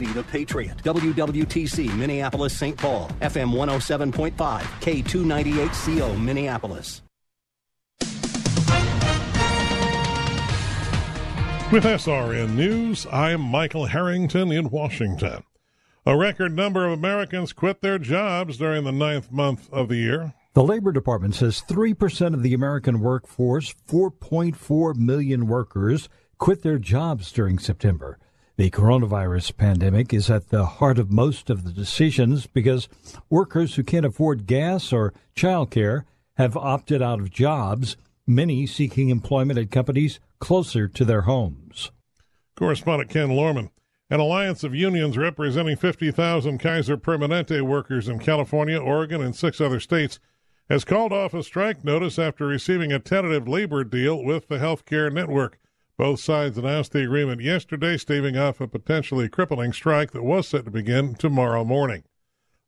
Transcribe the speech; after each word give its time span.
Be 0.00 0.06
the 0.06 0.22
Patriot, 0.22 0.78
WWTC, 0.78 1.94
Minneapolis, 1.94 2.56
St. 2.56 2.74
Paul, 2.74 3.10
FM 3.20 3.52
107.5, 3.52 4.32
K298CO, 4.80 6.18
Minneapolis. 6.18 7.02
With 11.70 11.84
SRN 11.84 12.54
News, 12.54 13.06
I'm 13.12 13.42
Michael 13.42 13.84
Harrington 13.84 14.50
in 14.50 14.70
Washington. 14.70 15.44
A 16.06 16.16
record 16.16 16.56
number 16.56 16.86
of 16.86 16.92
Americans 16.92 17.52
quit 17.52 17.82
their 17.82 17.98
jobs 17.98 18.56
during 18.56 18.84
the 18.84 18.92
ninth 18.92 19.30
month 19.30 19.70
of 19.70 19.90
the 19.90 19.96
year. 19.96 20.32
The 20.54 20.64
Labor 20.64 20.92
Department 20.92 21.34
says 21.34 21.62
3% 21.68 22.32
of 22.32 22.42
the 22.42 22.54
American 22.54 23.00
workforce, 23.00 23.74
4.4 23.86 24.96
million 24.96 25.46
workers, 25.46 26.08
quit 26.38 26.62
their 26.62 26.78
jobs 26.78 27.30
during 27.32 27.58
September. 27.58 28.18
The 28.60 28.70
coronavirus 28.70 29.56
pandemic 29.56 30.12
is 30.12 30.28
at 30.28 30.50
the 30.50 30.66
heart 30.66 30.98
of 30.98 31.10
most 31.10 31.48
of 31.48 31.64
the 31.64 31.72
decisions 31.72 32.46
because 32.46 32.90
workers 33.30 33.76
who 33.76 33.82
can't 33.82 34.04
afford 34.04 34.46
gas 34.46 34.92
or 34.92 35.14
childcare 35.34 36.04
have 36.36 36.58
opted 36.58 37.00
out 37.00 37.20
of 37.20 37.30
jobs, 37.30 37.96
many 38.26 38.66
seeking 38.66 39.08
employment 39.08 39.58
at 39.58 39.70
companies 39.70 40.20
closer 40.40 40.88
to 40.88 41.06
their 41.06 41.22
homes. 41.22 41.90
Correspondent 42.54 43.08
Ken 43.08 43.30
Lorman. 43.30 43.70
An 44.10 44.20
alliance 44.20 44.62
of 44.62 44.74
unions 44.74 45.16
representing 45.16 45.76
50,000 45.78 46.58
Kaiser 46.58 46.98
Permanente 46.98 47.62
workers 47.62 48.08
in 48.08 48.18
California, 48.18 48.78
Oregon, 48.78 49.22
and 49.22 49.34
six 49.34 49.62
other 49.62 49.80
states 49.80 50.20
has 50.68 50.84
called 50.84 51.14
off 51.14 51.32
a 51.32 51.42
strike 51.42 51.82
notice 51.82 52.18
after 52.18 52.46
receiving 52.46 52.92
a 52.92 52.98
tentative 52.98 53.48
labor 53.48 53.84
deal 53.84 54.22
with 54.22 54.48
the 54.48 54.58
healthcare 54.58 55.10
network. 55.10 55.58
Both 56.00 56.20
sides 56.20 56.56
announced 56.56 56.92
the 56.92 57.04
agreement 57.04 57.42
yesterday, 57.42 57.98
staving 57.98 58.34
off 58.34 58.58
a 58.62 58.66
potentially 58.66 59.28
crippling 59.28 59.74
strike 59.74 60.12
that 60.12 60.22
was 60.22 60.48
set 60.48 60.64
to 60.64 60.70
begin 60.70 61.14
tomorrow 61.14 61.62
morning. 61.62 62.04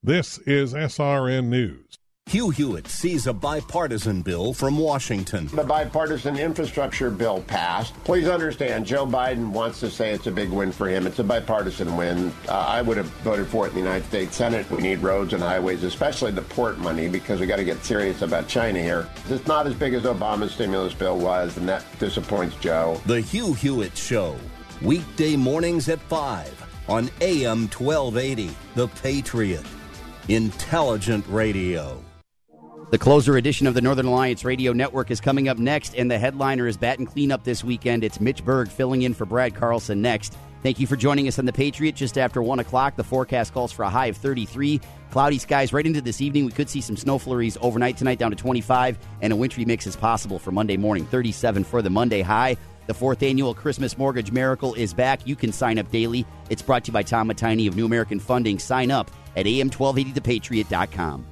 This 0.02 0.36
is 0.40 0.74
SRN 0.74 1.46
News. 1.46 1.98
Hugh 2.32 2.48
Hewitt 2.48 2.88
sees 2.88 3.26
a 3.26 3.32
bipartisan 3.34 4.22
bill 4.22 4.54
from 4.54 4.78
Washington. 4.78 5.48
The 5.48 5.64
bipartisan 5.64 6.38
infrastructure 6.38 7.10
bill 7.10 7.42
passed. 7.42 7.92
Please 8.04 8.26
understand, 8.26 8.86
Joe 8.86 9.06
Biden 9.06 9.50
wants 9.50 9.80
to 9.80 9.90
say 9.90 10.12
it's 10.12 10.26
a 10.26 10.30
big 10.30 10.48
win 10.48 10.72
for 10.72 10.88
him. 10.88 11.06
It's 11.06 11.18
a 11.18 11.24
bipartisan 11.24 11.94
win. 11.94 12.32
Uh, 12.48 12.52
I 12.52 12.80
would 12.80 12.96
have 12.96 13.10
voted 13.20 13.48
for 13.48 13.66
it 13.66 13.70
in 13.70 13.74
the 13.74 13.80
United 13.80 14.06
States 14.06 14.34
Senate. 14.34 14.70
We 14.70 14.80
need 14.80 15.00
roads 15.00 15.34
and 15.34 15.42
highways, 15.42 15.82
especially 15.82 16.30
the 16.30 16.40
port 16.40 16.78
money, 16.78 17.06
because 17.06 17.38
we 17.38 17.46
got 17.46 17.56
to 17.56 17.64
get 17.64 17.84
serious 17.84 18.22
about 18.22 18.48
China 18.48 18.80
here. 18.80 19.06
It's 19.28 19.46
not 19.46 19.66
as 19.66 19.74
big 19.74 19.92
as 19.92 20.04
Obama's 20.04 20.52
stimulus 20.52 20.94
bill 20.94 21.18
was, 21.18 21.58
and 21.58 21.68
that 21.68 21.84
disappoints 21.98 22.56
Joe. 22.56 22.98
The 23.04 23.20
Hugh 23.20 23.52
Hewitt 23.52 23.94
Show, 23.94 24.36
weekday 24.80 25.36
mornings 25.36 25.90
at 25.90 26.00
5 26.00 26.86
on 26.88 27.10
AM 27.20 27.68
1280. 27.68 28.56
The 28.74 28.88
Patriot. 28.88 29.66
Intelligent 30.28 31.26
Radio. 31.28 32.02
The 32.92 32.98
closer 32.98 33.38
edition 33.38 33.66
of 33.66 33.72
the 33.72 33.80
Northern 33.80 34.04
Alliance 34.04 34.44
Radio 34.44 34.74
Network 34.74 35.10
is 35.10 35.18
coming 35.18 35.48
up 35.48 35.56
next, 35.56 35.94
and 35.94 36.10
the 36.10 36.18
headliner 36.18 36.66
is 36.66 36.76
Bat 36.76 36.98
and 36.98 37.08
Cleanup 37.08 37.42
this 37.42 37.64
weekend. 37.64 38.04
It's 38.04 38.20
Mitch 38.20 38.44
Berg 38.44 38.68
filling 38.68 39.00
in 39.00 39.14
for 39.14 39.24
Brad 39.24 39.54
Carlson 39.54 40.02
next. 40.02 40.36
Thank 40.62 40.78
you 40.78 40.86
for 40.86 40.94
joining 40.94 41.26
us 41.26 41.38
on 41.38 41.46
the 41.46 41.54
Patriot 41.54 41.92
just 41.92 42.18
after 42.18 42.42
1 42.42 42.58
o'clock. 42.58 42.96
The 42.96 43.02
forecast 43.02 43.54
calls 43.54 43.72
for 43.72 43.84
a 43.84 43.88
high 43.88 44.08
of 44.08 44.18
33. 44.18 44.78
Cloudy 45.10 45.38
skies 45.38 45.72
right 45.72 45.86
into 45.86 46.02
this 46.02 46.20
evening. 46.20 46.44
We 46.44 46.52
could 46.52 46.68
see 46.68 46.82
some 46.82 46.98
snow 46.98 47.16
flurries 47.16 47.56
overnight 47.62 47.96
tonight 47.96 48.18
down 48.18 48.30
to 48.30 48.36
25, 48.36 48.98
and 49.22 49.32
a 49.32 49.36
wintry 49.36 49.64
mix 49.64 49.86
is 49.86 49.96
possible 49.96 50.38
for 50.38 50.52
Monday 50.52 50.76
morning. 50.76 51.06
37 51.06 51.64
for 51.64 51.80
the 51.80 51.88
Monday 51.88 52.20
high. 52.20 52.58
The 52.88 52.94
fourth 52.94 53.22
annual 53.22 53.54
Christmas 53.54 53.96
Mortgage 53.96 54.32
Miracle 54.32 54.74
is 54.74 54.92
back. 54.92 55.26
You 55.26 55.34
can 55.34 55.50
sign 55.50 55.78
up 55.78 55.90
daily. 55.90 56.26
It's 56.50 56.60
brought 56.60 56.84
to 56.84 56.88
you 56.90 56.92
by 56.92 57.04
Tom 57.04 57.30
Matini 57.30 57.66
of 57.68 57.74
New 57.74 57.86
American 57.86 58.20
Funding. 58.20 58.58
Sign 58.58 58.90
up 58.90 59.10
at 59.34 59.46
am1280thepatriot.com. 59.46 61.31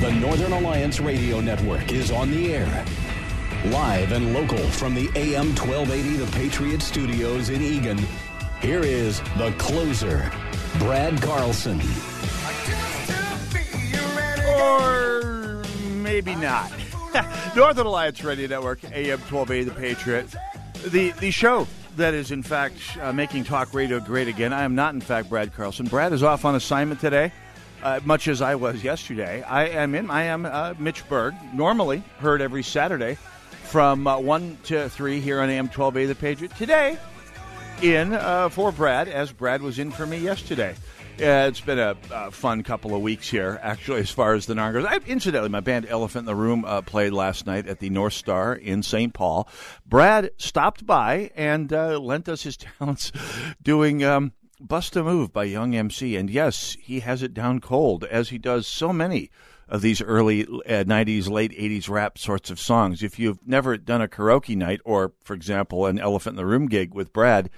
The 0.00 0.12
Northern 0.12 0.52
Alliance 0.52 1.00
Radio 1.00 1.40
Network 1.40 1.90
is 1.90 2.10
on 2.10 2.30
the 2.30 2.52
air. 2.52 2.84
Live 3.66 4.12
and 4.12 4.34
local 4.34 4.58
from 4.58 4.94
the 4.94 5.08
AM 5.16 5.56
1280 5.56 6.16
The 6.18 6.32
Patriot 6.32 6.82
Studios 6.82 7.48
in 7.48 7.62
Eagan, 7.62 7.98
here 8.60 8.80
is 8.80 9.20
the 9.38 9.54
closer, 9.56 10.30
Brad 10.78 11.20
Carlson. 11.22 11.80
Or 14.46 15.64
maybe 16.02 16.34
not. 16.34 16.70
Northern 17.56 17.86
Alliance 17.86 18.22
Radio 18.22 18.48
Network, 18.48 18.84
AM 18.84 19.18
1280 19.20 19.64
The 19.64 19.74
Patriot. 19.74 20.34
The, 20.88 21.10
the 21.12 21.30
show 21.30 21.66
that 21.96 22.12
is, 22.12 22.32
in 22.32 22.42
fact, 22.42 22.76
uh, 23.00 23.14
making 23.14 23.44
talk 23.44 23.72
radio 23.72 23.98
great 23.98 24.28
again. 24.28 24.52
I 24.52 24.64
am 24.64 24.74
not, 24.74 24.92
in 24.92 25.00
fact, 25.00 25.30
Brad 25.30 25.54
Carlson. 25.54 25.86
Brad 25.86 26.12
is 26.12 26.22
off 26.22 26.44
on 26.44 26.54
assignment 26.54 27.00
today 27.00 27.32
uh, 27.86 28.00
much 28.04 28.26
as 28.26 28.42
I 28.42 28.56
was 28.56 28.82
yesterday. 28.82 29.42
I 29.42 29.66
am 29.68 29.94
in. 29.94 30.10
I 30.10 30.24
am 30.24 30.44
uh, 30.44 30.74
Mitch 30.76 31.08
Berg, 31.08 31.34
normally 31.54 32.02
heard 32.18 32.42
every 32.42 32.64
Saturday 32.64 33.16
from 33.62 34.08
uh, 34.08 34.18
one 34.18 34.58
to 34.64 34.88
three 34.88 35.20
here 35.20 35.40
on 35.40 35.48
AM 35.48 35.68
twelve 35.68 35.96
A 35.96 36.06
the 36.06 36.16
Patriot. 36.16 36.56
Today, 36.56 36.98
in 37.82 38.12
uh, 38.12 38.48
for 38.48 38.72
Brad, 38.72 39.06
as 39.06 39.30
Brad 39.30 39.62
was 39.62 39.78
in 39.78 39.92
for 39.92 40.04
me 40.04 40.18
yesterday. 40.18 40.74
Yeah, 41.16 41.46
it's 41.46 41.62
been 41.62 41.78
a, 41.78 41.96
a, 42.10 42.30
fun 42.30 42.62
couple 42.62 42.94
of 42.94 43.00
weeks 43.00 43.30
here, 43.30 43.58
actually, 43.62 44.00
as 44.00 44.10
far 44.10 44.34
as 44.34 44.44
the 44.44 44.54
NAR 44.54 44.74
goes. 44.74 44.84
I, 44.84 44.98
incidentally, 45.06 45.48
my 45.48 45.60
band 45.60 45.86
Elephant 45.88 46.24
in 46.24 46.26
the 46.26 46.34
Room 46.34 46.62
uh, 46.66 46.82
played 46.82 47.14
last 47.14 47.46
night 47.46 47.66
at 47.66 47.80
the 47.80 47.88
North 47.88 48.12
Star 48.12 48.52
in 48.52 48.82
St. 48.82 49.14
Paul. 49.14 49.48
Brad 49.86 50.32
stopped 50.36 50.84
by 50.84 51.30
and 51.34 51.72
uh, 51.72 51.98
lent 51.98 52.28
us 52.28 52.42
his 52.42 52.56
talents 52.78 53.12
doing 53.62 54.04
um, 54.04 54.32
Bust 54.60 54.96
a 54.96 55.04
Move 55.04 55.32
by 55.32 55.44
Young 55.44 55.74
MC. 55.74 56.16
And 56.16 56.30
yes, 56.30 56.76
he 56.80 57.00
has 57.00 57.22
it 57.22 57.34
down 57.34 57.60
cold, 57.60 58.04
as 58.04 58.30
he 58.30 58.38
does 58.38 58.66
so 58.66 58.92
many 58.92 59.30
of 59.68 59.82
these 59.82 60.00
early 60.00 60.44
uh, 60.44 60.84
90s, 60.84 61.28
late 61.28 61.52
80s 61.52 61.88
rap 61.88 62.18
sorts 62.18 62.50
of 62.50 62.60
songs. 62.60 63.02
If 63.02 63.18
you've 63.18 63.46
never 63.46 63.76
done 63.76 64.00
a 64.00 64.08
karaoke 64.08 64.56
night 64.56 64.80
or, 64.84 65.12
for 65.22 65.34
example, 65.34 65.86
an 65.86 65.98
Elephant 65.98 66.34
in 66.34 66.36
the 66.36 66.46
Room 66.46 66.68
gig 66.68 66.94
with 66.94 67.12
Brad, 67.12 67.50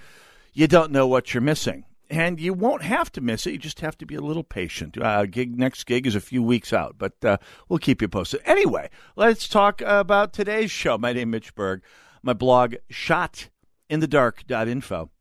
you 0.53 0.67
don't 0.67 0.91
know 0.91 1.07
what 1.07 1.33
you're 1.33 1.41
missing 1.41 1.85
and 2.09 2.39
you 2.39 2.53
won't 2.53 2.81
have 2.81 3.11
to 3.11 3.21
miss 3.21 3.45
it. 3.45 3.51
You 3.51 3.59
just 3.59 3.81
have 3.81 3.97
to 3.99 4.05
be 4.05 4.15
a 4.15 4.21
little 4.21 4.43
patient. 4.43 4.97
Uh, 4.97 5.25
gig 5.25 5.57
next 5.57 5.85
gig 5.85 6.07
is 6.07 6.15
a 6.15 6.21
few 6.21 6.41
weeks 6.41 6.73
out, 6.73 6.95
but 6.97 7.13
uh, 7.23 7.37
we'll 7.67 7.79
keep 7.79 8.01
you 8.01 8.07
posted. 8.07 8.41
Anyway, 8.45 8.89
let's 9.15 9.47
talk 9.47 9.81
about 9.85 10.33
today's 10.33 10.71
show. 10.71 10.97
My 10.97 11.13
name 11.13 11.29
is 11.29 11.33
Mitch 11.33 11.53
Berg. 11.55 11.83
My 12.23 12.33
blog, 12.33 12.75
shotinthedark.info. 12.91 15.11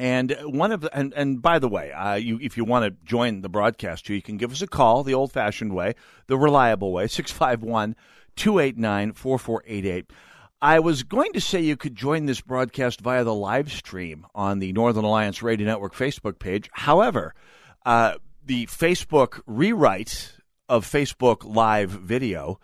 And 0.00 0.34
one 0.44 0.72
of 0.72 0.80
the, 0.80 0.96
and, 0.96 1.12
and 1.12 1.42
by 1.42 1.58
the 1.58 1.68
way, 1.68 1.92
uh, 1.92 2.14
you 2.14 2.38
if 2.40 2.56
you 2.56 2.64
want 2.64 2.86
to 2.86 3.04
join 3.04 3.42
the 3.42 3.50
broadcast, 3.50 4.06
too, 4.06 4.14
you 4.14 4.22
can 4.22 4.38
give 4.38 4.50
us 4.50 4.62
a 4.62 4.66
call 4.66 5.04
the 5.04 5.12
old 5.12 5.30
fashioned 5.30 5.74
way, 5.74 5.94
the 6.26 6.38
reliable 6.38 6.90
way, 6.90 7.06
651 7.06 7.94
289 8.34 9.12
4488. 9.12 10.10
I 10.62 10.78
was 10.78 11.02
going 11.02 11.34
to 11.34 11.40
say 11.40 11.60
you 11.60 11.76
could 11.76 11.96
join 11.96 12.24
this 12.24 12.40
broadcast 12.40 13.02
via 13.02 13.24
the 13.24 13.34
live 13.34 13.70
stream 13.70 14.26
on 14.34 14.58
the 14.58 14.72
Northern 14.72 15.04
Alliance 15.04 15.42
Radio 15.42 15.66
Network 15.66 15.94
Facebook 15.94 16.38
page. 16.38 16.70
However, 16.72 17.34
uh, 17.84 18.14
the 18.42 18.64
Facebook 18.68 19.42
rewrite 19.46 20.32
of 20.66 20.86
Facebook 20.86 21.44
Live 21.44 21.90
video 21.90 22.58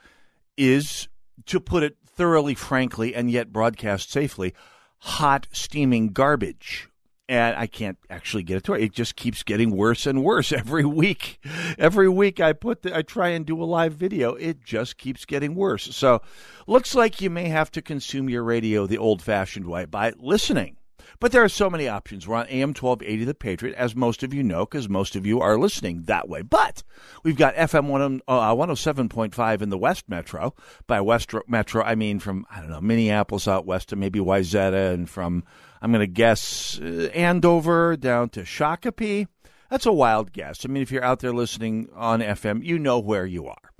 is, 0.56 1.08
to 1.44 1.60
put 1.60 1.82
it 1.82 1.98
thoroughly, 2.06 2.54
frankly, 2.54 3.14
and 3.14 3.30
yet 3.30 3.52
broadcast 3.52 4.10
safely, 4.10 4.54
hot, 5.00 5.48
steaming 5.52 6.14
garbage. 6.14 6.88
And 7.28 7.56
I 7.56 7.66
can't 7.66 7.98
actually 8.08 8.42
get 8.42 8.58
it 8.58 8.64
to 8.64 8.74
it. 8.74 8.82
It 8.82 8.92
just 8.92 9.16
keeps 9.16 9.42
getting 9.42 9.70
worse 9.70 10.06
and 10.06 10.22
worse 10.22 10.52
every 10.52 10.84
week. 10.84 11.40
Every 11.78 12.08
week 12.08 12.40
I 12.40 12.52
put 12.52 12.82
the, 12.82 12.96
I 12.96 13.02
try 13.02 13.28
and 13.28 13.44
do 13.44 13.62
a 13.62 13.64
live 13.64 13.94
video, 13.94 14.34
it 14.34 14.64
just 14.64 14.96
keeps 14.96 15.24
getting 15.24 15.54
worse. 15.54 15.94
So, 15.96 16.22
looks 16.66 16.94
like 16.94 17.20
you 17.20 17.30
may 17.30 17.48
have 17.48 17.70
to 17.72 17.82
consume 17.82 18.28
your 18.28 18.42
radio 18.42 18.86
the 18.86 18.98
old-fashioned 18.98 19.66
way 19.66 19.84
by 19.84 20.12
listening. 20.18 20.76
But 21.18 21.32
there 21.32 21.42
are 21.42 21.48
so 21.48 21.70
many 21.70 21.88
options. 21.88 22.26
We're 22.26 22.36
on 22.36 22.48
AM 22.48 22.70
1280 22.70 23.24
The 23.24 23.34
Patriot, 23.34 23.74
as 23.76 23.96
most 23.96 24.22
of 24.22 24.34
you 24.34 24.42
know, 24.42 24.66
because 24.66 24.88
most 24.88 25.16
of 25.16 25.24
you 25.24 25.40
are 25.40 25.58
listening 25.58 26.02
that 26.04 26.28
way. 26.28 26.42
But 26.42 26.82
we've 27.22 27.36
got 27.36 27.54
FM 27.54 27.86
10, 27.86 28.20
uh, 28.28 28.54
107.5 28.54 29.62
in 29.62 29.70
the 29.70 29.78
West 29.78 30.08
Metro. 30.08 30.54
By 30.86 31.00
West 31.00 31.32
Metro, 31.46 31.82
I 31.82 31.94
mean 31.94 32.18
from, 32.18 32.44
I 32.50 32.60
don't 32.60 32.70
know, 32.70 32.80
Minneapolis 32.80 33.48
out 33.48 33.66
west 33.66 33.88
to 33.90 33.96
maybe 33.96 34.18
Wayzata, 34.18 34.92
and 34.92 35.08
from, 35.08 35.44
I'm 35.80 35.92
going 35.92 36.00
to 36.00 36.06
guess, 36.06 36.80
uh, 36.80 37.10
Andover 37.14 37.96
down 37.96 38.30
to 38.30 38.42
Shakopee. 38.42 39.28
That's 39.70 39.86
a 39.86 39.92
wild 39.92 40.32
guess. 40.32 40.64
I 40.64 40.68
mean, 40.68 40.82
if 40.82 40.90
you're 40.90 41.04
out 41.04 41.20
there 41.20 41.32
listening 41.32 41.88
on 41.94 42.20
FM, 42.20 42.64
you 42.64 42.78
know 42.78 42.98
where 42.98 43.26
you 43.26 43.46
are. 43.46 43.72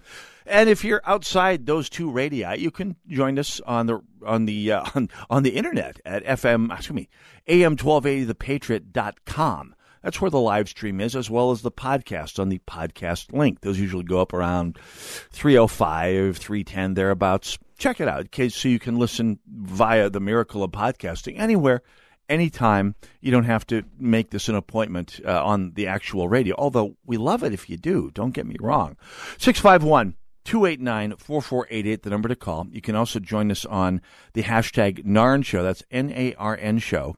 And 0.46 0.68
if 0.68 0.84
you're 0.84 1.00
outside 1.04 1.66
those 1.66 1.88
two 1.88 2.10
radii, 2.10 2.58
you 2.58 2.70
can 2.70 2.96
join 3.08 3.38
us 3.38 3.60
on 3.60 3.86
the 3.86 4.02
on 4.24 4.46
the 4.46 4.72
uh, 4.72 4.84
on, 4.94 5.10
on 5.28 5.42
the 5.42 5.50
internet 5.50 6.00
at 6.04 6.24
FM 6.24 6.72
excuse 6.72 6.94
me 6.94 7.08
am1280thepatriot.com. 7.48 9.74
That's 10.06 10.20
where 10.20 10.30
the 10.30 10.38
live 10.38 10.68
stream 10.68 11.00
is, 11.00 11.16
as 11.16 11.28
well 11.28 11.50
as 11.50 11.62
the 11.62 11.72
podcast 11.72 12.38
on 12.38 12.48
the 12.48 12.60
podcast 12.60 13.32
link. 13.32 13.62
Those 13.62 13.80
usually 13.80 14.04
go 14.04 14.20
up 14.20 14.32
around 14.32 14.78
305, 14.78 16.36
310, 16.36 16.94
thereabouts. 16.94 17.58
Check 17.76 18.00
it 18.00 18.06
out, 18.06 18.20
okay, 18.26 18.48
so 18.48 18.68
you 18.68 18.78
can 18.78 19.00
listen 19.00 19.40
via 19.48 20.08
the 20.08 20.20
miracle 20.20 20.62
of 20.62 20.70
podcasting 20.70 21.40
anywhere, 21.40 21.82
anytime. 22.28 22.94
You 23.20 23.32
don't 23.32 23.46
have 23.46 23.66
to 23.66 23.82
make 23.98 24.30
this 24.30 24.48
an 24.48 24.54
appointment 24.54 25.18
uh, 25.26 25.44
on 25.44 25.72
the 25.72 25.88
actual 25.88 26.28
radio, 26.28 26.54
although 26.56 26.94
we 27.04 27.16
love 27.16 27.42
it 27.42 27.52
if 27.52 27.68
you 27.68 27.76
do. 27.76 28.12
Don't 28.14 28.30
get 28.30 28.46
me 28.46 28.54
wrong. 28.60 28.96
651- 29.38 30.14
289 30.44 31.16
4488, 31.16 32.02
the 32.04 32.10
number 32.10 32.28
to 32.28 32.36
call. 32.36 32.68
You 32.70 32.80
can 32.80 32.94
also 32.94 33.18
join 33.18 33.50
us 33.50 33.64
on 33.64 34.00
the 34.34 34.44
hashtag 34.44 35.04
NARN 35.04 35.44
Show. 35.44 35.64
That's 35.64 35.82
N 35.90 36.12
A 36.14 36.34
R 36.34 36.56
N 36.56 36.78
Show. 36.78 37.16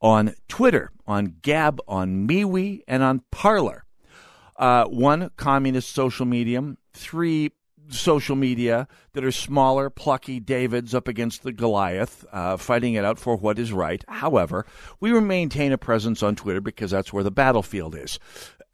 On 0.00 0.32
Twitter, 0.46 0.92
on 1.08 1.36
Gab, 1.42 1.80
on 1.88 2.28
MeWe, 2.28 2.82
and 2.86 3.02
on 3.02 3.22
Parler. 3.32 3.84
Uh, 4.56 4.84
one, 4.84 5.30
communist 5.36 5.90
social 5.90 6.26
medium. 6.26 6.76
Three, 6.92 7.52
social 7.88 8.36
media 8.36 8.86
that 9.14 9.24
are 9.24 9.32
smaller, 9.32 9.88
plucky 9.88 10.40
Davids 10.40 10.94
up 10.94 11.08
against 11.08 11.42
the 11.42 11.52
Goliath, 11.52 12.24
uh, 12.32 12.58
fighting 12.58 12.94
it 12.94 13.04
out 13.04 13.18
for 13.18 13.36
what 13.36 13.58
is 13.58 13.72
right. 13.72 14.04
However, 14.08 14.66
we 15.00 15.18
maintain 15.18 15.72
a 15.72 15.78
presence 15.78 16.22
on 16.22 16.36
Twitter 16.36 16.60
because 16.60 16.90
that's 16.90 17.12
where 17.12 17.24
the 17.24 17.30
battlefield 17.30 17.94
is. 17.94 18.18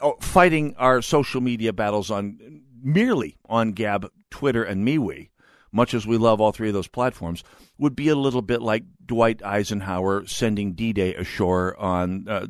Oh, 0.00 0.16
fighting 0.20 0.75
our 0.76 1.00
social 1.02 1.40
media 1.40 1.72
battles 1.72 2.10
on 2.10 2.62
merely 2.82 3.36
on 3.48 3.72
Gab, 3.72 4.10
Twitter, 4.31 4.64
and 4.64 4.86
MeWe, 4.86 5.31
much 5.72 5.94
as 5.94 6.06
we 6.06 6.19
love 6.19 6.40
all 6.40 6.52
three 6.52 6.69
of 6.69 6.75
those 6.75 6.88
platforms, 6.88 7.44
would 7.79 7.97
be 7.97 8.09
a 8.09 8.15
little 8.15 8.43
bit 8.43 8.62
like 8.62 8.85
Dwight 9.05 9.43
Eisenhower 9.43 10.26
sending 10.26 10.73
D 10.73 10.93
Day 10.93 11.15
ashore 11.15 11.79
on 11.79 12.29
uh, 12.29 12.47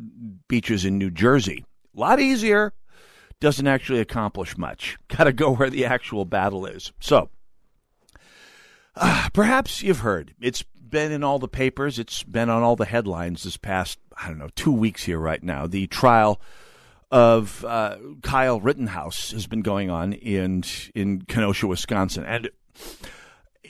beaches 0.49 0.85
in 0.85 0.99
New 0.99 1.11
Jersey. 1.11 1.65
A 1.97 2.00
lot 2.00 2.21
easier. 2.21 2.73
Doesn't 3.41 3.67
actually 3.67 4.00
accomplish 4.00 4.56
much. 4.56 4.97
Got 5.09 5.25
to 5.25 5.32
go 5.32 5.55
where 5.55 5.71
the 5.71 5.85
actual 5.85 6.25
battle 6.25 6.67
is. 6.67 6.93
So, 7.00 7.31
uh, 8.97 9.29
perhaps 9.32 9.82
you've 9.82 10.00
heard. 10.00 10.35
It's 10.41 10.62
been 10.62 11.11
in 11.11 11.25
all 11.25 11.38
the 11.38 11.49
papers. 11.49 11.99
It's 11.99 12.23
been 12.23 12.49
on 12.49 12.62
all 12.62 12.77
the 12.77 12.85
headlines 12.85 13.43
this 13.43 13.56
past, 13.56 13.99
I 14.17 14.29
don't 14.29 14.38
know, 14.38 14.50
two 14.55 14.73
weeks 14.73 15.05
here 15.05 15.19
right 15.19 15.43
now. 15.43 15.67
The 15.67 15.87
trial 15.88 16.41
of 17.11 17.65
uh, 17.65 17.97
Kyle 18.23 18.61
Rittenhouse 18.61 19.32
has 19.32 19.47
been 19.47 19.62
going 19.62 19.91
on 19.91 20.12
in 20.12 20.65
in 20.94 21.23
Kenosha, 21.23 21.67
Wisconsin, 21.67 22.25
and 22.25 22.50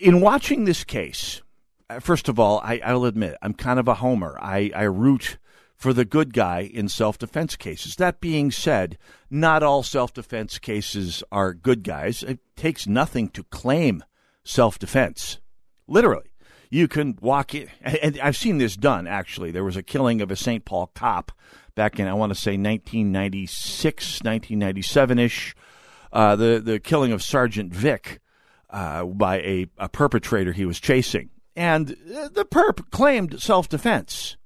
in 0.01 0.21
watching 0.21 0.65
this 0.65 0.85
case, 0.85 1.43
uh, 1.89 2.01
first 2.01 2.29
of 2.29 2.39
all, 2.39 2.61
I, 2.61 2.81
I'll 2.85 3.05
admit 3.05 3.37
I'm 3.43 3.55
kind 3.55 3.79
of 3.79 3.89
a 3.89 3.95
homer. 3.95 4.37
I, 4.41 4.71
I 4.75 4.83
root 4.85 5.39
for 5.77 5.93
the 5.93 6.05
good 6.05 6.33
guy 6.33 6.61
in 6.61 6.89
self 6.89 7.19
defense 7.19 7.57
cases. 7.57 7.97
That 7.97 8.21
being 8.21 8.51
said, 8.51 8.99
not 9.31 9.63
all 9.63 9.83
self 9.83 10.13
defense 10.13 10.59
cases 10.59 11.23
are 11.31 11.55
good 11.55 11.83
guys. 11.83 12.23
It 12.23 12.41
takes 12.57 12.87
nothing 12.87 13.29
to 13.31 13.45
claim 13.45 14.05
self 14.45 14.79
defense. 14.79 15.39
Literally. 15.87 16.31
You 16.71 16.89
can 16.89 17.17
walk 17.21 17.55
in, 17.55 17.69
and 17.83 18.19
I've 18.21 18.37
seen 18.37 18.59
this 18.59 18.77
done 18.77 19.07
actually. 19.07 19.53
There 19.53 19.63
was 19.63 19.77
a 19.77 19.83
killing 19.83 20.21
of 20.21 20.31
a 20.31 20.37
St. 20.37 20.65
Paul 20.65 20.91
cop 20.95 21.31
back 21.77 22.01
in 22.01 22.09
I 22.09 22.15
want 22.15 22.31
to 22.31 22.41
say 22.41 22.53
1996, 22.53 24.23
1997 24.23 25.19
ish. 25.19 25.55
Uh, 26.13 26.35
the 26.37 26.61
the 26.65 26.81
killing 26.81 27.13
of 27.13 27.23
Sergeant 27.23 27.73
Vick 27.73 28.21
uh, 28.75 29.05
by 29.05 29.39
a, 29.39 29.67
a 29.79 29.89
perpetrator 29.89 30.53
he 30.53 30.67
was 30.67 30.81
chasing, 30.81 31.31
and 31.57 31.89
the 31.89 32.47
perp 32.51 32.91
claimed 32.91 33.41
self 33.41 33.69
defense. 33.69 34.37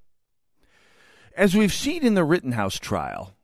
As 1.36 1.54
we've 1.54 1.72
seen 1.72 2.04
in 2.04 2.14
the 2.14 2.24
Rittenhouse 2.24 2.78
trial, 2.78 3.34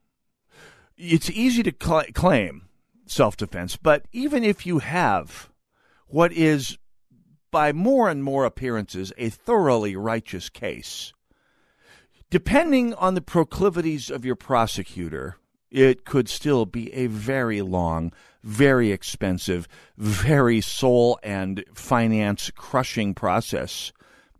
it's 0.96 1.30
easy 1.30 1.62
to 1.62 1.74
cl- 1.80 2.04
claim 2.14 2.68
self 3.06 3.36
defense, 3.36 3.76
but 3.76 4.06
even 4.12 4.44
if 4.44 4.66
you 4.66 4.78
have 4.78 5.50
what 6.06 6.32
is, 6.32 6.78
by 7.50 7.72
more 7.72 8.08
and 8.08 8.22
more 8.22 8.44
appearances, 8.44 9.12
a 9.16 9.30
thoroughly 9.30 9.96
righteous 9.96 10.48
case, 10.48 11.12
Depending 12.34 12.94
on 12.94 13.14
the 13.14 13.20
proclivities 13.20 14.10
of 14.10 14.24
your 14.24 14.34
prosecutor, 14.34 15.36
it 15.74 16.04
could 16.04 16.28
still 16.28 16.64
be 16.66 16.92
a 16.94 17.08
very 17.08 17.60
long, 17.60 18.12
very 18.44 18.92
expensive, 18.92 19.66
very 19.98 20.60
soul 20.60 21.18
and 21.24 21.64
finance 21.74 22.50
crushing 22.54 23.12
process 23.12 23.92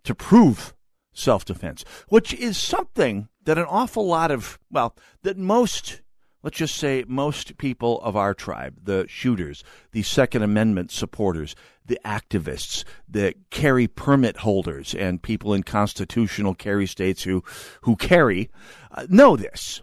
to 0.05 0.15
prove 0.15 0.73
self 1.13 1.45
defense, 1.45 1.85
which 2.09 2.33
is 2.35 2.57
something 2.57 3.29
that 3.45 3.59
an 3.59 3.67
awful 3.69 4.07
lot 4.07 4.31
of, 4.31 4.61
well, 4.71 4.97
that 5.23 5.37
most 5.37 6.03
let's 6.45 6.59
just 6.59 6.77
say 6.77 7.05
most 7.09 7.57
people 7.57 8.01
of 8.03 8.15
our 8.15 8.35
tribe, 8.35 8.79
the 8.85 9.07
shooters, 9.09 9.65
the 9.93 10.03
Second 10.03 10.43
Amendment 10.43 10.93
supporters, 10.93 11.57
the 11.87 11.99
activists, 12.05 12.85
the 13.09 13.35
carry 13.51 13.89
permit 13.89 14.37
holders, 14.39 14.95
and 14.95 15.23
people 15.23 15.55
in 15.55 15.63
constitutional 15.63 16.55
carry 16.55 16.87
states 16.87 17.23
who, 17.23 17.43
who 17.81 17.97
carry, 17.97 18.51
uh, 18.93 19.07
know 19.09 19.37
this. 19.37 19.81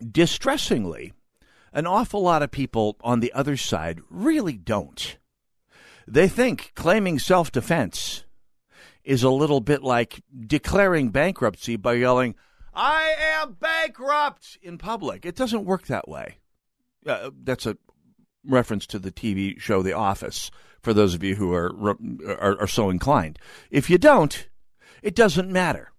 Distressingly, 0.00 1.12
an 1.72 1.86
awful 1.86 2.22
lot 2.22 2.42
of 2.42 2.50
people 2.50 2.96
on 3.02 3.20
the 3.20 3.32
other 3.32 3.56
side 3.56 4.00
really 4.08 4.56
don't. 4.56 5.18
They 6.06 6.28
think 6.28 6.72
claiming 6.74 7.18
self 7.18 7.52
defense 7.52 8.24
is 9.04 9.22
a 9.22 9.30
little 9.30 9.60
bit 9.60 9.82
like 9.82 10.22
declaring 10.46 11.10
bankruptcy 11.10 11.76
by 11.76 11.94
yelling, 11.94 12.34
I 12.74 13.14
am 13.18 13.56
bankrupt 13.60 14.58
in 14.62 14.78
public. 14.78 15.26
It 15.26 15.36
doesn't 15.36 15.64
work 15.64 15.86
that 15.86 16.08
way. 16.08 16.38
Uh, 17.06 17.30
that's 17.42 17.66
a 17.66 17.76
reference 18.44 18.86
to 18.86 18.98
the 18.98 19.10
TV 19.10 19.58
show 19.58 19.82
The 19.82 19.92
Office 19.92 20.50
for 20.80 20.94
those 20.94 21.14
of 21.14 21.22
you 21.22 21.36
who 21.36 21.52
are, 21.52 21.96
are, 22.26 22.60
are 22.60 22.66
so 22.66 22.90
inclined. 22.90 23.38
If 23.70 23.90
you 23.90 23.98
don't, 23.98 24.48
it 25.02 25.14
doesn't 25.14 25.50
matter 25.50 25.92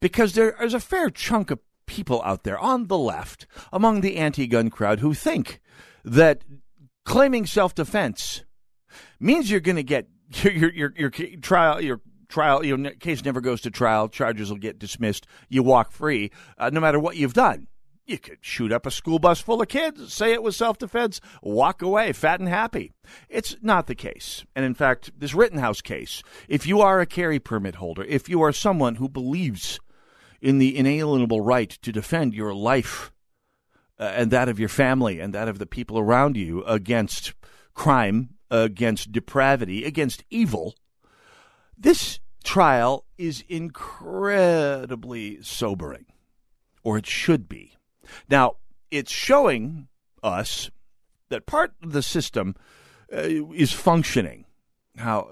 because 0.00 0.34
there 0.34 0.50
is 0.62 0.74
a 0.74 0.80
fair 0.80 1.10
chunk 1.10 1.50
of 1.50 1.60
people 1.88 2.22
out 2.22 2.44
there 2.44 2.58
on 2.58 2.86
the 2.86 2.98
left 2.98 3.46
among 3.72 4.00
the 4.00 4.16
anti-gun 4.16 4.70
crowd 4.70 5.00
who 5.00 5.12
think 5.12 5.60
that 6.04 6.44
claiming 7.04 7.46
self-defense 7.46 8.44
means 9.18 9.50
you're 9.50 9.58
going 9.58 9.76
to 9.76 9.82
get 9.82 10.06
your, 10.42 10.52
your 10.52 10.70
your 10.72 10.92
your 10.96 11.40
trial 11.40 11.80
your 11.80 12.00
trial, 12.28 12.64
your 12.64 12.78
case 12.92 13.24
never 13.24 13.40
goes 13.40 13.62
to 13.62 13.70
trial, 13.70 14.08
charges 14.08 14.50
will 14.50 14.58
get 14.58 14.78
dismissed, 14.78 15.26
you 15.48 15.62
walk 15.62 15.90
free, 15.90 16.30
uh, 16.58 16.70
no 16.70 16.80
matter 16.80 17.00
what 17.00 17.16
you've 17.16 17.34
done. 17.34 17.66
You 18.06 18.18
could 18.18 18.38
shoot 18.40 18.72
up 18.72 18.86
a 18.86 18.90
school 18.90 19.18
bus 19.18 19.40
full 19.40 19.60
of 19.60 19.68
kids, 19.68 20.14
say 20.14 20.32
it 20.32 20.42
was 20.42 20.56
self 20.56 20.78
defense, 20.78 21.20
walk 21.42 21.82
away 21.82 22.12
fat 22.12 22.40
and 22.40 22.48
happy. 22.48 22.92
It's 23.28 23.56
not 23.60 23.86
the 23.86 23.94
case. 23.94 24.46
And 24.56 24.64
in 24.64 24.72
fact, 24.72 25.10
this 25.18 25.34
Rittenhouse 25.34 25.82
case, 25.82 26.22
if 26.48 26.66
you 26.66 26.80
are 26.80 27.00
a 27.00 27.06
carry 27.06 27.38
permit 27.38 27.74
holder, 27.74 28.04
if 28.04 28.28
you 28.28 28.40
are 28.42 28.52
someone 28.52 28.94
who 28.94 29.10
believes 29.10 29.78
in 30.40 30.58
the 30.58 30.76
inalienable 30.76 31.40
right 31.40 31.70
to 31.70 31.92
defend 31.92 32.34
your 32.34 32.54
life 32.54 33.12
uh, 33.98 34.12
and 34.14 34.30
that 34.30 34.48
of 34.48 34.58
your 34.58 34.68
family 34.68 35.20
and 35.20 35.34
that 35.34 35.48
of 35.48 35.58
the 35.58 35.66
people 35.66 35.98
around 35.98 36.36
you 36.36 36.64
against 36.64 37.34
crime, 37.74 38.30
against 38.50 39.12
depravity, 39.12 39.84
against 39.84 40.24
evil, 40.30 40.74
this 41.76 42.20
trial 42.44 43.04
is 43.16 43.44
incredibly 43.48 45.42
sobering, 45.42 46.06
or 46.82 46.98
it 46.98 47.06
should 47.06 47.48
be. 47.48 47.74
Now, 48.28 48.56
it's 48.90 49.12
showing 49.12 49.88
us 50.22 50.70
that 51.28 51.46
part 51.46 51.72
of 51.82 51.92
the 51.92 52.02
system 52.02 52.56
uh, 53.12 53.22
is 53.54 53.72
functioning. 53.72 54.44
How 54.96 55.30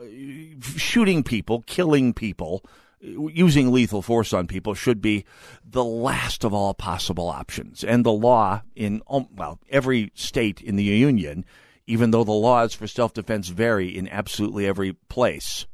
shooting 0.61 1.25
people, 1.25 1.63
killing 1.67 2.13
people, 2.15 2.63
using 3.01 3.73
lethal 3.73 4.03
force 4.03 4.33
on 4.33 4.47
people 4.47 4.75
should 4.75 5.01
be 5.01 5.25
the 5.65 5.85
last 5.85 6.45
of 6.45 6.55
all 6.55 6.75
possible 6.75 7.29
options. 7.29 7.85
And 7.85 8.05
the 8.05 8.13
law 8.13 8.63
in, 8.75 9.03
um, 9.09 9.29
well, 9.35 9.61
every 9.69 10.13
state 10.15 10.61
in 10.61 10.77
the 10.77 10.85
Union, 10.85 11.45
even 11.87 12.11
though 12.11 12.25
the 12.25 12.33
laws 12.33 12.75
for 12.75 12.87
self 12.87 13.15
defense 13.15 13.49
vary 13.49 13.97
in 13.97 14.09
absolutely 14.09 14.67
every 14.67 14.95
place, 15.09 15.67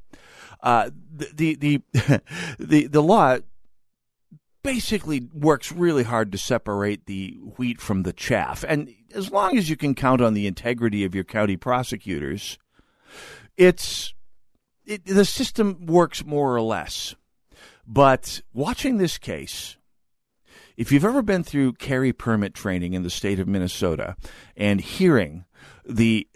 uh, 0.62 0.90
the, 1.14 1.28
the, 1.34 1.54
the, 1.92 2.22
the, 2.58 2.86
the 2.86 3.02
law 3.02 3.38
basically 4.62 5.28
works 5.34 5.72
really 5.72 6.04
hard 6.04 6.32
to 6.32 6.38
separate 6.38 7.06
the 7.06 7.36
wheat 7.56 7.80
from 7.80 8.02
the 8.02 8.12
chaff. 8.12 8.64
And 8.66 8.94
as 9.14 9.30
long 9.30 9.58
as 9.58 9.68
you 9.68 9.76
can 9.76 9.94
count 9.94 10.20
on 10.20 10.34
the 10.34 10.46
integrity 10.46 11.04
of 11.04 11.14
your 11.14 11.24
county 11.24 11.56
prosecutors, 11.56 12.58
it's 13.56 14.14
it, 14.86 15.04
the 15.04 15.24
system 15.24 15.86
works 15.86 16.24
more 16.24 16.54
or 16.54 16.62
less. 16.62 17.14
But 17.86 18.42
watching 18.52 18.98
this 18.98 19.18
case, 19.18 19.76
if 20.76 20.92
you've 20.92 21.04
ever 21.04 21.22
been 21.22 21.44
through 21.44 21.74
carry 21.74 22.12
permit 22.12 22.54
training 22.54 22.94
in 22.94 23.02
the 23.02 23.10
state 23.10 23.38
of 23.40 23.48
Minnesota 23.48 24.16
and 24.56 24.80
hearing 24.80 25.44
the 25.84 26.26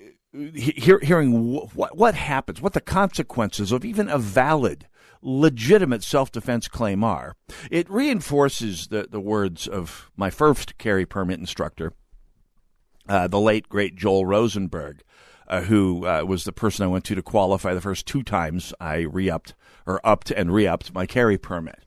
hear, 0.54 0.98
hearing 1.00 1.54
what 1.74 1.96
what 1.96 2.14
happens, 2.14 2.60
what 2.60 2.72
the 2.72 2.80
consequences 2.80 3.72
of 3.72 3.84
even 3.84 4.08
a 4.08 4.18
valid 4.18 4.86
legitimate 5.22 6.02
self 6.02 6.30
defense 6.30 6.68
claim 6.68 7.02
are, 7.02 7.34
it 7.70 7.90
reinforces 7.90 8.88
the, 8.88 9.08
the 9.10 9.20
words 9.20 9.66
of 9.66 10.10
my 10.16 10.30
first 10.30 10.78
carry 10.78 11.06
permit 11.06 11.40
instructor, 11.40 11.92
uh, 13.08 13.26
the 13.28 13.40
late, 13.40 13.68
great 13.68 13.96
Joel 13.96 14.26
Rosenberg, 14.26 15.02
uh, 15.48 15.62
who 15.62 16.06
uh, 16.06 16.24
was 16.26 16.44
the 16.44 16.52
person 16.52 16.84
I 16.84 16.88
went 16.88 17.04
to 17.06 17.14
to 17.14 17.22
qualify 17.22 17.74
the 17.74 17.80
first 17.80 18.06
two 18.06 18.22
times 18.22 18.74
I 18.80 19.00
re 19.00 19.30
upped 19.30 19.54
or 19.86 20.00
upped 20.04 20.30
and 20.30 20.52
re 20.52 20.66
upped 20.66 20.94
my 20.94 21.06
carry 21.06 21.38
permit. 21.38 21.84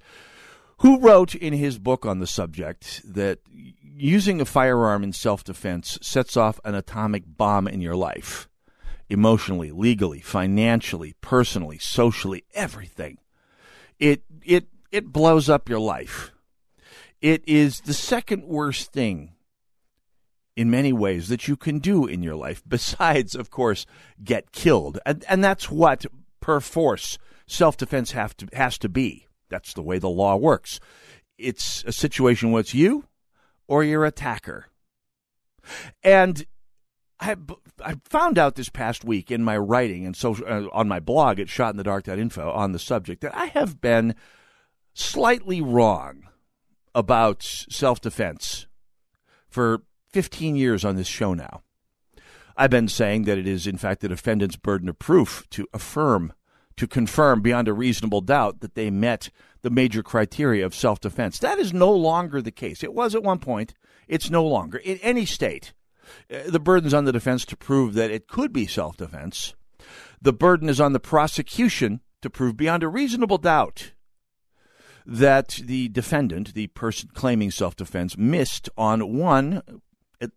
Who 0.80 1.00
wrote 1.00 1.36
in 1.36 1.54
his 1.54 1.78
book 1.78 2.06
on 2.06 2.20
the 2.20 2.28
subject 2.28 3.02
that 3.04 3.40
using 3.52 4.40
a 4.40 4.46
firearm 4.46 5.04
in 5.04 5.12
self 5.12 5.44
defense 5.44 5.98
sets 6.02 6.38
off 6.38 6.60
an 6.64 6.76
atomic 6.76 7.24
bomb 7.26 7.68
in 7.68 7.82
your 7.82 7.96
life? 7.96 8.48
Emotionally, 9.10 9.72
legally, 9.72 10.20
financially, 10.20 11.16
personally, 11.20 11.80
socially, 11.80 12.44
everything. 12.54 13.18
It, 13.98 14.22
it, 14.46 14.68
it 14.92 15.12
blows 15.12 15.50
up 15.50 15.68
your 15.68 15.80
life. 15.80 16.32
It 17.20 17.44
is 17.48 17.82
the 17.82 17.94
second 17.94 18.46
worst 18.46 18.94
thing 18.94 19.34
in 20.60 20.70
many 20.70 20.92
ways 20.92 21.30
that 21.30 21.48
you 21.48 21.56
can 21.56 21.80
do 21.80 22.06
in 22.06 22.22
your 22.22 22.36
life, 22.36 22.62
besides, 22.68 23.34
of 23.34 23.50
course, 23.50 23.86
get 24.22 24.52
killed. 24.52 25.00
And, 25.06 25.24
and 25.30 25.42
that's 25.42 25.72
what, 25.72 26.06
per 26.42 26.60
force, 26.60 27.18
self 27.48 27.78
defense 27.78 28.12
has 28.12 28.78
to 28.80 28.90
be. 28.90 29.26
That's 29.48 29.74
the 29.74 29.82
way 29.82 30.00
the 30.00 30.10
law 30.10 30.36
works. 30.36 30.82
It's 31.38 31.86
a 31.86 31.94
situation 31.94 32.52
where 32.52 32.60
it's 32.60 32.74
you 32.74 33.06
or 33.70 33.86
your 33.86 34.04
attacker. 34.04 34.66
And 36.04 36.46
I, 37.22 37.38
I 37.82 37.96
found 38.04 38.38
out 38.38 38.56
this 38.56 38.68
past 38.68 39.06
week 39.06 39.32
in 39.32 39.42
my 39.42 39.58
writing 39.58 40.06
and 40.06 40.16
so 40.16 40.36
uh, 40.46 40.68
on 40.74 40.90
my 40.90 41.00
blog 41.00 41.40
at 41.40 41.48
shotinthedark.info 41.48 42.52
on 42.52 42.74
the 42.74 42.80
subject 42.80 43.22
that 43.22 43.34
I 43.34 43.46
have 43.46 43.80
been 43.80 44.14
slightly 44.94 45.62
wrong 45.62 46.28
about 46.94 47.44
self 47.44 48.02
defense 48.02 48.68
for 49.48 49.84
15 50.12 50.56
years 50.56 50.84
on 50.84 50.96
this 50.96 51.08
show 51.08 51.34
now. 51.34 51.62
I've 52.58 52.70
been 52.70 52.88
saying 52.88 53.24
that 53.24 53.38
it 53.38 53.48
is, 53.48 53.68
in 53.68 53.78
fact, 53.78 54.02
the 54.02 54.10
defendant's 54.10 54.58
burden 54.58 54.90
of 54.90 55.00
proof 55.00 55.48
to 55.52 55.66
affirm, 55.74 56.34
to 56.76 56.88
confirm 56.88 57.42
beyond 57.42 57.68
a 57.68 57.74
reasonable 57.74 58.22
doubt 58.22 58.60
that 58.60 58.76
they 58.76 58.90
met 58.90 59.30
the 59.62 59.70
major 59.70 60.04
criteria 60.04 60.66
of 60.66 60.76
self 60.76 61.00
defense. 61.00 61.40
That 61.40 61.60
is 61.60 61.74
no 61.74 61.92
longer 61.92 62.42
the 62.42 62.52
case. 62.52 62.84
It 62.84 62.94
was 62.94 63.16
at 63.16 63.24
one 63.24 63.40
point, 63.40 63.74
it's 64.08 64.30
no 64.30 64.46
longer. 64.46 64.78
In 64.78 64.98
any 64.98 65.26
state, 65.26 65.74
uh, 66.34 66.50
the 66.50 66.60
burden 66.60 66.88
is 66.88 66.94
on 66.94 67.06
the 67.06 67.12
defense 67.12 67.46
to 67.46 67.58
prove 67.58 67.94
that 67.94 68.12
it 68.12 68.28
could 68.28 68.52
be 68.52 68.68
self 68.68 68.98
defense. 68.98 69.56
The 70.22 70.34
burden 70.34 70.68
is 70.68 70.82
on 70.82 70.94
the 70.94 71.00
prosecution 71.00 72.02
to 72.22 72.30
prove 72.30 72.58
beyond 72.58 72.84
a 72.84 72.90
reasonable 72.90 73.38
doubt 73.38 73.94
that 75.06 75.60
the 75.64 75.88
defendant, 75.90 76.54
the 76.54 76.68
person 76.68 77.10
claiming 77.14 77.52
self 77.52 77.76
defense, 77.76 78.18
missed 78.18 78.70
on 78.78 79.18
one 79.18 79.62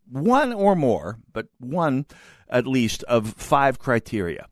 one 0.09 0.53
or 0.53 0.77
more, 0.77 1.19
but 1.33 1.49
one 1.59 2.07
at 2.49 2.67
least 2.67 3.03
of 3.05 3.35
five 3.35 3.79
criteria. 3.79 4.47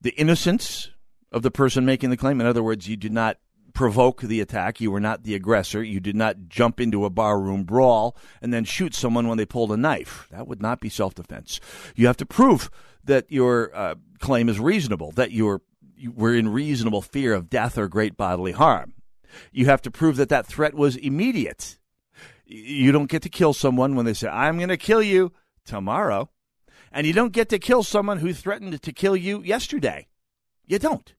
The 0.00 0.10
innocence 0.10 0.90
of 1.30 1.42
the 1.42 1.50
person 1.50 1.84
making 1.84 2.10
the 2.10 2.16
claim. 2.16 2.40
In 2.40 2.46
other 2.46 2.62
words, 2.62 2.88
you 2.88 2.96
did 2.96 3.12
not 3.12 3.38
provoke 3.72 4.20
the 4.20 4.40
attack. 4.40 4.80
You 4.80 4.90
were 4.90 5.00
not 5.00 5.22
the 5.22 5.34
aggressor. 5.34 5.82
You 5.82 6.00
did 6.00 6.16
not 6.16 6.48
jump 6.48 6.80
into 6.80 7.04
a 7.04 7.10
barroom 7.10 7.64
brawl 7.64 8.16
and 8.40 8.52
then 8.52 8.64
shoot 8.64 8.94
someone 8.94 9.28
when 9.28 9.38
they 9.38 9.46
pulled 9.46 9.72
a 9.72 9.76
knife. 9.76 10.28
That 10.30 10.46
would 10.46 10.60
not 10.60 10.80
be 10.80 10.88
self 10.88 11.14
defense. 11.14 11.60
You 11.94 12.06
have 12.06 12.16
to 12.18 12.26
prove 12.26 12.70
that 13.04 13.30
your 13.30 13.74
uh, 13.74 13.94
claim 14.20 14.48
is 14.48 14.60
reasonable, 14.60 15.12
that 15.12 15.32
you're, 15.32 15.62
you 15.96 16.12
were 16.12 16.34
in 16.34 16.48
reasonable 16.48 17.02
fear 17.02 17.32
of 17.34 17.50
death 17.50 17.78
or 17.78 17.88
great 17.88 18.16
bodily 18.16 18.52
harm. 18.52 18.94
You 19.50 19.66
have 19.66 19.82
to 19.82 19.90
prove 19.90 20.16
that 20.16 20.28
that 20.28 20.46
threat 20.46 20.74
was 20.74 20.96
immediate 20.96 21.78
you 22.52 22.92
don't 22.92 23.10
get 23.10 23.22
to 23.22 23.28
kill 23.28 23.54
someone 23.54 23.94
when 23.96 24.06
they 24.06 24.14
say, 24.14 24.28
I'm 24.28 24.58
going 24.58 24.68
to 24.68 24.76
kill 24.76 25.02
you 25.02 25.32
tomorrow. 25.64 26.28
And 26.92 27.06
you 27.06 27.12
don't 27.12 27.32
get 27.32 27.48
to 27.48 27.58
kill 27.58 27.82
someone 27.82 28.18
who 28.18 28.34
threatened 28.34 28.80
to 28.82 28.92
kill 28.92 29.16
you 29.16 29.42
yesterday. 29.42 30.08
You 30.66 30.78
don't. 30.78 31.14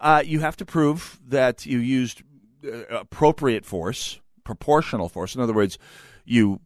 Uh, 0.00 0.22
you 0.24 0.40
have 0.40 0.56
to 0.58 0.64
prove 0.64 1.18
that 1.26 1.66
you 1.66 1.78
used 1.78 2.22
uh, 2.64 2.84
appropriate 2.90 3.66
force, 3.66 4.20
proportional 4.44 5.08
force. 5.08 5.34
In 5.34 5.40
other 5.40 5.52
words, 5.52 5.78
you 6.24 6.60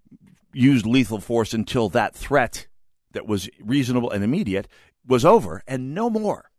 used 0.53 0.85
lethal 0.85 1.19
force 1.19 1.55
until 1.55 1.89
that 1.89 2.15
threat 2.15 2.67
that 3.13 3.27
was 3.27 3.49
reasonable 3.61 4.11
and 4.11 4.23
immediate 4.23 4.69
was 5.07 5.25
over 5.25 5.63
and 5.67 5.95
no 5.95 6.11
more. 6.11 6.51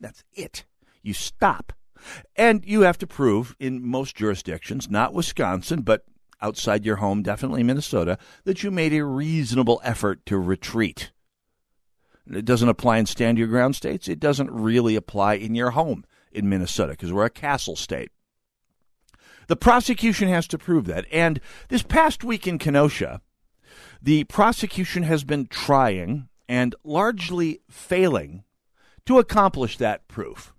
That's 0.00 0.24
it. 0.32 0.64
You 1.02 1.12
stop. 1.12 1.72
And 2.34 2.64
you 2.64 2.80
have 2.80 2.98
to 2.98 3.06
prove 3.06 3.54
in 3.60 3.86
most 3.86 4.16
jurisdictions, 4.16 4.90
not 4.90 5.14
Wisconsin, 5.14 5.82
but 5.82 6.04
outside 6.42 6.84
your 6.84 6.96
home, 6.96 7.22
definitely 7.22 7.62
Minnesota, 7.62 8.18
that 8.44 8.62
you 8.62 8.70
made 8.70 8.92
a 8.92 9.04
reasonable 9.04 9.80
effort 9.84 10.26
to 10.26 10.38
retreat. 10.38 11.12
It 12.30 12.44
doesn't 12.44 12.68
apply 12.68 12.98
in 12.98 13.06
stand 13.06 13.38
your 13.38 13.48
ground 13.48 13.76
states. 13.76 14.08
It 14.08 14.20
doesn't 14.20 14.50
really 14.50 14.96
apply 14.96 15.34
in 15.34 15.54
your 15.54 15.70
home 15.70 16.04
in 16.30 16.48
Minnesota 16.48 16.92
because 16.92 17.12
we're 17.12 17.24
a 17.24 17.30
castle 17.30 17.76
state. 17.76 18.10
The 19.48 19.56
prosecution 19.56 20.28
has 20.28 20.46
to 20.48 20.58
prove 20.58 20.86
that. 20.86 21.06
And 21.10 21.40
this 21.68 21.82
past 21.82 22.22
week 22.24 22.46
in 22.46 22.58
Kenosha, 22.58 23.20
the 24.00 24.24
prosecution 24.24 25.02
has 25.02 25.24
been 25.24 25.46
trying 25.46 26.28
and 26.48 26.74
largely 26.84 27.60
failing 27.68 28.44
to 29.06 29.18
accomplish 29.18 29.78
that 29.78 30.06
proof. 30.08 30.51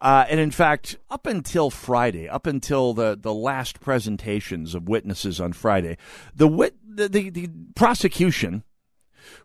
Uh, 0.00 0.24
and 0.28 0.40
in 0.40 0.50
fact, 0.50 0.96
up 1.10 1.26
until 1.26 1.70
Friday, 1.70 2.28
up 2.28 2.46
until 2.46 2.94
the, 2.94 3.18
the 3.20 3.34
last 3.34 3.80
presentations 3.80 4.74
of 4.74 4.88
witnesses 4.88 5.40
on 5.40 5.52
Friday, 5.52 5.96
the, 6.34 6.48
wit, 6.48 6.74
the, 6.86 7.08
the, 7.08 7.30
the 7.30 7.48
prosecution, 7.74 8.64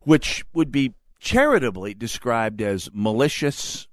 which 0.01 0.43
would 0.53 0.71
be 0.71 0.93
charitably 1.19 1.93
described 1.93 2.61
as 2.61 2.89
malicious 2.93 3.87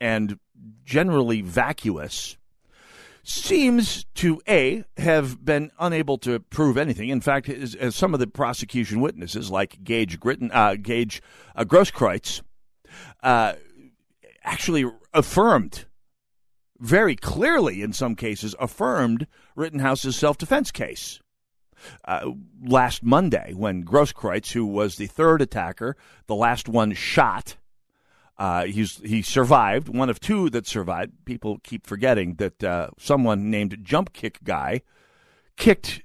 and 0.00 0.38
generally 0.84 1.40
vacuous, 1.40 2.36
seems 3.24 4.04
to 4.14 4.40
a 4.48 4.84
have 4.96 5.44
been 5.44 5.70
unable 5.78 6.18
to 6.18 6.40
prove 6.40 6.76
anything. 6.76 7.08
In 7.08 7.20
fact, 7.20 7.48
as, 7.48 7.74
as 7.76 7.94
some 7.94 8.14
of 8.14 8.20
the 8.20 8.26
prosecution 8.26 9.00
witnesses, 9.00 9.50
like 9.50 9.84
Gage 9.84 10.18
Gritton, 10.18 10.50
uh, 10.52 10.74
Gage 10.74 11.22
uh, 11.54 11.64
Grosskreutz, 11.64 12.42
uh, 13.22 13.54
actually 14.42 14.84
affirmed 15.14 15.86
very 16.82 17.14
clearly, 17.14 17.80
in 17.80 17.92
some 17.92 18.16
cases, 18.16 18.56
affirmed 18.58 19.28
Rittenhouse's 19.54 20.16
self 20.16 20.36
defense 20.36 20.72
case. 20.72 21.20
Uh, 22.04 22.32
last 22.62 23.02
Monday, 23.02 23.52
when 23.54 23.84
Grosskreutz, 23.84 24.52
who 24.52 24.66
was 24.66 24.96
the 24.96 25.06
third 25.06 25.40
attacker, 25.40 25.96
the 26.26 26.34
last 26.34 26.68
one 26.68 26.92
shot, 26.92 27.56
uh, 28.36 28.64
he's, 28.64 28.98
he 28.98 29.22
survived, 29.22 29.88
one 29.88 30.10
of 30.10 30.18
two 30.18 30.50
that 30.50 30.66
survived. 30.66 31.12
People 31.24 31.58
keep 31.62 31.86
forgetting 31.86 32.34
that 32.34 32.62
uh, 32.64 32.88
someone 32.98 33.48
named 33.50 33.78
Jump 33.82 34.12
Kick 34.12 34.42
Guy 34.42 34.82
kicked, 35.56 36.02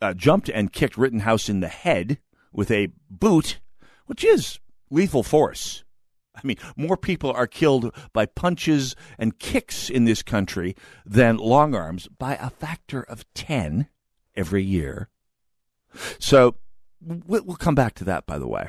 uh, 0.00 0.14
jumped 0.14 0.48
and 0.48 0.72
kicked 0.72 0.96
Rittenhouse 0.96 1.48
in 1.50 1.60
the 1.60 1.68
head 1.68 2.18
with 2.50 2.70
a 2.70 2.88
boot, 3.10 3.60
which 4.06 4.24
is 4.24 4.58
lethal 4.90 5.22
force. 5.22 5.84
I 6.36 6.40
mean, 6.44 6.56
more 6.76 6.96
people 6.96 7.30
are 7.32 7.46
killed 7.46 7.94
by 8.12 8.26
punches 8.26 8.94
and 9.18 9.38
kicks 9.38 9.88
in 9.90 10.04
this 10.04 10.22
country 10.22 10.76
than 11.04 11.36
long 11.36 11.74
arms 11.74 12.08
by 12.18 12.36
a 12.36 12.50
factor 12.50 13.02
of 13.02 13.24
10 13.34 13.88
every 14.34 14.62
year. 14.62 15.08
So 16.18 16.56
we'll 17.00 17.56
come 17.56 17.74
back 17.74 17.94
to 17.94 18.04
that, 18.04 18.26
by 18.26 18.38
the 18.38 18.48
way. 18.48 18.68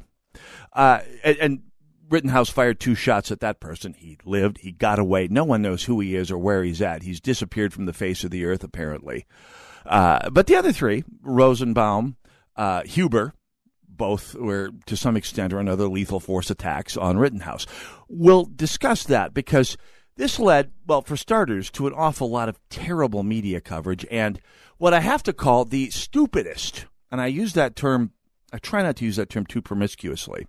Uh, 0.74 1.02
and, 1.24 1.38
and, 1.38 1.62
Rittenhouse 2.10 2.50
fired 2.50 2.80
two 2.80 2.96
shots 2.96 3.32
at 3.32 3.42
that 3.42 3.60
person. 3.60 3.92
He 3.92 4.18
lived. 4.24 4.60
He 4.60 4.72
got 4.72 4.98
away. 4.98 5.28
No 5.30 5.44
one 5.44 5.62
knows 5.62 5.84
who 5.84 6.00
he 6.00 6.16
is 6.16 6.32
or 6.32 6.38
where 6.38 6.64
he's 6.64 6.82
at. 6.82 7.04
He's 7.04 7.20
disappeared 7.20 7.74
from 7.74 7.86
the 7.86 7.92
face 7.92 8.24
of 8.24 8.32
the 8.32 8.46
earth, 8.46 8.64
apparently. 8.64 9.26
Uh, 9.86 10.30
but 10.30 10.48
the 10.48 10.56
other 10.56 10.72
three, 10.72 11.04
Rosenbaum, 11.22 12.16
uh, 12.56 12.84
Huber, 12.84 13.34
both 13.98 14.36
were 14.36 14.72
to 14.86 14.96
some 14.96 15.18
extent 15.18 15.54
or 15.54 15.60
another 15.60 15.88
lethal 15.88 16.20
force 16.20 16.50
attacks 16.50 16.96
on 16.96 17.18
Rittenhouse. 17.18 17.66
We'll 18.08 18.46
discuss 18.46 19.04
that 19.06 19.34
because 19.34 19.77
this 20.16 20.39
led, 20.39 20.72
well, 20.86 21.01
for 21.01 21.16
starters, 21.16 21.70
to 21.72 21.88
an 21.88 21.94
awful 21.94 22.30
lot 22.30 22.50
of 22.50 22.60
terrible 22.70 23.24
media 23.24 23.62
coverage 23.62 24.06
and 24.10 24.39
what 24.77 24.94
I 24.94 25.00
have 25.00 25.24
to 25.24 25.34
call 25.34 25.66
the 25.66 25.89
stupidest, 25.89 26.86
and 27.12 27.20
I 27.20 27.27
use 27.27 27.54
that 27.54 27.75
term, 27.75 28.12
I 28.54 28.60
try 28.60 28.82
not 28.84 28.96
to 28.98 29.06
use 29.06 29.16
that 29.16 29.30
term 29.30 29.46
too 29.46 29.62
promiscuously, 29.62 30.48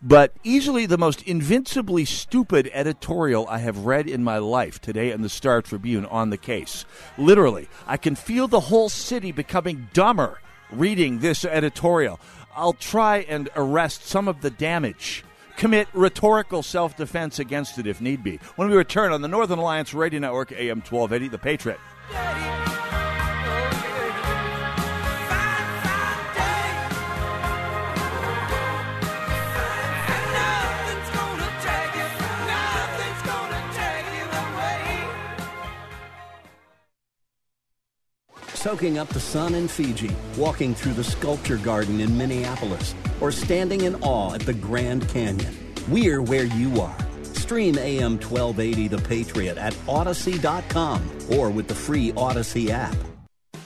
but 0.00 0.32
easily 0.44 0.86
the 0.86 0.98
most 0.98 1.22
invincibly 1.22 2.04
stupid 2.04 2.70
editorial 2.72 3.46
I 3.48 3.58
have 3.58 3.84
read 3.84 4.08
in 4.08 4.22
my 4.24 4.38
life 4.38 4.80
today 4.80 5.10
in 5.10 5.22
the 5.22 5.28
Star 5.28 5.60
Tribune 5.60 6.06
on 6.06 6.30
the 6.30 6.38
case. 6.38 6.84
Literally, 7.18 7.68
I 7.86 7.96
can 7.96 8.14
feel 8.14 8.48
the 8.48 8.60
whole 8.60 8.88
city 8.88 9.32
becoming 9.32 9.88
dumber 9.92 10.40
reading 10.70 11.18
this 11.18 11.44
editorial. 11.44 12.20
I'll 12.56 12.72
try 12.72 13.18
and 13.18 13.48
arrest 13.56 14.06
some 14.06 14.28
of 14.28 14.40
the 14.40 14.50
damage. 14.50 15.24
Commit 15.56 15.88
rhetorical 15.92 16.62
self 16.62 16.96
defense 16.96 17.38
against 17.38 17.78
it 17.78 17.86
if 17.86 18.00
need 18.00 18.24
be. 18.24 18.38
When 18.56 18.68
we 18.68 18.76
return 18.76 19.12
on 19.12 19.22
the 19.22 19.28
Northern 19.28 19.58
Alliance 19.58 19.94
Radio 19.94 20.20
Network, 20.20 20.52
AM 20.52 20.80
1280, 20.80 21.28
The 21.28 21.38
Patriot. 21.38 22.73
Soaking 38.64 38.96
up 38.96 39.08
the 39.10 39.20
sun 39.20 39.54
in 39.54 39.68
Fiji, 39.68 40.10
walking 40.38 40.74
through 40.74 40.94
the 40.94 41.04
sculpture 41.04 41.58
garden 41.58 42.00
in 42.00 42.16
Minneapolis, 42.16 42.94
or 43.20 43.30
standing 43.30 43.82
in 43.82 43.94
awe 43.96 44.32
at 44.32 44.40
the 44.40 44.54
Grand 44.54 45.06
Canyon. 45.10 45.54
We're 45.90 46.22
where 46.22 46.46
you 46.46 46.80
are. 46.80 46.96
Stream 47.34 47.76
AM 47.76 48.12
1280 48.12 48.88
The 48.88 49.02
Patriot 49.02 49.58
at 49.58 49.76
Odyssey.com 49.86 51.06
or 51.32 51.50
with 51.50 51.68
the 51.68 51.74
free 51.74 52.14
Odyssey 52.16 52.72
app. 52.72 52.96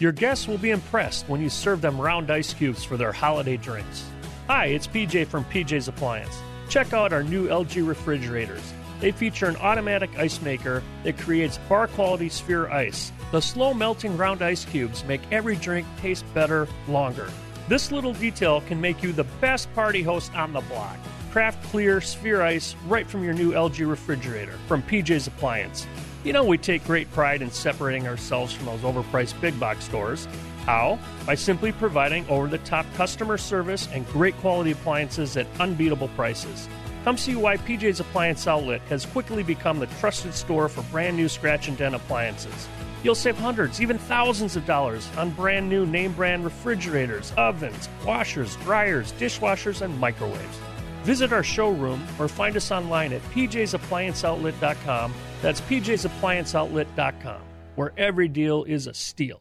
Your 0.01 0.11
guests 0.11 0.49
will 0.49 0.59
be 0.59 0.71
impressed 0.71 1.29
when 1.29 1.41
you 1.41 1.49
serve 1.49 1.81
them 1.81 2.01
round 2.01 2.33
ice 2.33 2.53
cubes 2.53 2.83
for 2.83 2.97
their 2.97 3.13
holiday 3.13 3.57
drinks. 3.57 4.05
Hi, 4.49 4.67
it's 4.67 4.89
PJ 4.89 5.29
from 5.29 5.45
PJ's 5.45 5.87
Appliance. 5.87 6.37
Check 6.69 6.93
out 6.93 7.13
our 7.13 7.23
new 7.23 7.47
LG 7.47 7.87
refrigerators. 7.87 8.73
They 9.01 9.13
feature 9.13 9.47
an 9.47 9.57
automatic 9.57 10.11
ice 10.19 10.43
maker 10.43 10.83
that 11.05 11.19
creates 11.19 11.59
bar 11.69 11.87
quality 11.89 12.29
sphere 12.29 12.69
ice. 12.69 13.13
The 13.31 13.41
slow 13.41 13.75
melting 13.75 14.17
round 14.17 14.43
ice 14.43 14.65
cubes 14.65 15.05
make 15.05 15.21
every 15.31 15.57
drink 15.57 15.87
taste 16.01 16.25
better 16.35 16.67
longer. 16.89 17.31
This 17.69 17.93
little 17.93 18.15
detail 18.15 18.63
can 18.63 18.81
make 18.81 19.03
you 19.03 19.13
the 19.13 19.25
best 19.43 19.73
party 19.75 20.03
host 20.03 20.35
on 20.35 20.53
the 20.53 20.63
block. 20.63 20.97
Craft 21.31 21.63
clear 21.65 22.01
sphere 22.01 22.41
ice 22.41 22.75
right 22.87 23.07
from 23.07 23.23
your 23.23 23.35
new 23.35 23.53
LG 23.53 23.89
refrigerator 23.89 24.59
from 24.67 24.83
PJ's 24.83 25.27
Appliance. 25.27 25.87
You 26.25 26.33
know, 26.33 26.45
we 26.45 26.59
take 26.59 26.85
great 26.85 27.11
pride 27.13 27.43
in 27.43 27.51
separating 27.51 28.09
ourselves 28.09 28.53
from 28.53 28.67
those 28.67 28.81
overpriced 28.81 29.41
big 29.41 29.59
box 29.61 29.85
stores. 29.85 30.27
How? 30.65 30.99
By 31.27 31.35
simply 31.35 31.73
providing 31.73 32.29
over 32.29 32.49
the 32.49 32.59
top 32.59 32.87
customer 32.95 33.39
service 33.39 33.89
and 33.93 34.07
great 34.09 34.37
quality 34.39 34.73
appliances 34.73 35.37
at 35.37 35.47
unbeatable 35.61 36.09
prices. 36.09 36.69
Come 37.05 37.17
see 37.17 37.37
why 37.37 37.57
PJ's 37.57 38.01
Appliance 38.01 38.47
Outlet 38.47 38.81
has 38.83 39.07
quickly 39.07 39.43
become 39.43 39.79
the 39.79 39.87
trusted 39.99 40.35
store 40.35 40.69
for 40.69 40.83
brand 40.85 41.17
new 41.17 41.29
scratch 41.29 41.69
and 41.69 41.77
dent 41.77 41.95
appliances. 41.95 42.69
You'll 43.03 43.15
save 43.15 43.39
hundreds, 43.39 43.81
even 43.81 43.97
thousands 43.99 44.57
of 44.57 44.67
dollars 44.67 45.09
on 45.17 45.31
brand 45.31 45.69
new 45.69 45.87
name 45.87 46.13
brand 46.13 46.45
refrigerators, 46.45 47.33
ovens, 47.37 47.89
washers, 48.05 48.57
dryers, 48.57 49.13
dishwashers, 49.13 49.83
and 49.83 49.99
microwaves. 49.99 50.59
Visit 51.05 51.33
our 51.33 51.45
showroom 51.45 52.05
or 52.19 52.29
find 52.29 52.57
us 52.57 52.71
online 52.71 53.13
at 53.13 53.23
pjsapplianceoutlet.com. 53.31 55.15
That's 55.41 55.61
pjsapplianceoutlet.com, 55.63 57.41
where 57.77 57.93
every 57.97 58.29
deal 58.29 58.65
is 58.65 58.89
a 58.89 58.95
steal. 58.95 59.41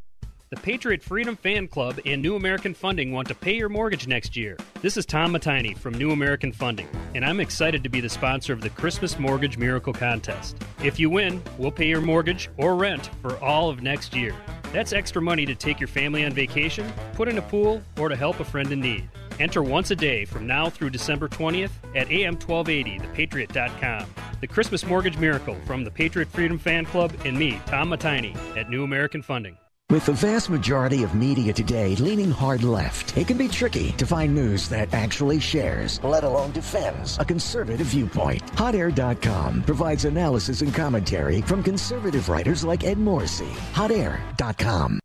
The 0.51 0.59
Patriot 0.59 1.01
Freedom 1.01 1.37
Fan 1.37 1.69
Club 1.69 1.97
and 2.05 2.21
New 2.21 2.35
American 2.35 2.73
Funding 2.73 3.13
want 3.13 3.29
to 3.29 3.35
pay 3.35 3.55
your 3.55 3.69
mortgage 3.69 4.05
next 4.05 4.35
year. 4.35 4.57
This 4.81 4.97
is 4.97 5.05
Tom 5.05 5.31
Matini 5.31 5.77
from 5.77 5.93
New 5.93 6.11
American 6.11 6.51
Funding, 6.51 6.89
and 7.15 7.23
I'm 7.23 7.39
excited 7.39 7.83
to 7.83 7.89
be 7.89 8.01
the 8.01 8.09
sponsor 8.09 8.51
of 8.51 8.59
the 8.59 8.69
Christmas 8.71 9.17
Mortgage 9.17 9.57
Miracle 9.57 9.93
Contest. 9.93 10.57
If 10.83 10.99
you 10.99 11.09
win, 11.09 11.41
we'll 11.57 11.71
pay 11.71 11.87
your 11.87 12.01
mortgage 12.01 12.49
or 12.57 12.75
rent 12.75 13.11
for 13.21 13.41
all 13.41 13.69
of 13.69 13.81
next 13.81 14.13
year. 14.13 14.35
That's 14.73 14.91
extra 14.91 15.21
money 15.21 15.45
to 15.45 15.55
take 15.55 15.79
your 15.79 15.87
family 15.87 16.25
on 16.25 16.33
vacation, 16.33 16.91
put 17.13 17.29
in 17.29 17.37
a 17.37 17.41
pool, 17.43 17.81
or 17.97 18.09
to 18.09 18.17
help 18.17 18.41
a 18.41 18.43
friend 18.43 18.73
in 18.73 18.81
need. 18.81 19.07
Enter 19.39 19.63
once 19.63 19.91
a 19.91 19.95
day 19.95 20.25
from 20.25 20.47
now 20.47 20.69
through 20.69 20.89
December 20.89 21.29
20th 21.29 21.71
at 21.95 22.09
am1280thepatriot.com. 22.09 24.05
The 24.41 24.47
Christmas 24.47 24.85
Mortgage 24.85 25.17
Miracle 25.17 25.55
from 25.65 25.85
the 25.85 25.91
Patriot 25.91 26.27
Freedom 26.27 26.59
Fan 26.59 26.83
Club 26.83 27.13
and 27.23 27.39
me, 27.39 27.61
Tom 27.67 27.89
Matini, 27.89 28.35
at 28.57 28.69
New 28.69 28.83
American 28.83 29.21
Funding. 29.21 29.57
With 29.91 30.05
the 30.05 30.13
vast 30.13 30.49
majority 30.49 31.03
of 31.03 31.15
media 31.15 31.51
today 31.51 31.97
leaning 31.97 32.31
hard 32.31 32.63
left, 32.63 33.17
it 33.17 33.27
can 33.27 33.37
be 33.37 33.49
tricky 33.49 33.91
to 33.97 34.05
find 34.05 34.33
news 34.33 34.69
that 34.69 34.93
actually 34.93 35.41
shares, 35.41 36.01
let 36.01 36.23
alone 36.23 36.53
defends, 36.53 37.19
a 37.19 37.25
conservative 37.25 37.87
viewpoint. 37.87 38.41
HotAir.com 38.53 39.63
provides 39.63 40.05
analysis 40.05 40.61
and 40.61 40.73
commentary 40.73 41.41
from 41.41 41.61
conservative 41.61 42.29
writers 42.29 42.63
like 42.63 42.85
Ed 42.85 42.99
Morrissey. 42.99 43.49
HotAir.com. 43.73 45.01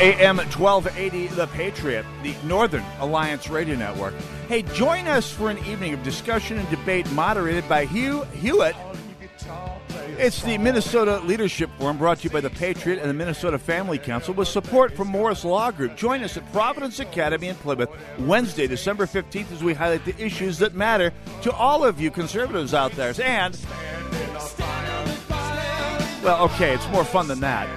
AM 0.00 0.36
1280, 0.36 1.26
The 1.28 1.46
Patriot, 1.46 2.04
the 2.22 2.34
Northern 2.44 2.84
Alliance 3.00 3.48
Radio 3.48 3.76
Network. 3.76 4.12
Hey, 4.46 4.60
join 4.74 5.06
us 5.06 5.32
for 5.32 5.48
an 5.48 5.56
evening 5.64 5.94
of 5.94 6.02
discussion 6.02 6.58
and 6.58 6.68
debate 6.68 7.10
moderated 7.12 7.66
by 7.66 7.86
Hugh 7.86 8.24
Hewitt. 8.34 8.76
It's 10.18 10.42
the 10.42 10.58
Minnesota 10.58 11.20
Leadership 11.20 11.70
Forum 11.78 11.96
brought 11.96 12.18
to 12.18 12.24
you 12.24 12.30
by 12.30 12.40
The 12.40 12.50
Patriot 12.50 12.98
and 12.98 13.08
the 13.08 13.14
Minnesota 13.14 13.56
Family 13.56 13.98
Council 13.98 14.34
with 14.34 14.48
support 14.48 14.92
from 14.92 15.06
Morris 15.06 15.44
Law 15.44 15.70
Group. 15.70 15.96
Join 15.96 16.24
us 16.24 16.36
at 16.36 16.52
Providence 16.52 16.98
Academy 16.98 17.46
in 17.46 17.54
Plymouth 17.54 17.88
Wednesday, 18.18 18.66
December 18.66 19.06
15th 19.06 19.52
as 19.52 19.62
we 19.62 19.74
highlight 19.74 20.04
the 20.04 20.20
issues 20.20 20.58
that 20.58 20.74
matter 20.74 21.12
to 21.42 21.52
all 21.52 21.84
of 21.84 22.00
you 22.00 22.10
conservatives 22.10 22.74
out 22.74 22.90
there. 22.92 23.14
And, 23.22 23.56
well, 26.24 26.42
okay, 26.46 26.74
it's 26.74 26.88
more 26.88 27.04
fun 27.04 27.28
than 27.28 27.38
that. 27.38 27.68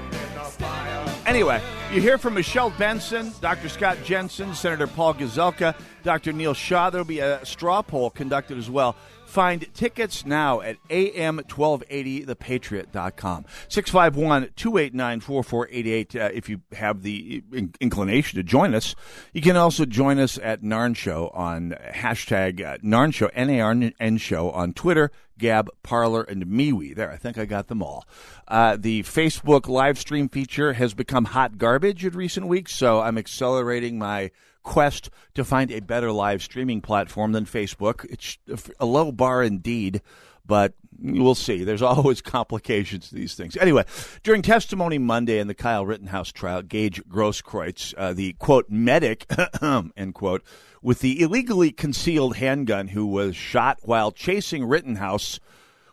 Anyway, 1.27 1.62
you 1.93 2.01
hear 2.01 2.17
from 2.17 2.34
Michelle 2.34 2.71
Benson, 2.71 3.32
Dr. 3.39 3.69
Scott 3.69 3.99
Jensen, 4.04 4.56
Senator 4.56 4.88
Paul 4.88 5.13
Gazelka, 5.13 5.75
Dr. 6.01 6.34
Neil 6.34 6.56
Shah. 6.56 6.89
There 6.89 7.01
will 7.01 7.06
be 7.06 7.19
a 7.19 7.45
straw 7.45 7.84
poll 7.84 8.10
conducted 8.10 8.58
as 8.58 8.67
well 8.67 8.95
Find 9.32 9.74
tickets 9.74 10.26
now 10.26 10.60
at 10.60 10.76
am1280thepatriot.com. 10.89 13.46
651 13.70 14.50
289 14.58 15.20
4488 15.22 16.15
uh, 16.17 16.30
if 16.34 16.50
you 16.50 16.60
have 16.74 17.02
the 17.02 17.41
in- 17.54 17.74
inclination 17.80 18.36
to 18.36 18.44
join 18.44 18.76
us. 18.76 18.94
You 19.32 19.41
can 19.41 19.56
also 19.56 19.86
join 19.86 20.20
us 20.20 20.38
at 20.38 20.63
Narn 20.63 20.98
Show 20.98 21.32
on 21.34 21.78
hashtag 21.94 22.62
uh, 22.62 22.80
Narn 22.80 23.13
Show, 23.13 23.30
N 23.34 23.50
A 23.52 23.62
R 23.62 23.74
N 24.02 24.17
Show 24.17 24.52
on 24.52 24.74
Twitter, 24.74 25.13
Gab, 25.38 25.70
Parler, 25.82 26.24
and 26.24 26.48
MeWe. 26.48 26.94
There, 26.94 27.10
I 27.10 27.15
think 27.15 27.38
I 27.38 27.46
got 27.46 27.70
them 27.70 27.82
all. 27.82 28.06
Uh, 28.50 28.76
the 28.78 29.04
Facebook 29.04 29.70
live 29.70 29.98
stream 29.98 30.28
feature 30.28 30.74
has 30.74 30.94
become 30.94 31.24
hot 31.24 31.58
garbage 31.58 32.04
in 32.04 32.12
recent 32.12 32.48
weeks, 32.48 32.76
so 32.76 33.00
I'm 33.00 33.17
accelerating 33.17 33.98
my 33.98 34.32
quest 34.63 35.10
to 35.36 35.43
find 35.43 35.71
a 35.71 35.80
better 35.80 36.12
live 36.12 36.41
streaming 36.41 36.82
platform 36.82 37.32
than 37.32 37.45
Facebook. 37.45 38.06
It's 38.10 38.38
a 38.80 38.86
low 38.86 39.12
bar 39.12 39.43
indeed, 39.43 40.02
but 40.45 40.74
we'll 41.00 41.36
see. 41.36 41.63
There's 41.63 41.82
always 41.82 42.21
complications 42.21 43.10
to 43.10 43.15
these 43.15 43.36
things. 43.36 43.58
Anyway, 43.58 43.86
during 44.24 44.41
testimony 44.41 44.97
Monday 44.97 45.39
in 45.39 45.47
the 45.47 45.54
Kyle 45.54 45.86
Rittenhouse 45.86 46.32
trial, 46.32 46.62
Gage 46.62 47.04
Grosskreutz, 47.06 47.93
uh, 47.97 48.13
the 48.13 48.34
quote 48.34 48.69
medic, 48.69 49.26
end 49.62 50.13
quote, 50.13 50.43
with 50.82 51.00
the 51.00 51.21
illegally 51.21 51.71
concealed 51.71 52.38
handgun 52.38 52.89
who 52.89 53.06
was 53.06 53.36
shot 53.36 53.80
while 53.84 54.12
chasing 54.12 54.65
Rittenhouse 54.65 55.39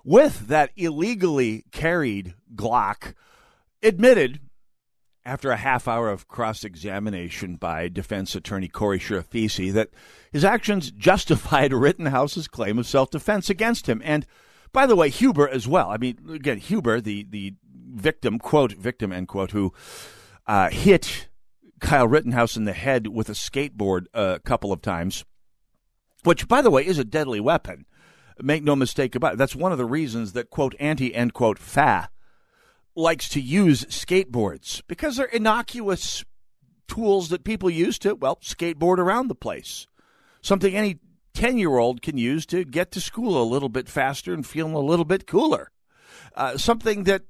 with 0.04 0.48
that 0.48 0.70
illegally 0.76 1.64
carried 1.70 2.35
Glock, 2.54 3.12
admitted 3.83 4.40
after 5.28 5.50
a 5.50 5.58
half 5.58 5.86
hour 5.86 6.08
of 6.08 6.26
cross 6.26 6.64
examination 6.64 7.56
by 7.56 7.86
defense 7.86 8.34
attorney 8.34 8.66
Corey 8.66 8.98
Chirafisi 8.98 9.70
that 9.74 9.90
his 10.32 10.42
actions 10.42 10.90
justified 10.90 11.72
Rittenhouse's 11.74 12.48
claim 12.48 12.78
of 12.78 12.86
self 12.86 13.10
defense 13.10 13.50
against 13.50 13.86
him. 13.86 14.00
And 14.02 14.26
by 14.72 14.86
the 14.86 14.96
way, 14.96 15.10
Huber 15.10 15.46
as 15.46 15.68
well. 15.68 15.90
I 15.90 15.98
mean, 15.98 16.18
again, 16.30 16.56
Huber, 16.56 17.02
the, 17.02 17.26
the 17.28 17.54
victim, 17.70 18.38
quote, 18.38 18.72
victim, 18.72 19.12
end 19.12 19.28
quote, 19.28 19.50
who 19.50 19.74
uh, 20.46 20.70
hit 20.70 21.28
Kyle 21.78 22.08
Rittenhouse 22.08 22.56
in 22.56 22.64
the 22.64 22.72
head 22.72 23.08
with 23.08 23.28
a 23.28 23.32
skateboard 23.32 24.06
a 24.14 24.40
couple 24.42 24.72
of 24.72 24.80
times, 24.80 25.26
which, 26.24 26.48
by 26.48 26.62
the 26.62 26.70
way, 26.70 26.86
is 26.86 26.98
a 26.98 27.04
deadly 27.04 27.38
weapon. 27.38 27.84
Make 28.40 28.62
no 28.62 28.74
mistake 28.74 29.14
about 29.14 29.34
it. 29.34 29.36
That's 29.36 29.56
one 29.56 29.72
of 29.72 29.78
the 29.78 29.84
reasons 29.84 30.32
that, 30.32 30.48
quote, 30.48 30.74
anti, 30.80 31.14
end 31.14 31.34
quote, 31.34 31.58
fa 31.58 32.08
likes 32.98 33.28
to 33.30 33.40
use 33.40 33.84
skateboards 33.84 34.82
because 34.88 35.16
they're 35.16 35.26
innocuous 35.26 36.24
tools 36.88 37.28
that 37.28 37.44
people 37.44 37.70
use 37.70 37.98
to, 38.00 38.14
well, 38.14 38.37
skateboard 38.37 38.98
around 38.98 39.28
the 39.28 39.34
place. 39.34 39.87
Something 40.42 40.74
any 40.74 40.98
10 41.34 41.58
year 41.58 41.78
old 41.78 42.02
can 42.02 42.18
use 42.18 42.44
to 42.46 42.64
get 42.64 42.90
to 42.92 43.00
school 43.00 43.40
a 43.40 43.46
little 43.46 43.68
bit 43.68 43.88
faster 43.88 44.34
and 44.34 44.44
feel 44.44 44.76
a 44.76 44.78
little 44.78 45.04
bit 45.04 45.26
cooler. 45.26 45.70
Uh, 46.34 46.56
something 46.56 47.04
that 47.04 47.22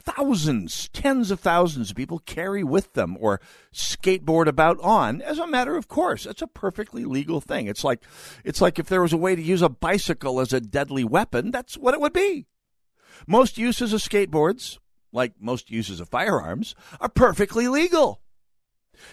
thousands, 0.00 0.88
tens 0.88 1.30
of 1.30 1.38
thousands 1.38 1.90
of 1.90 1.96
people 1.96 2.18
carry 2.18 2.64
with 2.64 2.92
them 2.94 3.16
or 3.20 3.40
skateboard 3.72 4.46
about 4.46 4.80
on 4.80 5.22
as 5.22 5.38
a 5.38 5.46
matter 5.46 5.76
of 5.76 5.86
course. 5.86 6.26
It's 6.26 6.42
a 6.42 6.48
perfectly 6.48 7.04
legal 7.04 7.40
thing. 7.40 7.68
It's 7.68 7.84
like 7.84 8.02
it's 8.44 8.60
like 8.60 8.80
if 8.80 8.88
there 8.88 9.02
was 9.02 9.12
a 9.12 9.16
way 9.16 9.36
to 9.36 9.42
use 9.42 9.62
a 9.62 9.68
bicycle 9.68 10.40
as 10.40 10.52
a 10.52 10.60
deadly 10.60 11.04
weapon, 11.04 11.52
that's 11.52 11.78
what 11.78 11.94
it 11.94 12.00
would 12.00 12.12
be. 12.12 12.46
Most 13.26 13.58
uses 13.58 13.92
of 13.92 14.00
skateboards, 14.00 14.78
like 15.12 15.34
most 15.40 15.70
uses 15.70 16.00
of 16.00 16.08
firearms, 16.08 16.74
are 17.00 17.08
perfectly 17.08 17.68
legal. 17.68 18.20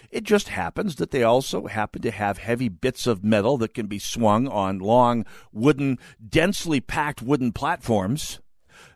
It 0.09 0.23
just 0.23 0.49
happens 0.49 0.95
that 0.95 1.11
they 1.11 1.23
also 1.23 1.67
happen 1.67 2.01
to 2.03 2.11
have 2.11 2.37
heavy 2.37 2.69
bits 2.69 3.05
of 3.05 3.23
metal 3.23 3.57
that 3.57 3.73
can 3.73 3.87
be 3.87 3.99
swung 3.99 4.47
on 4.47 4.79
long, 4.79 5.25
wooden, 5.51 5.99
densely 6.29 6.79
packed 6.79 7.21
wooden 7.21 7.51
platforms 7.51 8.39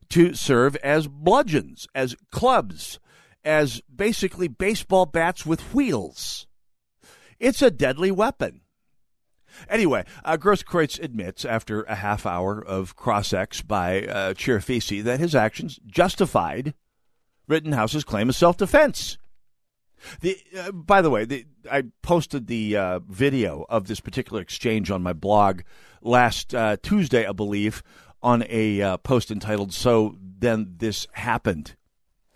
to 0.10 0.34
serve 0.34 0.76
as 0.78 1.08
bludgeons, 1.08 1.88
as 1.94 2.16
clubs, 2.32 3.00
as 3.44 3.82
basically 3.94 4.48
baseball 4.48 5.06
bats 5.06 5.46
with 5.46 5.74
wheels. 5.74 6.48
It's 7.40 7.62
a 7.62 7.72
deadly 7.72 8.12
weapon. 8.12 8.62
Anyway, 9.70 10.06
uh, 10.24 10.38
Grosskreutz 10.38 11.02
admits 11.02 11.46
after 11.46 11.84
a 11.84 11.96
half 11.96 12.26
hour 12.26 12.64
of 12.64 12.96
cross-ex 12.96 13.62
by 13.62 14.04
uh, 14.04 14.34
that 15.02 15.20
his 15.20 15.36
actions 15.36 15.80
justified 15.86 16.74
Rittenhouse's 17.48 18.04
claim 18.04 18.30
of 18.30 18.36
self-defense. 18.36 19.18
The, 20.22 20.38
uh, 20.58 20.72
by 20.72 21.02
the 21.02 21.10
way, 21.10 21.26
the, 21.26 21.46
I 21.72 21.84
posted 22.02 22.48
the 22.48 22.78
uh, 22.78 23.00
video 23.00 23.66
of 23.70 23.88
this 23.88 24.00
particular 24.00 24.42
exchange 24.42 24.92
on 24.92 25.02
my 25.02 25.14
blog 25.14 25.62
last 26.02 26.54
uh, 26.54 26.78
Tuesday, 26.82 27.26
I 27.26 27.32
believe, 27.32 27.82
on 28.22 28.44
a 28.50 28.82
uh, 28.82 28.98
post 28.98 29.32
entitled 29.32 29.74
"So 29.74 30.16
Then 30.22 30.76
This 30.78 31.08
Happened," 31.14 31.76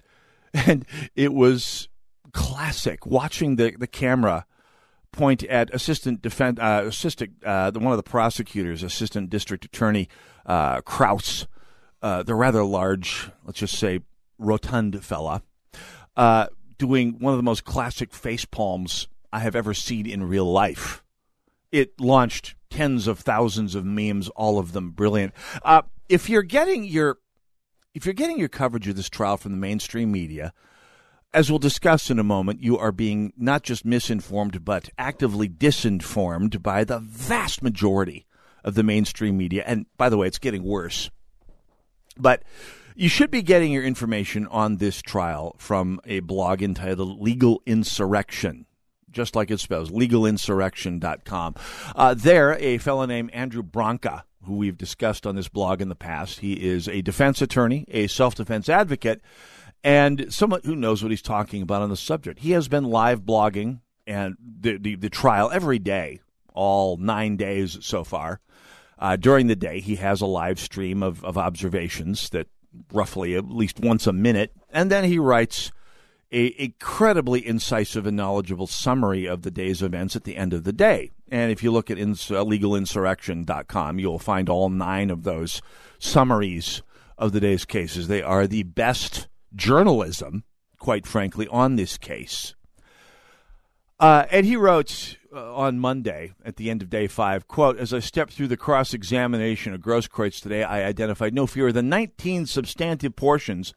and 0.54 0.86
it 1.16 1.34
was 1.34 1.88
classic. 2.34 3.06
Watching 3.06 3.56
the 3.58 3.76
the 3.78 3.88
camera 3.88 4.46
point 5.12 5.44
at 5.44 5.74
assistant 5.74 6.22
defense 6.22 6.60
uh, 6.60 6.84
assistant 6.86 7.32
uh, 7.46 7.72
one 7.72 7.92
of 7.92 7.98
the 7.98 8.04
prosecutors, 8.04 8.84
assistant 8.84 9.30
district 9.30 9.66
attorney 9.66 10.08
uh, 10.46 10.82
Kraus, 10.82 11.48
uh, 12.02 12.24
the 12.24 12.36
rather 12.36 12.64
large, 12.64 13.30
let's 13.46 13.60
just 13.60 13.78
say, 13.78 14.02
rotund 14.38 15.04
fella, 15.04 15.44
uh, 16.16 16.48
doing 16.78 17.20
one 17.20 17.34
of 17.34 17.38
the 17.38 17.44
most 17.44 17.64
classic 17.64 18.14
face 18.14 18.46
palms 18.46 19.08
I 19.32 19.40
have 19.40 19.56
ever 19.56 19.74
seen 19.74 20.08
in 20.08 20.24
real 20.24 20.52
life. 20.52 21.04
It 21.72 22.00
launched 22.00 22.56
tens 22.70 23.08
of 23.08 23.20
thousands 23.20 23.76
of 23.76 23.86
memes, 23.86 24.30
all 24.30 24.58
of 24.58 24.74
them 24.74 24.92
brilliant. 24.92 25.34
Uh, 25.64 25.84
if 26.10 26.30
you're 26.30 26.42
getting 26.42 26.84
your 26.84 27.20
if 27.94 28.06
you're 28.06 28.14
getting 28.14 28.40
your 28.40 28.50
coverage 28.50 28.88
of 28.88 28.96
this 28.96 29.10
trial 29.10 29.36
from 29.38 29.52
the 29.52 29.58
mainstream 29.58 30.12
media, 30.12 30.54
as 31.34 31.50
we'll 31.50 31.60
discuss 31.60 32.10
in 32.10 32.20
a 32.20 32.24
moment, 32.24 32.62
you 32.62 32.78
are 32.78 32.92
being 32.92 33.34
not 33.38 33.64
just 33.64 33.86
misinformed, 33.86 34.66
but 34.66 34.90
actively 34.98 35.48
disinformed 35.48 36.62
by 36.62 36.84
the 36.84 37.00
vast 37.00 37.62
majority 37.62 38.26
of 38.64 38.76
the 38.76 38.84
mainstream 38.84 39.38
media. 39.38 39.64
And 39.66 39.86
by 39.98 40.10
the 40.10 40.18
way, 40.18 40.28
it's 40.28 40.40
getting 40.40 40.64
worse. 40.64 41.10
But 42.18 42.44
you 42.96 43.08
should 43.08 43.32
be 43.32 43.42
getting 43.42 43.72
your 43.72 43.84
information 43.84 44.46
on 44.48 44.78
this 44.78 45.02
trial 45.02 45.56
from 45.58 46.02
a 46.06 46.20
blog 46.20 46.62
entitled 46.62 47.22
Legal 47.22 47.62
Insurrection, 47.66 48.66
just 49.10 49.36
like 49.36 49.50
it 49.50 49.60
spells, 49.60 49.90
legalinsurrection.com. 49.90 51.56
Uh, 51.96 52.14
there, 52.14 52.58
a 52.60 52.78
fellow 52.78 53.06
named 53.06 53.32
Andrew 53.32 53.64
Branca, 53.64 54.26
who 54.44 54.58
we've 54.58 54.78
discussed 54.78 55.26
on 55.26 55.36
this 55.36 55.48
blog 55.48 55.82
in 55.82 55.88
the 55.88 55.96
past, 55.96 56.40
he 56.40 56.54
is 56.54 56.90
a 56.90 57.02
defense 57.02 57.42
attorney, 57.42 57.86
a 57.88 58.08
self 58.08 58.36
defense 58.36 58.68
advocate 58.68 59.22
and 59.84 60.32
someone 60.34 60.62
who 60.64 60.76
knows 60.76 61.02
what 61.02 61.12
he's 61.12 61.22
talking 61.22 61.62
about 61.62 61.82
on 61.82 61.90
the 61.90 61.98
subject. 61.98 62.40
He 62.40 62.52
has 62.52 62.68
been 62.68 62.84
live 62.84 63.22
blogging 63.22 63.80
and 64.06 64.36
the 64.40 64.78
the, 64.78 64.96
the 64.96 65.10
trial 65.10 65.50
every 65.52 65.80
day, 65.80 66.20
all 66.54 66.98
nine 66.98 67.38
days 67.38 67.78
so 67.82 68.04
far. 68.04 68.40
Uh, 69.00 69.16
during 69.16 69.48
the 69.48 69.56
day, 69.56 69.80
he 69.80 69.96
has 69.96 70.22
a 70.22 70.28
live 70.28 70.60
stream 70.60 71.02
of, 71.02 71.26
of 71.26 71.36
observations 71.36 72.30
that 72.30 72.48
roughly 72.94 73.36
at 73.36 73.50
least 73.50 73.80
once 73.80 74.06
a 74.06 74.14
minute, 74.14 74.54
and 74.70 74.92
then 74.92 75.04
he 75.04 75.18
writes 75.18 75.72
a 76.32 76.56
incredibly 76.62 77.46
incisive 77.46 78.06
and 78.06 78.16
knowledgeable 78.16 78.68
summary 78.68 79.26
of 79.26 79.42
the 79.42 79.52
day's 79.52 79.82
events 79.82 80.16
at 80.16 80.24
the 80.24 80.38
end 80.38 80.54
of 80.54 80.64
the 80.64 80.72
day. 80.72 81.12
And 81.30 81.52
if 81.52 81.64
you 81.64 81.72
look 81.72 81.90
at 81.90 81.98
ins- 81.98 82.32
uh, 82.32 82.44
legalinsurrection.com, 82.44 84.00
you'll 84.00 84.20
find 84.20 84.50
all 84.50 84.70
nine 84.70 85.10
of 85.10 85.24
those 85.24 85.62
summaries 86.00 86.84
of 87.18 87.32
the 87.32 87.40
day's 87.40 87.66
cases. 87.66 88.08
They 88.08 88.22
are 88.22 88.48
the 88.48 88.64
best 88.64 89.28
journalism, 89.56 90.44
quite 90.78 91.06
frankly, 91.06 91.48
on 91.48 91.76
this 91.76 91.98
case. 91.98 92.56
Uh, 94.00 94.26
and 94.32 94.48
he 94.48 94.56
wrote 94.56 95.18
uh, 95.32 95.56
on 95.56 95.80
Monday 95.80 96.34
at 96.44 96.56
the 96.56 96.72
end 96.72 96.82
of 96.82 96.90
day 96.90 97.06
five, 97.06 97.48
quote, 97.48 97.78
as 97.78 97.94
I 97.94 98.00
stepped 98.00 98.34
through 98.34 98.48
the 98.48 98.58
cross-examination 98.58 99.74
of 99.74 99.82
Grosskreutz 99.82 100.42
today, 100.42 100.64
I 100.64 100.84
identified 100.84 101.36
no 101.36 101.46
fewer 101.46 101.72
than 101.72 101.88
19 101.88 102.48
substantive 102.48 103.16
portions, 103.16 103.76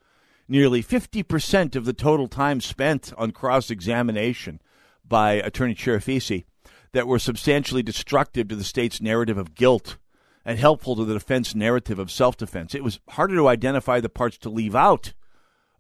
nearly 0.49 0.83
50% 0.83 1.77
of 1.77 1.85
the 1.85 1.93
total 1.93 2.27
time 2.27 2.63
spent 2.63 3.13
on 3.19 3.33
cross-examination 3.33 4.63
by 5.07 5.35
Attorney 5.35 5.75
Chirafisi, 5.75 6.45
that 6.93 7.07
were 7.07 7.19
substantially 7.19 7.83
destructive 7.83 8.49
to 8.49 8.57
the 8.57 8.65
state's 8.65 9.03
narrative 9.03 9.37
of 9.37 9.55
guilt 9.55 9.99
and 10.45 10.59
helpful 10.59 10.97
to 10.97 11.05
the 11.05 11.15
defense 11.15 11.55
narrative 11.55 11.99
of 11.99 12.11
self-defense. 12.11 12.75
It 12.75 12.85
was 12.85 13.01
harder 13.11 13.35
to 13.37 13.49
identify 13.49 14.01
the 14.01 14.09
parts 14.09 14.39
to 14.39 14.49
leave 14.49 14.75
out 14.75 15.13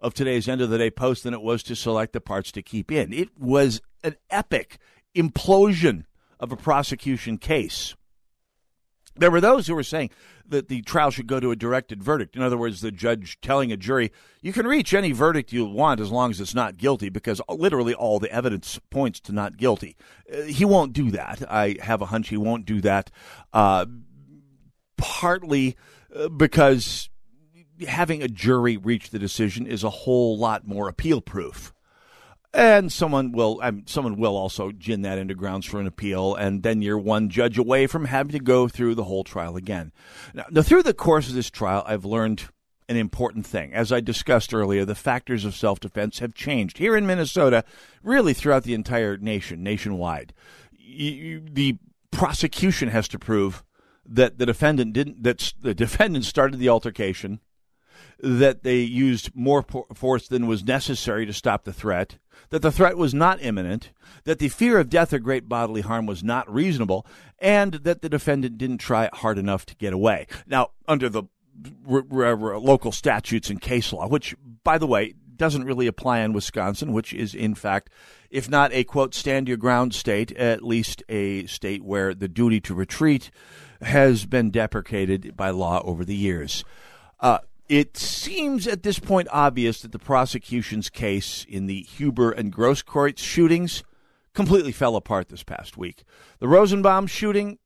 of 0.05 0.13
today's 0.13 0.47
end 0.49 0.61
of 0.61 0.69
the 0.69 0.77
day 0.77 0.91
post 0.91 1.25
than 1.25 1.33
it 1.33 1.41
was 1.41 1.63
to 1.63 1.75
select 1.75 2.13
the 2.13 2.21
parts 2.21 2.53
to 2.53 2.63
keep 2.63 2.93
in. 2.93 3.11
It 3.11 3.31
was 3.39 3.81
an 4.05 4.17
epic 4.29 4.77
implosion 5.17 6.05
of 6.39 6.53
a 6.53 6.57
prosecution 6.57 7.39
case. 7.39 7.97
There 9.17 9.31
were 9.31 9.41
those 9.41 9.67
who 9.67 9.75
were 9.75 9.83
saying 9.83 10.11
that 10.47 10.69
the 10.69 10.83
trial 10.83 11.11
should 11.11 11.27
go 11.27 11.41
to 11.41 11.53
a 11.53 11.57
directed 11.57 12.03
verdict. 12.03 12.37
In 12.37 12.43
other 12.43 12.59
words, 12.59 12.83
the 12.83 12.91
judge 12.91 13.39
telling 13.41 13.73
a 13.73 13.79
jury, 13.79 14.13
you 14.43 14.53
can 14.53 14.67
reach 14.67 14.93
any 14.93 15.13
verdict 15.13 15.55
you 15.55 15.65
want 15.65 16.01
as 16.01 16.11
long 16.11 16.31
as 16.31 16.39
it's 16.39 16.55
not 16.55 16.77
guilty, 16.77 17.09
because 17.09 17.41
literally 17.49 17.95
all 17.95 18.19
the 18.19 18.31
evidence 18.31 18.79
points 18.91 19.21
to 19.21 19.33
not 19.33 19.57
guilty. 19.57 19.97
Uh, 20.31 20.43
he 20.43 20.67
won't 20.67 20.93
do 20.93 21.13
that. 21.13 21.43
I 21.51 21.77
have 21.81 22.03
a 22.03 22.07
hunch 22.07 22.29
he 22.29 22.37
won't 22.37 22.67
do 22.67 22.83
that. 22.83 23.11
Uh, 23.55 23.87
partly 24.99 25.77
uh, 26.15 26.29
because 26.29 27.09
having 27.85 28.23
a 28.23 28.29
jury 28.29 28.77
reach 28.77 29.11
the 29.11 29.19
decision 29.19 29.67
is 29.67 29.85
a 29.85 29.91
whole 29.91 30.39
lot 30.39 30.67
more 30.67 30.89
appeal 30.89 31.21
proof. 31.21 31.73
And 32.53 32.93
someone 32.93 33.33
will, 33.33 33.61
someone 33.87 34.17
will 34.17 34.37
also 34.37 34.71
gin 34.71 35.03
that 35.03 35.19
into 35.19 35.35
grounds 35.35 35.67
for 35.67 35.81
an 35.81 35.89
appeal, 35.89 36.37
and 36.37 36.63
then 36.63 36.83
you're 36.83 36.99
one 36.99 37.29
judge 37.29 37.59
away 37.59 37.89
from 37.89 38.05
having 38.05 38.31
to 38.31 38.39
go 38.39 38.69
through 38.69 38.95
the 38.95 39.05
whole 39.05 39.25
trial 39.25 39.57
again. 39.57 39.93
Now, 40.33 40.45
now, 40.51 40.63
through 40.63 40.85
the 40.85 40.95
course 40.95 41.29
of 41.29 41.35
this 41.35 41.51
trial, 41.51 41.83
I've 41.85 42.05
learned 42.05 42.45
an 42.89 42.97
important 42.97 43.45
thing. 43.45 43.73
As 43.75 43.91
I 43.91 44.01
discussed 44.01 44.55
earlier, 44.55 44.85
the 44.85 44.95
factors 44.95 45.45
of 45.45 45.57
self 45.57 45.81
defense 45.81 46.21
have 46.21 46.35
changed 46.35 46.79
here 46.79 46.97
in 46.97 47.07
Minnesota, 47.07 47.65
really 48.05 48.35
throughout 48.35 48.63
the 48.63 48.75
entire 48.75 49.17
nation, 49.17 49.65
nationwide. 49.65 50.33
You, 50.79 51.41
the 51.41 51.79
prosecution 52.13 52.89
has 52.89 53.09
to 53.09 53.19
prove 53.19 53.65
that 54.07 54.39
the 54.39 54.47
defendant 54.47 54.93
didn't, 54.93 55.23
that 55.23 55.55
the 55.61 55.75
defendant 55.75 56.25
started 56.25 56.59
the 56.59 56.69
altercation 56.69 57.41
that 58.21 58.63
they 58.63 58.81
used 58.81 59.35
more 59.35 59.65
force 59.95 60.29
than 60.29 60.47
was 60.47 60.65
necessary 60.65 61.27
to 61.27 61.33
stop 61.33 61.65
the 61.65 61.73
threat, 61.73 62.19
that 62.51 62.63
the 62.63 62.73
threat 62.73 62.97
was 62.97 63.15
not 63.15 63.43
imminent, 63.43 63.91
that 64.25 64.39
the 64.39 64.49
fear 64.49 64.79
of 64.79 64.89
death 64.89 65.13
or 65.13 65.19
great 65.19 65.49
bodily 65.49 65.83
harm 65.83 66.07
was 66.07 66.23
not 66.23 66.53
reasonable, 66.53 67.07
and 67.39 67.75
that 67.75 68.03
the 68.03 68.09
defendant 68.09 68.59
didn't 68.59 68.79
try 68.79 69.09
hard 69.13 69.39
enough 69.39 69.67
to 69.67 69.77
get 69.77 69.93
away. 69.93 70.27
Now, 70.47 70.71
under 70.89 71.09
the 71.09 71.25
r- 71.89 72.05
r- 72.13 72.59
local 72.59 72.93
statutes 72.93 73.51
and 73.51 73.61
case 73.61 73.93
law, 73.93 74.09
which, 74.09 74.35
by 74.63 74.79
the 74.79 74.87
way, 74.87 75.15
doesn't 75.37 75.65
really 75.65 75.87
apply 75.87 76.21
in 76.21 76.33
Wisconsin, 76.33 76.93
which 76.93 77.13
is, 77.13 77.35
in 77.35 77.55
fact, 77.55 77.91
if 78.31 78.49
not 78.49 78.73
a 78.73 78.85
quote, 78.85 79.15
stand 79.15 79.49
your 79.49 79.57
ground 79.57 79.95
state, 79.95 80.33
at 80.33 80.63
least 80.63 81.03
a 81.09 81.47
state 81.47 81.83
where 81.83 82.15
the 82.15 82.29
duty 82.29 82.61
to 82.61 82.75
retreat 82.75 83.31
has 83.83 84.27
been 84.27 84.51
deprecated 84.51 85.37
by 85.37 85.51
law 85.51 85.83
over 85.85 86.05
the 86.05 86.15
years. 86.15 86.65
Uh, 87.21 87.39
it 87.69 87.97
seems 87.97 88.67
at 88.67 88.83
this 88.83 88.99
point 88.99 89.29
obvious 89.31 89.81
that 89.83 89.93
the 89.93 89.99
prosecution's 89.99 90.91
case 90.91 91.47
in 91.49 91.67
the 91.67 91.83
Huber 91.83 92.31
and 92.31 92.53
Grosskreutz 92.53 93.19
shootings 93.19 93.83
completely 94.35 94.73
fell 94.73 94.97
apart 94.97 95.29
this 95.29 95.43
past 95.43 95.77
week. 95.77 96.05
The 96.41 96.49
Rosenbaum 96.49 97.07
shooting 97.07 97.59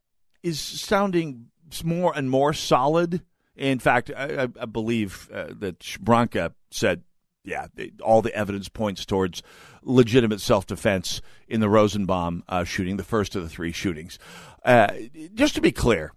is 0.42 0.60
sounding 0.60 1.46
more 1.82 2.12
and 2.14 2.30
more 2.30 2.52
solid. 2.52 3.22
In 3.56 3.78
fact, 3.78 4.10
I, 4.16 4.48
I 4.60 4.66
believe 4.66 5.28
uh, 5.32 5.46
that 5.58 5.84
Branca 6.00 6.54
said, 6.70 7.02
yeah, 7.44 7.66
all 8.02 8.22
the 8.22 8.34
evidence 8.34 8.68
points 8.68 9.04
towards 9.04 9.42
legitimate 9.82 10.40
self 10.40 10.66
defense 10.66 11.20
in 11.48 11.60
the 11.60 11.68
Rosenbaum 11.68 12.44
uh, 12.48 12.64
shooting, 12.64 12.98
the 12.98 13.04
first 13.04 13.34
of 13.34 13.42
the 13.42 13.48
three 13.48 13.72
shootings. 13.72 14.18
Uh, 14.64 14.88
just 15.34 15.54
to 15.54 15.60
be 15.60 15.72
clear, 15.72 16.12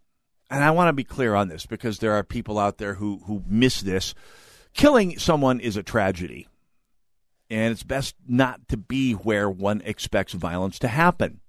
and 0.51 0.63
I 0.63 0.71
want 0.71 0.89
to 0.89 0.93
be 0.93 1.05
clear 1.05 1.33
on 1.33 1.47
this 1.47 1.65
because 1.65 1.99
there 1.99 2.11
are 2.11 2.23
people 2.23 2.59
out 2.59 2.77
there 2.77 2.95
who, 2.95 3.21
who 3.25 3.41
miss 3.47 3.81
this. 3.81 4.13
Killing 4.73 5.17
someone 5.17 5.61
is 5.61 5.77
a 5.77 5.83
tragedy. 5.83 6.47
And 7.49 7.71
it's 7.71 7.83
best 7.83 8.15
not 8.27 8.67
to 8.67 8.77
be 8.77 9.13
where 9.13 9.49
one 9.49 9.81
expects 9.85 10.33
violence 10.33 10.77
to 10.79 10.89
happen. 10.89 11.39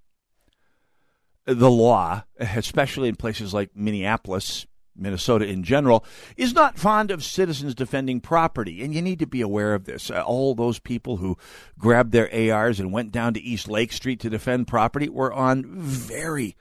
The 1.45 1.71
law, 1.71 2.25
especially 2.39 3.09
in 3.09 3.17
places 3.17 3.53
like 3.53 3.71
Minneapolis, 3.75 4.67
Minnesota 4.95 5.47
in 5.47 5.65
general, 5.65 6.05
is 6.37 6.55
not 6.55 6.79
fond 6.79 7.11
of 7.11 7.25
citizens 7.25 7.75
defending 7.75 8.21
property. 8.21 8.85
And 8.85 8.95
you 8.95 9.03
need 9.03 9.19
to 9.19 9.27
be 9.27 9.41
aware 9.41 9.75
of 9.75 9.85
this. 9.85 10.11
Uh, 10.11 10.23
all 10.23 10.55
those 10.55 10.79
people 10.79 11.17
who 11.17 11.37
grabbed 11.77 12.13
their 12.13 12.55
ARs 12.55 12.79
and 12.79 12.93
went 12.93 13.11
down 13.11 13.35
to 13.35 13.41
East 13.41 13.69
Lake 13.69 13.93
Street 13.93 14.21
to 14.21 14.31
defend 14.31 14.69
property 14.69 15.09
were 15.09 15.33
on 15.33 15.65
very 15.67 16.57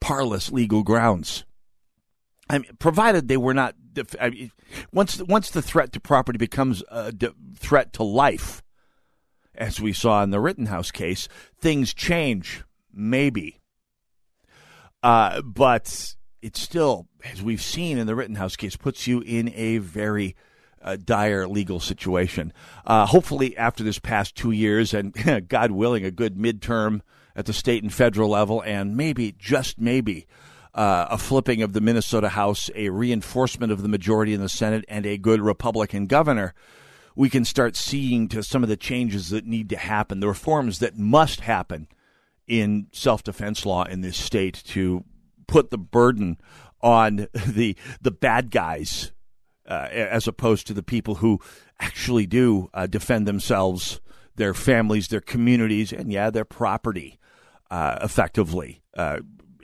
parlous 0.00 0.50
legal 0.50 0.82
grounds. 0.82 1.44
I 2.48 2.58
mean, 2.58 2.70
provided 2.78 3.28
they 3.28 3.36
were 3.36 3.54
not 3.54 3.74
I 4.20 4.30
mean, 4.30 4.52
once 4.92 5.22
once 5.22 5.50
the 5.50 5.62
threat 5.62 5.92
to 5.92 6.00
property 6.00 6.38
becomes 6.38 6.82
a 6.88 7.12
threat 7.56 7.92
to 7.94 8.02
life, 8.02 8.62
as 9.54 9.80
we 9.80 9.92
saw 9.92 10.22
in 10.22 10.30
the 10.30 10.40
Rittenhouse 10.40 10.90
case, 10.90 11.28
things 11.58 11.94
change. 11.94 12.62
Maybe, 12.92 13.60
uh, 15.02 15.42
but 15.42 16.14
it 16.42 16.56
still, 16.56 17.08
as 17.24 17.42
we've 17.42 17.62
seen 17.62 17.98
in 17.98 18.06
the 18.06 18.14
Rittenhouse 18.14 18.54
case, 18.54 18.76
puts 18.76 19.06
you 19.06 19.20
in 19.20 19.50
a 19.54 19.78
very 19.78 20.36
uh, 20.80 20.96
dire 20.96 21.48
legal 21.48 21.80
situation. 21.80 22.52
Uh, 22.86 23.06
hopefully, 23.06 23.56
after 23.56 23.82
this 23.82 23.98
past 23.98 24.36
two 24.36 24.52
years, 24.52 24.94
and 24.94 25.48
God 25.48 25.72
willing, 25.72 26.04
a 26.04 26.10
good 26.10 26.36
midterm 26.36 27.00
at 27.34 27.46
the 27.46 27.52
state 27.52 27.82
and 27.82 27.92
federal 27.92 28.28
level, 28.28 28.60
and 28.60 28.96
maybe 28.96 29.32
just 29.32 29.80
maybe 29.80 30.26
uh, 30.74 31.06
a 31.10 31.18
flipping 31.18 31.62
of 31.62 31.72
the 31.72 31.80
Minnesota 31.80 32.30
House, 32.30 32.70
a 32.74 32.88
reinforcement 32.88 33.72
of 33.72 33.82
the 33.82 33.88
majority 33.88 34.34
in 34.34 34.40
the 34.40 34.48
Senate, 34.48 34.84
and 34.88 35.06
a 35.06 35.16
good 35.16 35.40
Republican 35.40 36.06
governor, 36.06 36.54
we 37.14 37.30
can 37.30 37.44
start 37.44 37.76
seeing 37.76 38.28
to 38.28 38.42
some 38.42 38.62
of 38.62 38.68
the 38.68 38.76
changes 38.76 39.30
that 39.30 39.46
need 39.46 39.68
to 39.68 39.76
happen, 39.76 40.20
the 40.20 40.28
reforms 40.28 40.80
that 40.80 40.98
must 40.98 41.40
happen 41.40 41.86
in 42.46 42.88
self 42.92 43.22
defense 43.22 43.64
law 43.64 43.84
in 43.84 44.00
this 44.00 44.16
state 44.16 44.62
to 44.64 45.04
put 45.46 45.70
the 45.70 45.78
burden 45.78 46.38
on 46.80 47.28
the 47.46 47.76
the 48.00 48.10
bad 48.10 48.50
guys 48.50 49.12
uh, 49.68 49.88
as 49.90 50.26
opposed 50.26 50.66
to 50.66 50.74
the 50.74 50.82
people 50.82 51.16
who 51.16 51.40
actually 51.80 52.26
do 52.26 52.68
uh, 52.74 52.86
defend 52.86 53.26
themselves, 53.26 54.00
their 54.36 54.54
families, 54.54 55.08
their 55.08 55.20
communities, 55.20 55.92
and 55.92 56.12
yeah, 56.12 56.30
their 56.30 56.44
property 56.44 57.18
uh, 57.70 57.98
effectively. 58.02 58.82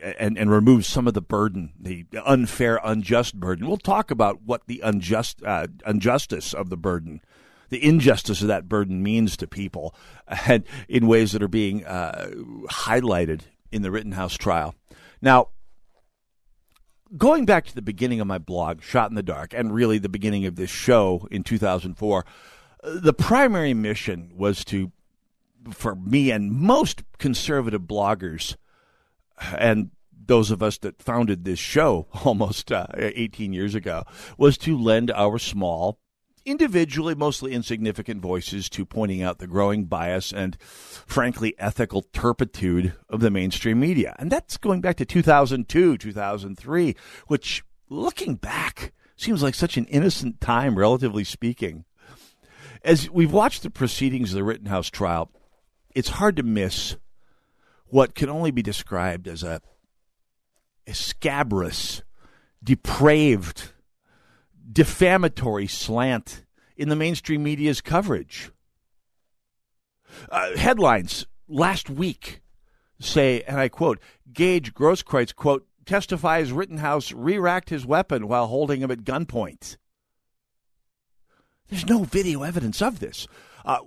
Uh, 0.03 0.13
and, 0.19 0.39
and 0.39 0.51
remove 0.51 0.87
some 0.87 1.07
of 1.07 1.15
the 1.15 1.21
burden, 1.21 1.73
the 1.79 2.07
unfair, 2.25 2.81
unjust 2.83 3.39
burden. 3.39 3.67
We'll 3.67 3.77
talk 3.77 4.11
about 4.11 4.43
what 4.43 4.67
the 4.67 4.81
unjust 4.81 5.43
uh, 5.45 5.67
injustice 5.87 6.55
of 6.55 6.71
the 6.71 6.77
burden, 6.77 7.21
the 7.69 7.85
injustice 7.85 8.43
of 8.43 8.49
that 8.49 8.69
burden 8.69 9.03
means 9.03 9.37
to 9.39 9.47
people, 9.47 9.95
and 10.47 10.65
in 10.89 11.07
ways 11.07 11.33
that 11.33 11.43
are 11.43 11.49
being 11.49 11.85
uh, 11.85 12.31
highlighted 12.69 13.43
in 13.73 13.83
the 13.83 13.91
Rittenhouse 13.91 14.37
trial. 14.37 14.75
Now, 15.23 15.49
going 17.17 17.45
back 17.45 17.67
to 17.67 17.75
the 17.75 17.83
beginning 17.83 18.21
of 18.21 18.27
my 18.27 18.39
blog, 18.39 18.83
Shot 18.83 19.11
in 19.11 19.17
the 19.17 19.23
Dark, 19.23 19.53
and 19.55 19.75
really 19.75 19.99
the 19.99 20.09
beginning 20.09 20.47
of 20.47 20.57
this 20.57 20.71
show 20.71 21.27
in 21.31 21.43
2004, 21.43 22.25
the 22.83 23.13
primary 23.13 23.75
mission 23.75 24.33
was 24.35 24.65
to, 24.67 24.93
for 25.71 25.95
me 25.95 26.31
and 26.31 26.53
most 26.53 27.03
conservative 27.19 27.83
bloggers, 27.83 28.57
and 29.57 29.90
those 30.26 30.50
of 30.50 30.62
us 30.62 30.79
that 30.79 31.03
founded 31.03 31.44
this 31.44 31.59
show 31.59 32.07
almost 32.24 32.70
uh, 32.70 32.87
18 32.96 33.53
years 33.53 33.74
ago 33.74 34.05
was 34.38 34.57
to 34.59 34.79
lend 34.79 35.11
our 35.11 35.38
small 35.38 35.98
individually 36.46 37.14
mostly 37.14 37.53
insignificant 37.53 38.22
voices 38.22 38.68
to 38.70 38.87
pointing 38.87 39.22
out 39.22 39.38
the 39.38 39.46
growing 39.46 39.85
bias 39.85 40.33
and 40.33 40.57
frankly 40.61 41.55
ethical 41.59 42.03
turpitude 42.12 42.94
of 43.09 43.20
the 43.20 43.31
mainstream 43.31 43.79
media. 43.79 44.16
And 44.18 44.31
that's 44.31 44.57
going 44.57 44.81
back 44.81 44.96
to 44.96 45.05
2002 45.05 45.98
2003 45.98 46.96
which 47.26 47.62
looking 47.88 48.37
back 48.37 48.92
seems 49.16 49.42
like 49.42 49.55
such 49.55 49.76
an 49.76 49.85
innocent 49.87 50.40
time 50.40 50.79
relatively 50.79 51.24
speaking. 51.24 51.85
As 52.83 53.11
we've 53.11 53.33
watched 53.33 53.62
the 53.62 53.70
proceedings 53.70 54.31
of 54.31 54.37
the 54.37 54.44
rittenhouse 54.44 54.88
trial 54.88 55.31
it's 55.94 56.09
hard 56.09 56.37
to 56.37 56.42
miss 56.42 56.96
what 57.90 58.14
can 58.14 58.29
only 58.29 58.50
be 58.50 58.62
described 58.62 59.29
as 59.29 59.42
a, 59.42 59.61
a 60.87 60.94
scabrous, 60.94 62.03
depraved, 62.62 63.70
defamatory 64.72 65.66
slant 65.66 66.44
in 66.76 66.88
the 66.88 66.96
mainstream 66.96 67.42
media's 67.42 67.81
coverage. 67.81 68.50
Uh, 70.31 70.57
headlines 70.57 71.26
last 71.48 71.90
week 71.90 72.40
say, 73.00 73.42
and 73.42 73.59
I 73.59 73.68
quote, 73.68 73.98
Gage 74.33 74.74
Grosskreutz, 74.74 75.35
quote, 75.35 75.66
testifies 75.87 76.53
Rittenhouse 76.53 77.12
re-racked 77.12 77.70
his 77.70 77.87
weapon 77.87 78.29
while 78.29 78.46
holding 78.46 78.81
him 78.81 78.90
at 78.90 79.05
gunpoint. 79.05 79.76
There's 81.68 81.87
no 81.87 82.05
video 82.05 82.42
evidence 82.42 82.83
of 82.83 83.00
this. 83.00 83.26
Uh, 83.64 83.79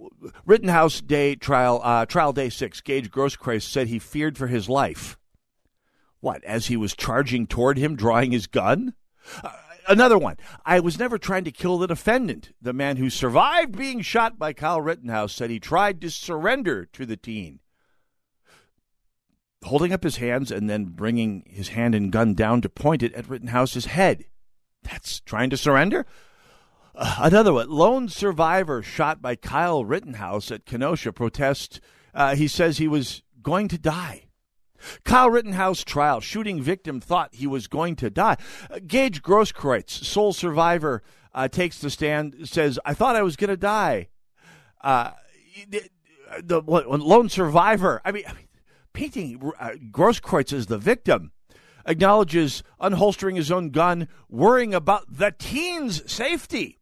Rittenhouse 0.45 1.01
Day 1.01 1.35
trial, 1.35 1.81
uh, 1.83 2.05
trial 2.05 2.33
day 2.33 2.49
six. 2.49 2.81
Gage 2.81 3.09
Grosskreutz 3.09 3.63
said 3.63 3.87
he 3.87 3.99
feared 3.99 4.37
for 4.37 4.47
his 4.47 4.69
life. 4.69 5.17
What? 6.19 6.43
As 6.43 6.67
he 6.67 6.77
was 6.77 6.95
charging 6.95 7.47
toward 7.47 7.77
him, 7.77 7.95
drawing 7.95 8.31
his 8.31 8.47
gun. 8.47 8.93
Uh, 9.43 9.51
another 9.87 10.17
one. 10.17 10.37
I 10.65 10.79
was 10.79 10.99
never 10.99 11.17
trying 11.17 11.43
to 11.43 11.51
kill 11.51 11.77
the 11.77 11.87
defendant. 11.87 12.51
The 12.61 12.73
man 12.73 12.97
who 12.97 13.09
survived 13.09 13.77
being 13.77 14.01
shot 14.01 14.39
by 14.39 14.53
Kyle 14.53 14.81
Rittenhouse 14.81 15.33
said 15.33 15.49
he 15.49 15.59
tried 15.59 16.01
to 16.01 16.09
surrender 16.09 16.85
to 16.93 17.05
the 17.05 17.17
teen. 17.17 17.59
Holding 19.63 19.93
up 19.93 20.03
his 20.03 20.17
hands 20.17 20.51
and 20.51 20.69
then 20.69 20.85
bringing 20.85 21.43
his 21.47 21.69
hand 21.69 21.95
and 21.95 22.11
gun 22.11 22.33
down 22.33 22.61
to 22.61 22.69
point 22.69 23.01
it 23.01 23.13
at 23.13 23.29
Rittenhouse's 23.29 23.85
head. 23.85 24.25
That's 24.83 25.21
trying 25.21 25.49
to 25.51 25.57
surrender? 25.57 26.05
Uh, 26.95 27.15
another 27.21 27.53
one, 27.53 27.69
lone 27.69 28.07
survivor 28.07 28.83
shot 28.83 29.21
by 29.21 29.35
Kyle 29.35 29.83
Rittenhouse 29.83 30.51
at 30.51 30.65
Kenosha 30.65 31.11
protest. 31.11 31.79
Uh, 32.13 32.35
he 32.35 32.47
says 32.47 32.77
he 32.77 32.87
was 32.87 33.23
going 33.41 33.67
to 33.69 33.77
die. 33.77 34.25
Kyle 35.03 35.29
Rittenhouse 35.29 35.83
trial. 35.83 36.19
Shooting 36.21 36.61
victim 36.61 36.99
thought 36.99 37.33
he 37.33 37.47
was 37.47 37.67
going 37.67 37.95
to 37.97 38.09
die. 38.09 38.37
Uh, 38.69 38.79
Gage 38.85 39.21
Grosskreutz, 39.21 39.89
sole 39.89 40.33
survivor, 40.33 41.01
uh, 41.33 41.47
takes 41.47 41.79
the 41.79 41.89
stand, 41.89 42.47
says, 42.47 42.79
I 42.85 42.93
thought 42.93 43.15
I 43.15 43.23
was 43.23 43.35
going 43.35 43.49
to 43.49 43.57
die. 43.57 44.09
Uh, 44.81 45.11
the, 45.67 45.89
the 46.43 46.61
lone 46.61 47.29
survivor. 47.29 48.01
I 48.05 48.11
mean, 48.11 48.23
I 48.27 48.33
mean 48.33 48.47
painting 48.93 49.51
uh, 49.59 49.71
Grosskreutz 49.91 50.53
as 50.53 50.67
the 50.67 50.77
victim 50.77 51.31
acknowledges 51.85 52.63
unholstering 52.79 53.35
his 53.35 53.51
own 53.51 53.69
gun, 53.69 54.07
worrying 54.29 54.73
about 54.73 55.05
the 55.09 55.33
teen's 55.37 56.09
safety. 56.11 56.79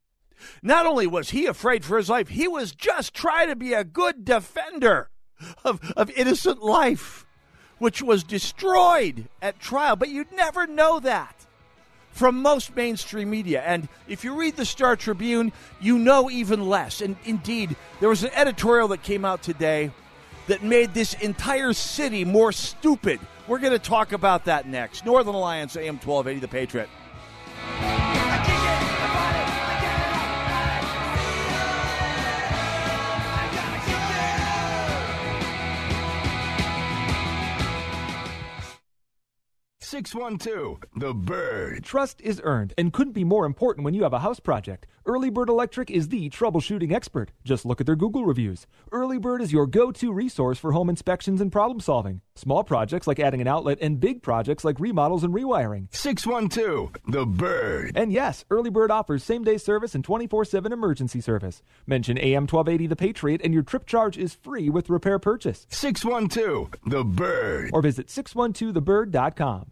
Not 0.62 0.86
only 0.86 1.08
was 1.08 1.32
he 1.32 1.46
afraid 1.46 1.86
for 1.86 1.98
his 1.98 2.10
life, 2.10 2.30
he 2.30 2.48
was 2.48 2.72
just 2.74 3.14
trying 3.14 3.50
to 3.50 3.56
be 3.56 3.74
a 3.74 3.84
good 3.84 4.26
defender 4.26 5.10
of, 5.64 5.80
of 5.96 6.10
innocent 6.12 6.62
life, 6.62 7.26
which 7.78 8.02
was 8.02 8.24
destroyed 8.24 9.28
at 9.42 9.60
trial. 9.60 9.96
But 9.96 10.10
you'd 10.10 10.32
never 10.32 10.68
know 10.68 11.00
that 11.00 11.46
from 12.12 12.42
most 12.42 12.76
mainstream 12.76 13.30
media. 13.30 13.62
And 13.66 13.88
if 14.08 14.24
you 14.24 14.36
read 14.36 14.56
the 14.56 14.66
Star 14.66 14.96
Tribune, 14.96 15.52
you 15.80 15.98
know 15.98 16.30
even 16.30 16.68
less. 16.68 17.02
And 17.02 17.16
indeed, 17.24 17.76
there 18.00 18.10
was 18.10 18.24
an 18.24 18.32
editorial 18.34 18.90
that 18.90 19.04
came 19.04 19.26
out 19.26 19.42
today 19.42 19.92
that 20.48 20.64
made 20.64 20.94
this 20.94 21.14
entire 21.16 21.74
city 21.74 22.26
more 22.26 22.52
stupid. 22.52 23.20
We're 23.48 23.60
going 23.60 23.74
to 23.74 23.80
talk 23.80 24.12
about 24.12 24.46
that 24.46 24.68
next. 24.68 25.06
Northern 25.06 25.36
Alliance, 25.36 25.76
AM 25.76 25.98
1280, 25.98 26.40
The 26.40 26.48
Patriot. 26.48 28.11
612, 39.92 40.84
The 40.96 41.14
Bird. 41.14 41.84
Trust 41.84 42.22
is 42.22 42.40
earned 42.46 42.74
and 42.78 42.94
couldn't 42.94 43.12
be 43.12 43.26
more 43.26 43.46
important 43.46 43.84
when 43.84 43.94
you 43.94 44.04
have 44.04 44.14
a 44.14 44.20
house 44.20 44.40
project. 44.40 44.88
Early 45.06 45.30
Bird 45.30 45.50
Electric 45.50 45.92
is 45.92 46.08
the 46.08 46.30
troubleshooting 46.30 46.94
expert. 46.94 47.34
Just 47.44 47.66
look 47.66 47.82
at 47.82 47.88
their 47.88 47.98
Google 47.98 48.24
reviews. 48.26 48.68
Early 48.94 49.18
Bird 49.18 49.42
is 49.42 49.52
your 49.52 49.68
go 49.68 49.92
to 49.92 50.14
resource 50.14 50.58
for 50.58 50.72
home 50.72 50.90
inspections 50.90 51.42
and 51.42 51.52
problem 51.52 51.82
solving. 51.82 52.22
Small 52.36 52.64
projects 52.64 53.06
like 53.06 53.20
adding 53.20 53.42
an 53.42 53.50
outlet 53.50 53.80
and 53.82 54.00
big 54.00 54.24
projects 54.24 54.64
like 54.64 54.80
remodels 54.80 55.26
and 55.26 55.34
rewiring. 55.34 55.94
612, 55.94 56.94
The 57.10 57.26
Bird. 57.26 57.92
And 57.94 58.14
yes, 58.14 58.46
Early 58.50 58.70
Bird 58.70 58.92
offers 58.92 59.26
same 59.26 59.44
day 59.44 59.58
service 59.58 59.94
and 59.94 60.06
24 60.06 60.46
7 60.46 60.72
emergency 60.72 61.20
service. 61.20 61.62
Mention 61.86 62.18
AM 62.18 62.44
1280 62.44 62.88
The 62.88 62.96
Patriot 62.96 63.42
and 63.44 63.54
your 63.54 63.64
trip 63.64 63.86
charge 63.86 64.18
is 64.18 64.36
free 64.36 64.70
with 64.70 64.90
repair 64.90 65.20
purchase. 65.20 65.68
612, 65.70 66.76
The 66.86 67.04
Bird. 67.04 67.72
Or 67.74 67.82
visit 67.82 68.08
612thebird.com. 68.08 69.72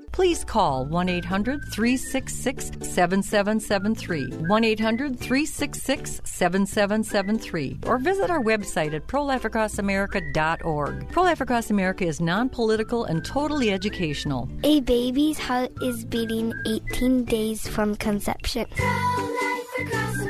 please 0.11 0.43
call 0.43 0.85
1 0.85 1.09
800 1.09 1.65
366 1.71 2.71
7773. 2.81 4.27
1 4.47 4.63
800 4.63 5.19
366 5.19 6.21
7773. 6.23 7.79
Or 7.87 7.97
visit 7.97 8.29
our 8.29 8.41
website 8.41 8.93
at 8.93 9.07
prolifeacrossamerica.org. 9.07 11.11
Pro 11.11 11.23
Life 11.23 11.41
Across 11.41 11.71
America 11.71 12.05
is 12.05 12.21
non 12.21 12.49
political 12.49 13.05
and 13.05 13.25
totally 13.25 13.71
educational. 13.71 14.47
A 14.63 14.81
baby's 14.81 15.39
heart 15.39 15.71
is 15.81 16.05
beating 16.05 16.53
18 16.65 17.23
days 17.25 17.67
from 17.67 17.95
conception. 17.95 18.67
America, 18.77 20.21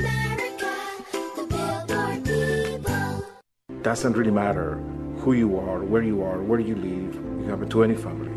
doesn't 3.82 4.16
really 4.16 4.30
matter 4.30 4.76
who 5.18 5.32
you 5.32 5.58
are, 5.58 5.84
where 5.84 6.02
you 6.02 6.22
are, 6.22 6.40
where 6.40 6.60
you 6.60 6.76
live. 6.76 7.14
You 7.14 7.50
happen 7.50 7.68
to 7.70 7.82
any 7.82 7.94
family. 7.94 8.31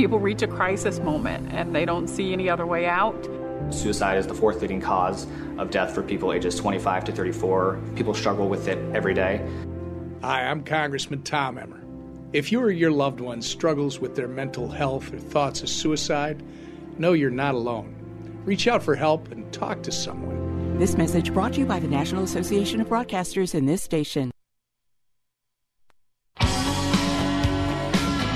People 0.00 0.18
reach 0.18 0.40
a 0.40 0.46
crisis 0.46 0.98
moment 0.98 1.52
and 1.52 1.74
they 1.76 1.84
don't 1.84 2.08
see 2.08 2.32
any 2.32 2.48
other 2.48 2.64
way 2.64 2.86
out. 2.86 3.28
Suicide 3.68 4.16
is 4.16 4.26
the 4.26 4.32
fourth 4.32 4.62
leading 4.62 4.80
cause 4.80 5.26
of 5.58 5.70
death 5.70 5.94
for 5.94 6.02
people 6.02 6.32
ages 6.32 6.56
25 6.56 7.04
to 7.04 7.12
34. 7.12 7.78
People 7.96 8.14
struggle 8.14 8.48
with 8.48 8.66
it 8.66 8.78
every 8.94 9.12
day. 9.12 9.46
Hi, 10.22 10.46
I'm 10.46 10.64
Congressman 10.64 11.20
Tom 11.20 11.58
Emmer. 11.58 11.82
If 12.32 12.50
you 12.50 12.62
or 12.62 12.70
your 12.70 12.90
loved 12.90 13.20
one 13.20 13.42
struggles 13.42 13.98
with 13.98 14.16
their 14.16 14.26
mental 14.26 14.70
health 14.70 15.12
or 15.12 15.18
thoughts 15.18 15.60
of 15.60 15.68
suicide, 15.68 16.42
know 16.96 17.12
you're 17.12 17.28
not 17.28 17.54
alone. 17.54 17.94
Reach 18.46 18.68
out 18.68 18.82
for 18.82 18.94
help 18.94 19.30
and 19.30 19.52
talk 19.52 19.82
to 19.82 19.92
someone. 19.92 20.78
This 20.78 20.96
message 20.96 21.30
brought 21.34 21.52
to 21.52 21.60
you 21.60 21.66
by 21.66 21.78
the 21.78 21.88
National 21.88 22.24
Association 22.24 22.80
of 22.80 22.88
Broadcasters 22.88 23.54
and 23.54 23.68
this 23.68 23.82
station. 23.82 24.30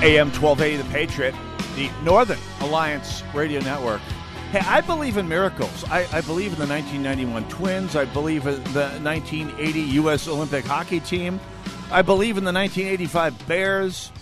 AM 0.05 0.31
1280 0.31 0.77
The 0.77 0.85
Patriot, 0.91 1.35
the 1.77 1.91
Northern 2.03 2.39
Alliance 2.61 3.23
Radio 3.35 3.61
Network. 3.61 4.01
Hey, 4.51 4.61
I 4.61 4.81
believe 4.81 5.17
in 5.17 5.29
miracles. 5.29 5.85
I, 5.91 6.07
I, 6.13 6.21
believe 6.21 6.53
in 6.53 6.59
the 6.61 6.67
1991 6.67 7.49
Twins. 7.49 7.97
I 7.97 8.05
believe 8.05 8.47
in 8.47 8.63
the 8.73 8.89
1980 9.03 9.81
U.S. 9.81 10.29
Olympic 10.29 10.65
hockey 10.65 11.01
team. 11.01 11.41
I 11.91 12.03
believe 12.03 12.39
in 12.39 12.45
the 12.45 12.53
1985 12.53 13.49
Bears. 13.49 14.13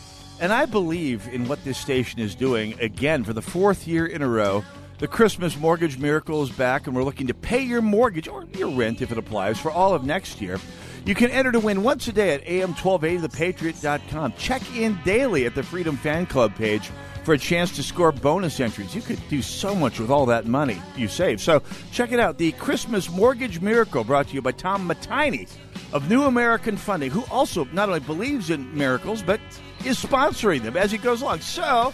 And 0.40 0.52
I 0.52 0.64
believe 0.64 1.28
in 1.28 1.46
what 1.48 1.62
this 1.64 1.76
station 1.76 2.18
is 2.18 2.34
doing 2.34 2.80
again 2.80 3.24
for 3.24 3.32
the 3.32 3.42
fourth 3.42 3.86
year 3.86 4.06
in 4.06 4.22
a 4.22 4.28
row. 4.28 4.64
The 4.98 5.08
Christmas 5.08 5.56
mortgage 5.58 5.98
miracle 5.98 6.42
is 6.42 6.50
back, 6.50 6.86
and 6.86 6.96
we're 6.96 7.02
looking 7.04 7.26
to 7.26 7.34
pay 7.34 7.60
your 7.60 7.82
mortgage 7.82 8.28
or 8.28 8.44
your 8.56 8.70
rent 8.70 9.02
if 9.02 9.12
it 9.12 9.18
applies 9.18 9.58
for 9.58 9.70
all 9.70 9.94
of 9.94 10.04
next 10.04 10.40
year. 10.40 10.58
You 11.04 11.14
can 11.14 11.30
enter 11.30 11.52
to 11.52 11.60
win 11.60 11.82
once 11.82 12.08
a 12.08 12.12
day 12.12 12.34
at 12.34 12.44
am1280thepatriot.com. 12.44 14.34
Check 14.38 14.62
in 14.76 14.98
daily 15.04 15.44
at 15.44 15.54
the 15.54 15.62
Freedom 15.62 15.96
Fan 15.96 16.26
Club 16.26 16.54
page 16.54 16.90
for 17.24 17.34
a 17.34 17.38
chance 17.38 17.74
to 17.76 17.82
score 17.82 18.12
bonus 18.12 18.60
entries. 18.60 18.94
You 18.94 19.02
could 19.02 19.20
do 19.28 19.42
so 19.42 19.74
much 19.74 19.98
with 20.00 20.10
all 20.10 20.26
that 20.26 20.46
money 20.46 20.80
you 20.96 21.08
save. 21.08 21.40
So 21.40 21.62
check 21.92 22.12
it 22.12 22.20
out. 22.20 22.38
The 22.38 22.52
Christmas 22.52 23.10
Mortgage 23.10 23.60
Miracle 23.60 24.04
brought 24.04 24.28
to 24.28 24.34
you 24.34 24.42
by 24.42 24.52
Tom 24.52 24.88
Matiny 24.88 25.48
of 25.92 26.08
New 26.08 26.24
American 26.24 26.76
Funding, 26.76 27.10
who 27.10 27.24
also 27.30 27.64
not 27.66 27.88
only 27.88 28.00
believes 28.00 28.50
in 28.50 28.76
miracles, 28.76 29.22
but 29.22 29.40
is 29.84 30.02
sponsoring 30.02 30.62
them 30.62 30.76
as 30.76 30.90
he 30.90 30.98
goes 30.98 31.22
along. 31.22 31.40
So 31.40 31.92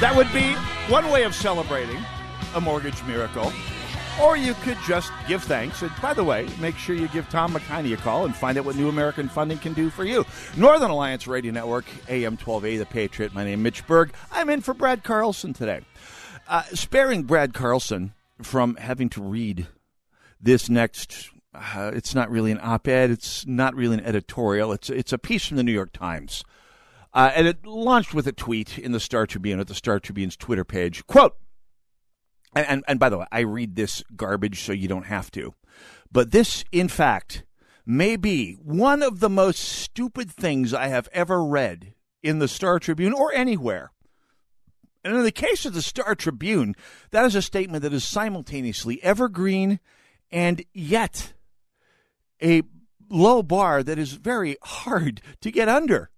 that 0.00 0.12
would 0.16 0.32
be 0.32 0.54
one 0.92 1.10
way 1.10 1.24
of 1.24 1.34
celebrating 1.34 1.98
a 2.54 2.60
mortgage 2.60 3.02
miracle. 3.04 3.52
Or 4.22 4.36
you 4.36 4.54
could 4.54 4.78
just 4.86 5.10
give 5.26 5.42
thanks. 5.42 5.82
And 5.82 5.90
by 6.00 6.14
the 6.14 6.22
way, 6.22 6.48
make 6.60 6.76
sure 6.76 6.94
you 6.94 7.08
give 7.08 7.28
Tom 7.28 7.52
McKinney 7.52 7.94
a 7.94 7.96
call 7.96 8.24
and 8.24 8.34
find 8.34 8.56
out 8.56 8.64
what 8.64 8.76
New 8.76 8.88
American 8.88 9.28
Funding 9.28 9.58
can 9.58 9.72
do 9.72 9.90
for 9.90 10.04
you. 10.04 10.24
Northern 10.56 10.90
Alliance 10.90 11.26
Radio 11.26 11.50
Network, 11.50 11.84
AM 12.08 12.36
12A, 12.36 12.78
The 12.78 12.86
Patriot. 12.86 13.34
My 13.34 13.42
name 13.42 13.58
is 13.58 13.62
Mitch 13.64 13.86
Berg. 13.88 14.12
I'm 14.30 14.48
in 14.50 14.60
for 14.60 14.72
Brad 14.72 15.02
Carlson 15.02 15.52
today. 15.52 15.80
Uh, 16.46 16.62
sparing 16.74 17.24
Brad 17.24 17.54
Carlson 17.54 18.14
from 18.40 18.76
having 18.76 19.08
to 19.10 19.22
read 19.22 19.66
this 20.40 20.68
next. 20.70 21.30
Uh, 21.52 21.90
it's 21.92 22.14
not 22.14 22.30
really 22.30 22.52
an 22.52 22.60
op-ed. 22.62 23.10
It's 23.10 23.44
not 23.46 23.74
really 23.74 23.98
an 23.98 24.04
editorial. 24.04 24.72
It's 24.72 24.90
it's 24.90 25.12
a 25.12 25.18
piece 25.18 25.46
from 25.46 25.56
the 25.56 25.62
New 25.62 25.72
York 25.72 25.92
Times, 25.92 26.44
uh, 27.14 27.30
and 27.34 27.46
it 27.46 27.64
launched 27.64 28.12
with 28.12 28.26
a 28.26 28.32
tweet 28.32 28.78
in 28.78 28.92
the 28.92 29.00
Star 29.00 29.26
Tribune 29.26 29.60
at 29.60 29.68
the 29.68 29.74
Star 29.74 29.98
Tribune's 29.98 30.36
Twitter 30.36 30.64
page. 30.64 31.06
Quote. 31.06 31.36
And, 32.54 32.66
and, 32.66 32.84
and 32.86 33.00
by 33.00 33.08
the 33.08 33.18
way, 33.18 33.26
I 33.32 33.40
read 33.40 33.76
this 33.76 34.02
garbage 34.16 34.62
so 34.62 34.72
you 34.72 34.88
don't 34.88 35.06
have 35.06 35.30
to. 35.32 35.54
But 36.10 36.30
this, 36.30 36.64
in 36.70 36.88
fact, 36.88 37.44
may 37.84 38.16
be 38.16 38.54
one 38.54 39.02
of 39.02 39.20
the 39.20 39.28
most 39.28 39.58
stupid 39.58 40.30
things 40.30 40.72
I 40.72 40.88
have 40.88 41.08
ever 41.12 41.44
read 41.44 41.94
in 42.22 42.38
the 42.38 42.48
Star 42.48 42.78
Tribune 42.78 43.12
or 43.12 43.32
anywhere. 43.32 43.90
And 45.04 45.14
in 45.14 45.22
the 45.22 45.32
case 45.32 45.66
of 45.66 45.74
the 45.74 45.82
Star 45.82 46.14
Tribune, 46.14 46.74
that 47.10 47.26
is 47.26 47.34
a 47.34 47.42
statement 47.42 47.82
that 47.82 47.92
is 47.92 48.04
simultaneously 48.04 49.02
evergreen 49.02 49.80
and 50.30 50.64
yet 50.72 51.34
a 52.42 52.62
low 53.10 53.42
bar 53.42 53.82
that 53.82 53.98
is 53.98 54.12
very 54.12 54.56
hard 54.62 55.20
to 55.42 55.50
get 55.50 55.68
under. 55.68 56.10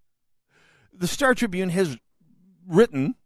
The 0.93 1.09
Star 1.09 1.35
Tribune 1.35 1.71
has 1.71 1.99
written 2.67 3.17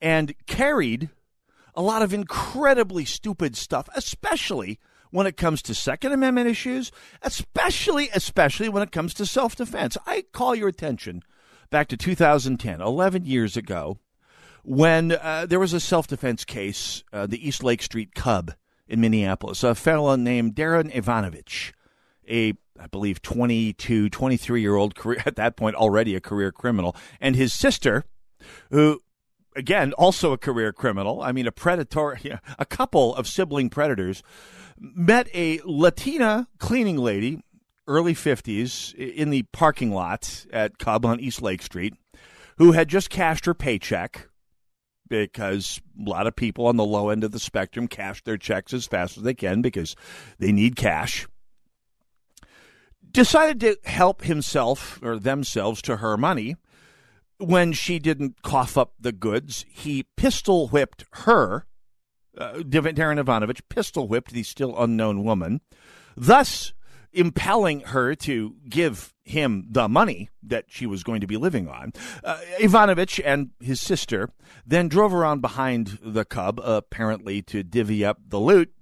and 0.00 0.34
carried 0.46 1.10
a 1.74 1.82
lot 1.82 2.02
of 2.02 2.12
incredibly 2.12 3.04
stupid 3.04 3.56
stuff, 3.56 3.88
especially 3.94 4.78
when 5.10 5.26
it 5.26 5.36
comes 5.36 5.62
to 5.62 5.74
Second 5.74 6.12
Amendment 6.12 6.48
issues, 6.48 6.90
especially 7.22 8.08
especially 8.14 8.68
when 8.68 8.82
it 8.82 8.92
comes 8.92 9.14
to 9.14 9.26
self-defense. 9.26 9.96
I 10.06 10.24
call 10.32 10.54
your 10.54 10.68
attention 10.68 11.22
back 11.70 11.88
to 11.88 11.96
2010, 11.96 12.80
11 12.80 13.24
years 13.24 13.56
ago, 13.56 13.98
when 14.64 15.12
uh, 15.12 15.46
there 15.48 15.60
was 15.60 15.72
a 15.72 15.80
self-defense 15.80 16.44
case, 16.44 17.04
uh, 17.12 17.26
the 17.26 17.46
East 17.46 17.62
Lake 17.62 17.82
Street 17.82 18.14
Cub 18.14 18.54
in 18.88 19.00
Minneapolis. 19.00 19.62
A 19.62 19.74
fellow 19.74 20.16
named 20.16 20.54
Darren 20.54 20.94
Evanovich, 20.94 21.72
a 22.28 22.54
I 22.80 22.88
believe 22.88 23.22
22, 23.22 24.08
23 24.10 24.60
year 24.60 24.74
old 24.74 24.94
career 24.96 25.22
at 25.26 25.36
that 25.36 25.56
point 25.56 25.76
already 25.76 26.16
a 26.16 26.20
career 26.20 26.50
criminal, 26.50 26.96
and 27.20 27.36
his 27.36 27.52
sister, 27.52 28.04
who 28.70 29.00
again, 29.54 29.92
also 29.94 30.32
a 30.32 30.38
career 30.38 30.72
criminal. 30.72 31.22
I 31.22 31.32
mean, 31.32 31.46
a 31.46 31.52
predator, 31.52 32.18
a 32.58 32.64
couple 32.64 33.14
of 33.14 33.26
sibling 33.26 33.70
predators 33.70 34.22
met 34.78 35.28
a 35.34 35.60
Latina 35.64 36.48
cleaning 36.58 36.98
lady, 36.98 37.42
early 37.86 38.14
50s, 38.14 38.94
in 38.94 39.30
the 39.30 39.42
parking 39.52 39.92
lot 39.92 40.46
at 40.52 40.78
Cub 40.78 41.04
on 41.04 41.20
East 41.20 41.42
Lake 41.42 41.62
Street, 41.62 41.94
who 42.58 42.72
had 42.72 42.88
just 42.88 43.10
cashed 43.10 43.46
her 43.46 43.54
paycheck 43.54 44.28
because 45.08 45.80
a 46.00 46.08
lot 46.08 46.26
of 46.26 46.34
people 46.34 46.66
on 46.66 46.76
the 46.76 46.84
low 46.84 47.10
end 47.10 47.24
of 47.24 47.30
the 47.30 47.38
spectrum 47.38 47.86
cash 47.86 48.22
their 48.24 48.38
checks 48.38 48.72
as 48.72 48.86
fast 48.86 49.16
as 49.16 49.22
they 49.22 49.34
can 49.34 49.62
because 49.62 49.94
they 50.38 50.50
need 50.50 50.76
cash. 50.76 51.28
Decided 53.10 53.60
to 53.60 53.76
help 53.88 54.22
himself 54.22 54.98
or 55.02 55.18
themselves 55.18 55.82
to 55.82 55.98
her 55.98 56.16
money 56.16 56.56
when 57.46 57.72
she 57.72 57.98
didn't 57.98 58.42
cough 58.42 58.76
up 58.76 58.94
the 58.98 59.12
goods, 59.12 59.64
he 59.68 60.06
pistol 60.16 60.68
whipped 60.68 61.04
her, 61.12 61.66
uh, 62.36 62.54
Darren 62.54 63.18
Evanovich 63.18 63.68
pistol 63.68 64.08
whipped 64.08 64.32
the 64.32 64.42
still 64.42 64.80
unknown 64.80 65.24
woman, 65.24 65.60
thus 66.16 66.72
impelling 67.12 67.80
her 67.80 68.14
to 68.14 68.56
give 68.68 69.14
him 69.24 69.66
the 69.70 69.88
money 69.88 70.28
that 70.42 70.66
she 70.68 70.86
was 70.86 71.02
going 71.02 71.20
to 71.20 71.26
be 71.26 71.36
living 71.36 71.68
on. 71.68 71.92
Uh, 72.22 72.40
Evanovich 72.60 73.20
and 73.24 73.50
his 73.60 73.80
sister 73.80 74.28
then 74.66 74.88
drove 74.88 75.14
around 75.14 75.40
behind 75.40 75.98
the 76.02 76.24
cub, 76.24 76.60
apparently 76.62 77.40
to 77.40 77.62
divvy 77.62 78.04
up 78.04 78.18
the 78.26 78.40
loot. 78.40 78.72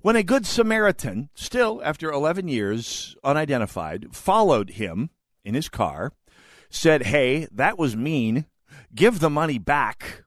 When 0.00 0.16
a 0.16 0.22
good 0.22 0.46
Samaritan, 0.46 1.30
still 1.34 1.80
after 1.84 2.10
11 2.10 2.48
years 2.48 3.16
unidentified, 3.22 4.14
followed 4.14 4.70
him 4.70 5.10
in 5.44 5.54
his 5.54 5.68
car 5.68 6.12
said, 6.76 7.04
Hey, 7.04 7.48
that 7.50 7.78
was 7.78 7.96
mean. 7.96 8.46
Give 8.94 9.18
the 9.18 9.30
money 9.30 9.58
back. 9.58 10.24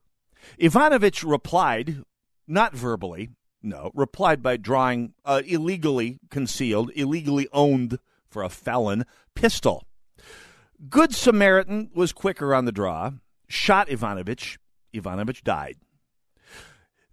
Evanovich 0.58 1.24
replied, 1.24 2.04
not 2.48 2.74
verbally, 2.74 3.30
no, 3.62 3.92
replied 3.94 4.42
by 4.42 4.58
drawing 4.58 5.14
uh, 5.24 5.42
illegally 5.46 6.20
concealed, 6.30 6.92
illegally 6.96 7.48
owned 7.54 8.00
for 8.28 8.44
a 8.44 8.50
felon 8.50 9.06
pistol. 9.36 9.86
Good 10.90 11.14
Samaritan 11.14 11.90
was 11.94 12.12
quicker 12.12 12.54
on 12.54 12.66
the 12.66 12.72
draw, 12.72 13.12
shot 13.48 13.90
Evanovich. 13.90 14.58
Evanovich 14.94 15.44
died. 15.44 15.78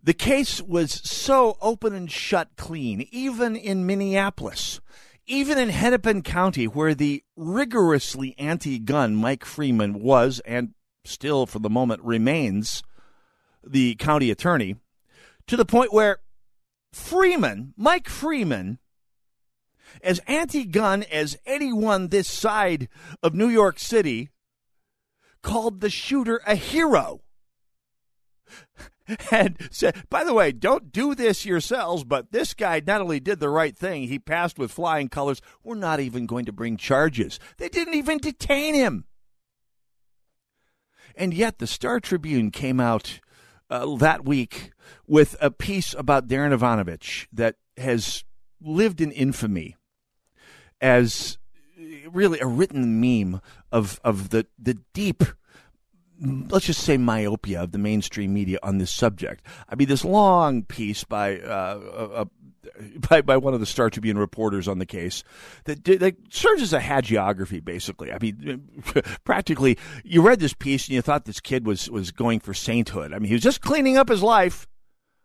The 0.02 0.14
case 0.14 0.62
was 0.62 0.92
so 0.92 1.58
open 1.60 1.94
and 1.94 2.10
shut 2.10 2.50
clean, 2.56 3.08
even 3.10 3.56
in 3.56 3.86
Minneapolis 3.86 4.80
even 5.26 5.58
in 5.58 5.68
Hennepin 5.68 6.22
County, 6.22 6.66
where 6.66 6.94
the 6.94 7.24
rigorously 7.36 8.34
anti 8.38 8.78
gun 8.78 9.14
Mike 9.16 9.44
Freeman 9.44 10.00
was 10.00 10.40
and 10.46 10.74
still 11.04 11.46
for 11.46 11.58
the 11.58 11.70
moment 11.70 12.02
remains 12.02 12.82
the 13.64 13.94
county 13.96 14.30
attorney, 14.30 14.76
to 15.46 15.56
the 15.56 15.64
point 15.64 15.92
where 15.92 16.18
Freeman, 16.92 17.74
Mike 17.76 18.08
Freeman, 18.08 18.78
as 20.02 20.20
anti 20.26 20.64
gun 20.64 21.02
as 21.04 21.36
anyone 21.46 22.08
this 22.08 22.28
side 22.28 22.88
of 23.22 23.34
New 23.34 23.48
York 23.48 23.78
City, 23.78 24.30
called 25.42 25.80
the 25.80 25.90
shooter 25.90 26.40
a 26.46 26.54
hero. 26.54 27.22
and 29.30 29.56
said, 29.70 29.96
by 30.10 30.24
the 30.24 30.34
way, 30.34 30.52
don't 30.52 30.92
do 30.92 31.14
this 31.14 31.44
yourselves, 31.44 32.04
but 32.04 32.32
this 32.32 32.54
guy 32.54 32.82
not 32.84 33.00
only 33.00 33.20
did 33.20 33.40
the 33.40 33.48
right 33.48 33.76
thing, 33.76 34.08
he 34.08 34.18
passed 34.18 34.58
with 34.58 34.70
flying 34.70 35.08
colors. 35.08 35.40
We're 35.62 35.76
not 35.76 36.00
even 36.00 36.26
going 36.26 36.44
to 36.46 36.52
bring 36.52 36.76
charges. 36.76 37.38
They 37.58 37.68
didn't 37.68 37.94
even 37.94 38.18
detain 38.18 38.74
him. 38.74 39.04
And 41.14 41.32
yet, 41.32 41.58
the 41.58 41.66
Star 41.66 41.98
Tribune 41.98 42.50
came 42.50 42.78
out 42.78 43.20
uh, 43.70 43.96
that 43.96 44.24
week 44.24 44.72
with 45.06 45.36
a 45.40 45.50
piece 45.50 45.94
about 45.94 46.28
Darren 46.28 46.52
Evanovich 46.52 47.26
that 47.32 47.56
has 47.76 48.24
lived 48.60 49.00
in 49.00 49.12
infamy 49.12 49.76
as 50.80 51.38
really 52.10 52.38
a 52.40 52.46
written 52.46 53.00
meme 53.00 53.40
of, 53.72 54.00
of 54.04 54.30
the, 54.30 54.46
the 54.58 54.78
deep 54.92 55.24
let's 56.20 56.66
just 56.66 56.82
say 56.82 56.96
myopia 56.96 57.62
of 57.62 57.72
the 57.72 57.78
mainstream 57.78 58.32
media 58.32 58.58
on 58.62 58.78
this 58.78 58.90
subject. 58.90 59.44
I 59.68 59.74
mean, 59.74 59.88
this 59.88 60.04
long 60.04 60.62
piece 60.62 61.04
by 61.04 61.38
uh, 61.38 61.80
uh, 62.14 62.24
by, 63.10 63.20
by 63.22 63.36
one 63.36 63.54
of 63.54 63.60
the 63.60 63.66
Star 63.66 63.90
Tribune 63.90 64.18
reporters 64.18 64.68
on 64.68 64.78
the 64.78 64.86
case 64.86 65.22
that, 65.64 65.84
that 65.84 66.16
serves 66.30 66.62
as 66.62 66.72
a 66.72 66.80
hagiography, 66.80 67.64
basically. 67.64 68.12
I 68.12 68.18
mean, 68.18 68.82
practically, 69.24 69.78
you 70.04 70.22
read 70.22 70.40
this 70.40 70.54
piece 70.54 70.86
and 70.86 70.94
you 70.94 71.02
thought 71.02 71.24
this 71.24 71.40
kid 71.40 71.66
was 71.66 71.90
was 71.90 72.10
going 72.10 72.40
for 72.40 72.54
sainthood. 72.54 73.12
I 73.12 73.18
mean, 73.18 73.28
he 73.28 73.34
was 73.34 73.42
just 73.42 73.60
cleaning 73.60 73.96
up 73.96 74.08
his 74.08 74.22
life. 74.22 74.66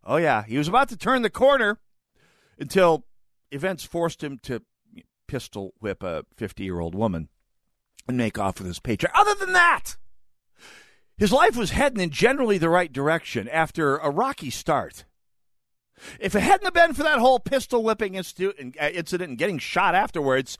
Oh 0.03 0.17
yeah, 0.17 0.43
he 0.43 0.57
was 0.57 0.67
about 0.67 0.89
to 0.89 0.97
turn 0.97 1.21
the 1.21 1.29
corner 1.29 1.79
until 2.59 3.05
events 3.51 3.83
forced 3.83 4.23
him 4.23 4.39
to 4.43 4.61
pistol 5.27 5.73
whip 5.79 6.03
a 6.03 6.25
fifty 6.35 6.63
year 6.63 6.79
old 6.79 6.95
woman 6.95 7.29
and 8.07 8.17
make 8.17 8.39
off 8.39 8.59
with 8.59 8.67
his 8.67 8.79
paycheck. 8.79 9.11
Other 9.13 9.35
than 9.35 9.53
that. 9.53 9.95
His 11.22 11.32
life 11.32 11.55
was 11.55 11.69
heading 11.69 12.01
in 12.01 12.09
generally 12.09 12.57
the 12.57 12.67
right 12.67 12.91
direction 12.91 13.47
after 13.47 13.97
a 13.97 14.09
rocky 14.09 14.49
start. 14.49 15.05
If 16.19 16.34
it 16.34 16.39
hadn't 16.39 16.74
been 16.74 16.95
for 16.95 17.03
that 17.03 17.19
whole 17.19 17.38
pistol 17.38 17.84
whipping 17.84 18.17
uh, 18.17 18.24
incident 18.80 19.30
and 19.30 19.38
getting 19.38 19.59
shot 19.59 19.93
afterwards, 19.93 20.57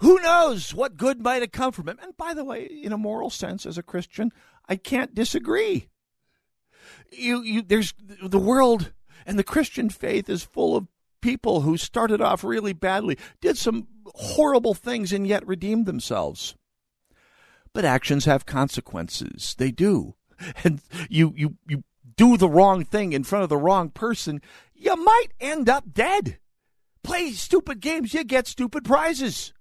who 0.00 0.20
knows 0.20 0.74
what 0.74 0.98
good 0.98 1.22
might 1.22 1.40
have 1.40 1.52
come 1.52 1.72
from 1.72 1.88
it. 1.88 1.96
And 2.02 2.14
by 2.18 2.34
the 2.34 2.44
way, 2.44 2.64
in 2.64 2.92
a 2.92 2.98
moral 2.98 3.30
sense, 3.30 3.64
as 3.64 3.78
a 3.78 3.82
Christian, 3.82 4.30
I 4.68 4.76
can't 4.76 5.14
disagree. 5.14 5.88
You, 7.10 7.40
you, 7.40 7.62
there's 7.62 7.94
the 8.22 8.38
world 8.38 8.92
and 9.24 9.38
the 9.38 9.42
Christian 9.42 9.88
faith 9.88 10.28
is 10.28 10.44
full 10.44 10.76
of 10.76 10.86
people 11.22 11.62
who 11.62 11.78
started 11.78 12.20
off 12.20 12.44
really 12.44 12.74
badly, 12.74 13.16
did 13.40 13.56
some 13.56 13.88
horrible 14.16 14.74
things, 14.74 15.14
and 15.14 15.26
yet 15.26 15.46
redeemed 15.46 15.86
themselves. 15.86 16.56
But 17.78 17.84
actions 17.84 18.24
have 18.24 18.44
consequences. 18.44 19.54
They 19.56 19.70
do. 19.70 20.16
And 20.64 20.80
you, 21.08 21.32
you, 21.36 21.58
you 21.68 21.84
do 22.16 22.36
the 22.36 22.48
wrong 22.48 22.84
thing 22.84 23.12
in 23.12 23.22
front 23.22 23.44
of 23.44 23.48
the 23.48 23.56
wrong 23.56 23.90
person, 23.90 24.42
you 24.74 24.96
might 24.96 25.28
end 25.38 25.68
up 25.68 25.92
dead. 25.92 26.38
Play 27.04 27.30
stupid 27.30 27.78
games, 27.78 28.12
you 28.12 28.24
get 28.24 28.48
stupid 28.48 28.84
prizes. 28.84 29.52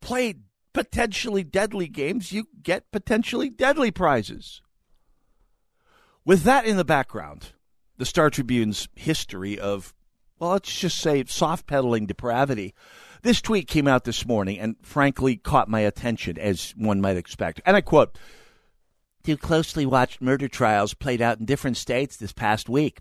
Play 0.00 0.34
potentially 0.72 1.42
deadly 1.42 1.88
games, 1.88 2.30
you 2.30 2.46
get 2.62 2.92
potentially 2.92 3.50
deadly 3.50 3.90
prizes. 3.90 4.62
With 6.24 6.44
that 6.44 6.66
in 6.66 6.76
the 6.76 6.84
background, 6.84 7.48
the 7.96 8.06
Star 8.06 8.30
Tribune's 8.30 8.88
history 8.94 9.58
of, 9.58 9.92
well, 10.38 10.50
let's 10.52 10.78
just 10.78 11.00
say 11.00 11.24
soft 11.24 11.66
pedaling 11.66 12.06
depravity. 12.06 12.76
This 13.22 13.40
tweet 13.42 13.68
came 13.68 13.86
out 13.86 14.04
this 14.04 14.26
morning 14.26 14.58
and 14.58 14.76
frankly 14.82 15.36
caught 15.36 15.68
my 15.68 15.80
attention, 15.80 16.38
as 16.38 16.72
one 16.76 17.00
might 17.00 17.16
expect. 17.16 17.60
And 17.66 17.76
I 17.76 17.80
quote 17.80 18.18
Two 19.22 19.36
closely 19.36 19.84
watched 19.84 20.22
murder 20.22 20.48
trials 20.48 20.94
played 20.94 21.20
out 21.20 21.38
in 21.38 21.44
different 21.44 21.76
states 21.76 22.16
this 22.16 22.32
past 22.32 22.68
week. 22.68 23.00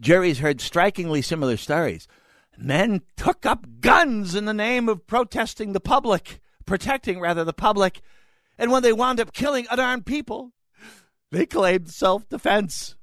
Juries 0.00 0.38
heard 0.38 0.60
strikingly 0.60 1.20
similar 1.20 1.56
stories. 1.58 2.08
Men 2.56 3.02
took 3.16 3.44
up 3.44 3.66
guns 3.80 4.34
in 4.34 4.46
the 4.46 4.54
name 4.54 4.88
of 4.88 5.06
protesting 5.06 5.72
the 5.72 5.80
public, 5.80 6.40
protecting 6.64 7.20
rather 7.20 7.44
the 7.44 7.52
public, 7.52 8.00
and 8.58 8.72
when 8.72 8.82
they 8.82 8.92
wound 8.92 9.20
up 9.20 9.32
killing 9.32 9.66
unarmed 9.70 10.06
people, 10.06 10.52
they 11.30 11.46
claimed 11.46 11.90
self 11.90 12.28
defense. 12.28 12.96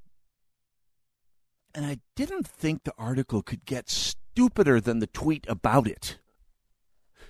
And 1.73 1.85
I 1.85 1.99
didn't 2.15 2.47
think 2.47 2.83
the 2.83 2.93
article 2.97 3.41
could 3.41 3.65
get 3.65 3.89
stupider 3.89 4.81
than 4.81 4.99
the 4.99 5.07
tweet 5.07 5.45
about 5.47 5.87
it. 5.87 6.19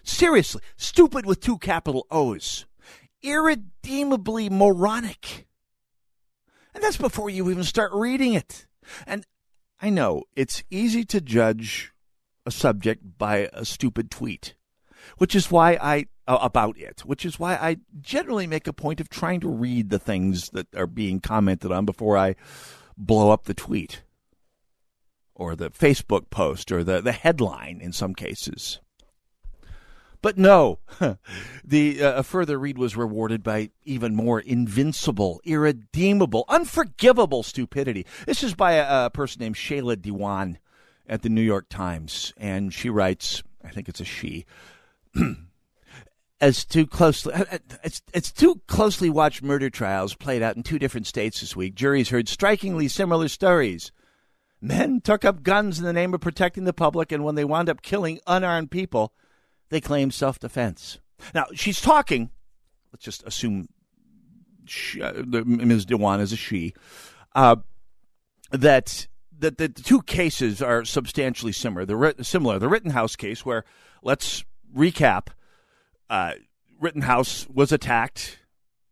Seriously, 0.05 0.61
stupid 0.77 1.25
with 1.25 1.41
two 1.41 1.57
capital 1.57 2.05
O's. 2.11 2.65
Irredeemably 3.23 4.49
moronic. 4.49 5.47
And 6.73 6.83
that's 6.83 6.97
before 6.97 7.29
you 7.29 7.49
even 7.49 7.63
start 7.63 7.91
reading 7.93 8.33
it. 8.33 8.67
And 9.07 9.25
I 9.81 9.89
know 9.89 10.23
it's 10.35 10.63
easy 10.69 11.03
to 11.05 11.21
judge 11.21 11.91
a 12.45 12.51
subject 12.51 13.17
by 13.17 13.49
a 13.51 13.65
stupid 13.65 14.11
tweet, 14.11 14.53
which 15.17 15.33
is 15.33 15.49
why 15.49 15.79
I 15.81 16.05
uh, 16.27 16.37
about 16.41 16.77
it, 16.77 17.01
which 17.01 17.25
is 17.25 17.39
why 17.39 17.55
I 17.55 17.77
generally 17.99 18.47
make 18.47 18.67
a 18.67 18.73
point 18.73 18.99
of 18.99 19.09
trying 19.09 19.39
to 19.41 19.49
read 19.49 19.89
the 19.89 19.99
things 19.99 20.49
that 20.51 20.67
are 20.75 20.87
being 20.87 21.19
commented 21.19 21.71
on 21.71 21.85
before 21.85 22.17
I 22.17 22.35
blow 22.97 23.31
up 23.31 23.45
the 23.45 23.53
tweet 23.53 24.03
or 25.33 25.55
the 25.55 25.69
Facebook 25.71 26.29
post 26.29 26.71
or 26.71 26.83
the, 26.83 27.01
the 27.01 27.11
headline 27.11 27.79
in 27.81 27.91
some 27.91 28.13
cases. 28.13 28.79
But 30.25 30.39
no, 30.39 30.79
the 31.63 32.01
uh, 32.01 32.13
a 32.15 32.23
further 32.23 32.57
read 32.57 32.79
was 32.79 32.97
rewarded 32.97 33.43
by 33.43 33.69
even 33.83 34.15
more 34.15 34.39
invincible, 34.39 35.39
irredeemable, 35.43 36.45
unforgivable 36.49 37.43
stupidity. 37.43 38.07
This 38.25 38.41
is 38.41 38.55
by 38.55 38.71
a, 38.71 39.05
a 39.05 39.09
person 39.11 39.41
named 39.41 39.53
Shaila 39.53 40.01
Dewan 40.01 40.57
at 41.07 41.21
the 41.21 41.29
New 41.29 41.43
York 41.43 41.67
Times, 41.69 42.33
and 42.37 42.73
she 42.73 42.89
writes, 42.89 43.43
I 43.63 43.69
think 43.69 43.87
it's 43.87 43.99
a 43.99 44.03
she. 44.03 44.47
as 46.41 46.65
too 46.65 46.87
closely 46.87 47.31
it's 47.83 48.01
it's 48.11 48.31
too 48.31 48.59
closely 48.65 49.11
watched 49.11 49.43
murder 49.43 49.69
trials 49.69 50.15
played 50.15 50.41
out 50.41 50.55
in 50.55 50.63
two 50.63 50.79
different 50.79 51.05
states 51.05 51.41
this 51.41 51.55
week. 51.55 51.75
Juries 51.75 52.09
heard 52.09 52.27
strikingly 52.27 52.87
similar 52.87 53.27
stories. 53.27 53.91
Men 54.59 55.01
took 55.01 55.23
up 55.23 55.43
guns 55.43 55.77
in 55.77 55.85
the 55.85 55.93
name 55.93 56.15
of 56.15 56.21
protecting 56.21 56.63
the 56.63 56.73
public, 56.73 57.11
and 57.11 57.23
when 57.23 57.35
they 57.35 57.45
wound 57.45 57.69
up 57.69 57.83
killing 57.83 58.19
unarmed 58.25 58.71
people, 58.71 59.13
they 59.69 59.81
claim 59.81 60.11
self 60.11 60.39
defense. 60.39 60.99
Now, 61.33 61.45
she's 61.53 61.81
talking, 61.81 62.29
let's 62.91 63.05
just 63.05 63.23
assume 63.25 63.69
she, 64.65 65.01
uh, 65.01 65.23
Ms. 65.23 65.85
Dewan 65.85 66.19
is 66.19 66.33
a 66.33 66.35
she, 66.35 66.73
uh, 67.33 67.57
that, 68.51 69.07
that 69.39 69.57
the 69.57 69.69
two 69.69 70.01
cases 70.01 70.61
are 70.61 70.85
substantially 70.85 71.51
similar. 71.51 71.85
The, 71.85 72.23
similar. 72.23 72.59
the 72.59 72.67
Rittenhouse 72.67 73.15
case, 73.15 73.45
where, 73.45 73.63
let's 74.03 74.43
recap, 74.75 75.27
uh, 76.09 76.33
Rittenhouse 76.79 77.47
was 77.47 77.71
attacked 77.71 78.39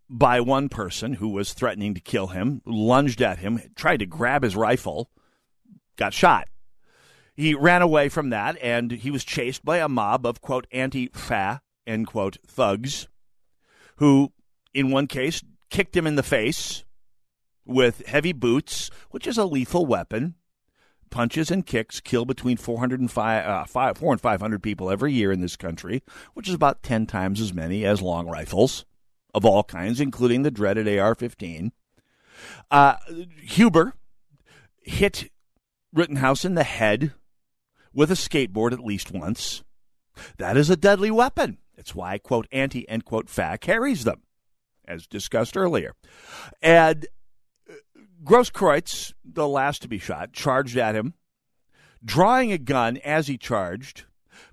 by 0.10 0.40
one 0.40 0.70
person 0.70 1.14
who 1.14 1.30
was 1.30 1.54
threatening 1.54 1.94
to 1.94 2.02
kill 2.02 2.28
him, 2.28 2.62
lunged 2.66 3.22
at 3.22 3.40
him, 3.40 3.60
tried 3.76 3.98
to 3.98 4.06
grab 4.06 4.44
his 4.44 4.56
rifle 4.56 5.10
got 5.96 6.14
shot. 6.14 6.48
He 7.36 7.56
ran 7.56 7.82
away 7.82 8.10
from 8.10 8.30
that, 8.30 8.58
and 8.62 8.92
he 8.92 9.10
was 9.10 9.24
chased 9.24 9.66
by 9.66 9.80
a 9.80 9.90
mob 9.90 10.26
of, 10.26 10.42
quote, 10.42 10.68
anti 10.72 11.10
fa, 11.14 11.62
end 11.88 12.08
quote, 12.08 12.38
thugs, 12.46 13.08
who, 13.98 14.32
in 14.74 14.92
one 14.92 15.08
case, 15.08 15.44
kicked 15.70 15.98
him 15.98 16.06
in 16.06 16.16
the 16.16 16.24
face 16.24 16.84
with 17.66 18.06
heavy 18.06 18.34
boots, 18.34 18.92
which 19.10 19.26
is 19.26 19.38
a 19.38 19.46
lethal 19.46 19.86
weapon. 19.86 20.36
Punches 21.10 21.52
and 21.52 21.66
kicks 21.66 22.00
kill 22.00 22.26
between 22.26 22.58
400 22.58 23.00
and 23.00 23.12
5, 23.12 23.46
uh, 23.46 23.66
5, 23.66 23.98
4 23.98 24.14
and 24.14 24.22
500 24.22 24.64
people 24.64 24.90
every 24.90 25.14
year 25.14 25.32
in 25.32 25.42
this 25.42 25.56
country, 25.56 26.04
which 26.34 26.48
is 26.48 26.56
about 26.56 26.82
10 26.84 27.06
times 27.06 27.40
as 27.40 27.54
many 27.54 27.86
as 27.86 28.02
long 28.02 28.28
rifles 28.28 28.86
of 29.34 29.46
all 29.46 29.64
kinds, 29.64 30.00
including 30.00 30.42
the 30.42 30.52
dreaded 30.52 30.88
AR 30.88 31.16
15. 31.16 31.72
Uh, 32.72 32.96
Huber 33.42 33.94
hit 34.82 35.32
Rittenhouse 35.94 36.46
in 36.46 36.56
the 36.56 36.64
head 36.64 37.14
with 37.94 38.12
a 38.12 38.16
skateboard 38.16 38.74
at 38.74 38.84
least 38.84 39.12
once. 39.12 39.64
That 40.38 40.58
is 40.58 40.70
a 40.70 40.76
deadly 40.76 41.12
weapon. 41.12 41.58
It's 41.76 41.96
why, 41.96 42.18
quote, 42.18 42.48
anti, 42.52 42.88
end 42.88 43.06
quote, 43.06 43.30
fa 43.30 43.58
carries 43.60 44.04
them, 44.04 44.22
as 44.86 45.08
discussed 45.08 45.58
earlier. 45.58 45.94
And 46.62 47.08
uh, 47.70 47.74
Grosskreutz, 48.24 49.14
the 49.24 49.48
last 49.48 49.82
to 49.82 49.88
be 49.88 49.98
shot, 49.98 50.34
charged 50.34 50.78
at 50.78 50.96
him, 50.96 51.16
drawing 52.04 52.52
a 52.52 52.58
gun 52.58 52.98
as 52.98 53.28
he 53.28 53.38
charged, 53.38 54.06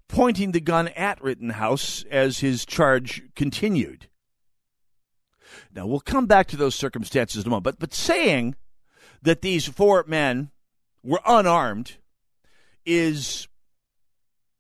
pointing 0.09 0.53
the 0.53 0.61
gun 0.61 0.89
at 0.89 1.23
Rittenhouse 1.23 2.05
as 2.11 2.39
his 2.39 2.65
charge 2.65 3.23
continued. 3.37 4.09
Now, 5.75 5.87
we'll 5.87 6.01
come 6.01 6.27
back 6.27 6.47
to 6.49 6.57
those 6.57 6.75
circumstances 6.75 7.43
in 7.43 7.49
a 7.49 7.51
moment, 7.51 7.65
but, 7.65 7.79
but 7.79 7.95
saying 7.95 8.57
that 9.23 9.43
these 9.43 9.67
four 9.67 10.05
men 10.07 10.51
were 11.03 11.21
unarmed 11.27 11.97
is 12.85 13.49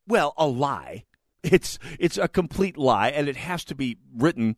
well 0.06 0.34
a 0.36 0.46
lie. 0.46 1.04
It's 1.42 1.78
it's 1.98 2.18
a 2.18 2.28
complete 2.28 2.76
lie, 2.76 3.08
and 3.08 3.28
it 3.28 3.36
has 3.36 3.64
to 3.64 3.74
be 3.74 3.96
written 4.14 4.56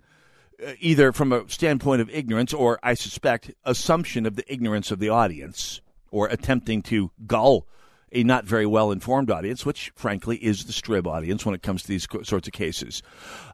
uh, 0.66 0.72
either 0.80 1.12
from 1.12 1.32
a 1.32 1.48
standpoint 1.48 2.00
of 2.00 2.10
ignorance 2.10 2.52
or, 2.52 2.78
I 2.82 2.94
suspect, 2.94 3.52
assumption 3.64 4.26
of 4.26 4.36
the 4.36 4.52
ignorance 4.52 4.90
of 4.90 4.98
the 4.98 5.08
audience, 5.08 5.80
or 6.10 6.26
attempting 6.26 6.82
to 6.82 7.12
gull 7.26 7.66
a 8.10 8.24
not 8.24 8.44
very 8.44 8.66
well 8.66 8.90
informed 8.90 9.30
audience, 9.30 9.64
which 9.64 9.92
frankly 9.94 10.36
is 10.36 10.64
the 10.64 10.72
Strib 10.72 11.06
audience 11.06 11.46
when 11.46 11.54
it 11.54 11.62
comes 11.62 11.82
to 11.82 11.88
these 11.88 12.06
sorts 12.24 12.48
of 12.48 12.52
cases. 12.52 13.02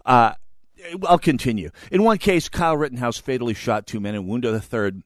Uh, 0.05 0.33
I'll 1.07 1.19
continue. 1.19 1.71
In 1.91 2.03
one 2.03 2.19
case, 2.19 2.49
Kyle 2.49 2.77
Rittenhouse 2.77 3.19
fatally 3.19 3.55
shot 3.55 3.87
two 3.87 4.01
men 4.01 4.15
and 4.15 4.27
wounded 4.27 4.55
a 4.55 4.61
third 4.61 5.03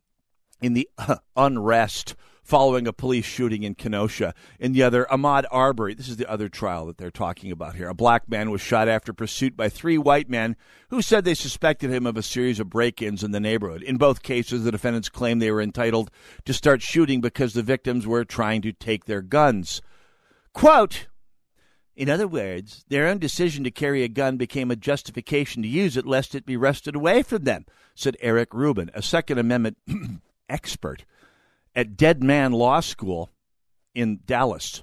in 0.60 0.74
the 0.74 0.88
uh, 0.98 1.16
unrest 1.36 2.14
following 2.42 2.86
a 2.86 2.92
police 2.92 3.24
shooting 3.24 3.62
in 3.62 3.74
Kenosha. 3.74 4.34
In 4.58 4.72
the 4.72 4.82
other, 4.82 5.06
Ahmaud 5.10 5.44
Arbery, 5.50 5.94
this 5.94 6.08
is 6.08 6.16
the 6.16 6.30
other 6.30 6.48
trial 6.48 6.86
that 6.86 6.98
they're 6.98 7.10
talking 7.10 7.52
about 7.52 7.76
here. 7.76 7.88
A 7.88 7.94
black 7.94 8.28
man 8.28 8.50
was 8.50 8.60
shot 8.60 8.88
after 8.88 9.12
pursuit 9.12 9.56
by 9.56 9.68
three 9.68 9.96
white 9.96 10.28
men 10.28 10.56
who 10.90 11.00
said 11.00 11.24
they 11.24 11.34
suspected 11.34 11.90
him 11.90 12.06
of 12.06 12.16
a 12.16 12.22
series 12.22 12.60
of 12.60 12.68
break 12.68 13.00
ins 13.00 13.22
in 13.22 13.30
the 13.30 13.40
neighborhood. 13.40 13.82
In 13.82 13.96
both 13.96 14.22
cases, 14.22 14.64
the 14.64 14.72
defendants 14.72 15.08
claimed 15.08 15.40
they 15.40 15.52
were 15.52 15.62
entitled 15.62 16.10
to 16.44 16.52
start 16.52 16.82
shooting 16.82 17.20
because 17.20 17.54
the 17.54 17.62
victims 17.62 18.06
were 18.06 18.24
trying 18.24 18.62
to 18.62 18.72
take 18.72 19.04
their 19.04 19.22
guns. 19.22 19.80
Quote, 20.52 21.06
in 21.94 22.08
other 22.08 22.26
words, 22.26 22.84
their 22.88 23.06
own 23.06 23.18
decision 23.18 23.64
to 23.64 23.70
carry 23.70 24.02
a 24.02 24.08
gun 24.08 24.36
became 24.36 24.70
a 24.70 24.76
justification 24.76 25.62
to 25.62 25.68
use 25.68 25.96
it 25.96 26.06
lest 26.06 26.34
it 26.34 26.46
be 26.46 26.56
wrested 26.56 26.96
away 26.96 27.22
from 27.22 27.44
them, 27.44 27.66
said 27.94 28.16
Eric 28.20 28.54
Ruben, 28.54 28.90
a 28.94 29.02
Second 29.02 29.38
Amendment 29.38 29.76
expert 30.48 31.04
at 31.74 31.96
Dead 31.96 32.22
Man 32.22 32.52
Law 32.52 32.80
School 32.80 33.30
in 33.94 34.20
Dallas. 34.26 34.82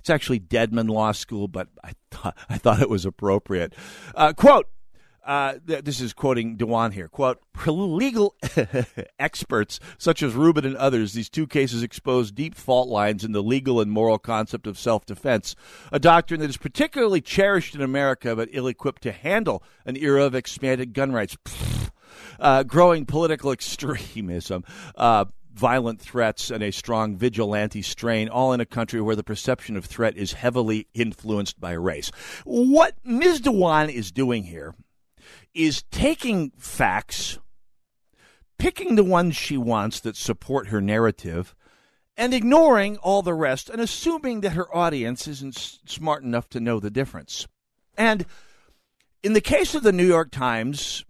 It's 0.00 0.10
actually 0.10 0.40
Dedman 0.40 0.88
Law 0.88 1.12
School, 1.12 1.48
but 1.48 1.68
I 1.82 1.92
thought 2.10 2.36
I 2.48 2.58
thought 2.58 2.80
it 2.80 2.90
was 2.90 3.04
appropriate. 3.04 3.74
Uh, 4.14 4.32
quote. 4.32 4.68
Uh, 5.26 5.54
this 5.64 6.02
is 6.02 6.12
quoting 6.12 6.54
Dewan 6.56 6.92
here. 6.92 7.08
Quote, 7.08 7.40
legal 7.66 8.34
experts 9.18 9.80
such 9.96 10.22
as 10.22 10.34
Ruben 10.34 10.66
and 10.66 10.76
others, 10.76 11.14
these 11.14 11.30
two 11.30 11.46
cases 11.46 11.82
expose 11.82 12.30
deep 12.30 12.54
fault 12.54 12.90
lines 12.90 13.24
in 13.24 13.32
the 13.32 13.42
legal 13.42 13.80
and 13.80 13.90
moral 13.90 14.18
concept 14.18 14.66
of 14.66 14.78
self 14.78 15.06
defense, 15.06 15.56
a 15.90 15.98
doctrine 15.98 16.40
that 16.40 16.50
is 16.50 16.58
particularly 16.58 17.22
cherished 17.22 17.74
in 17.74 17.80
America 17.80 18.36
but 18.36 18.50
ill 18.52 18.66
equipped 18.66 19.00
to 19.00 19.12
handle 19.12 19.62
an 19.86 19.96
era 19.96 20.24
of 20.24 20.34
expanded 20.34 20.92
gun 20.92 21.10
rights. 21.10 21.38
Uh, 22.38 22.62
growing 22.62 23.06
political 23.06 23.50
extremism, 23.50 24.62
uh, 24.94 25.24
violent 25.54 26.00
threats 26.00 26.50
and 26.50 26.62
a 26.62 26.72
strong 26.72 27.16
vigilante 27.16 27.80
strain, 27.80 28.28
all 28.28 28.52
in 28.52 28.60
a 28.60 28.66
country 28.66 29.00
where 29.00 29.16
the 29.16 29.22
perception 29.22 29.76
of 29.76 29.84
threat 29.84 30.16
is 30.16 30.32
heavily 30.32 30.88
influenced 30.94 31.60
by 31.60 31.72
race. 31.72 32.10
What 32.44 32.94
Ms. 33.04 33.40
Dewan 33.40 33.88
is 33.88 34.10
doing 34.10 34.44
here 34.44 34.74
is 35.54 35.84
taking 35.90 36.50
facts, 36.58 37.38
picking 38.58 38.96
the 38.96 39.04
ones 39.04 39.36
she 39.36 39.56
wants 39.56 40.00
that 40.00 40.16
support 40.16 40.68
her 40.68 40.80
narrative, 40.80 41.54
and 42.16 42.34
ignoring 42.34 42.96
all 42.98 43.22
the 43.22 43.34
rest 43.34 43.68
and 43.70 43.80
assuming 43.80 44.40
that 44.40 44.50
her 44.50 44.74
audience 44.74 45.26
isn't 45.26 45.78
smart 45.86 46.22
enough 46.22 46.48
to 46.48 46.60
know 46.60 46.78
the 46.78 46.90
difference. 46.90 47.46
And 47.96 48.26
in 49.22 49.32
the 49.32 49.40
case 49.40 49.74
of 49.74 49.82
the 49.82 49.92
New 49.92 50.06
York 50.06 50.30
Times, 50.30 51.04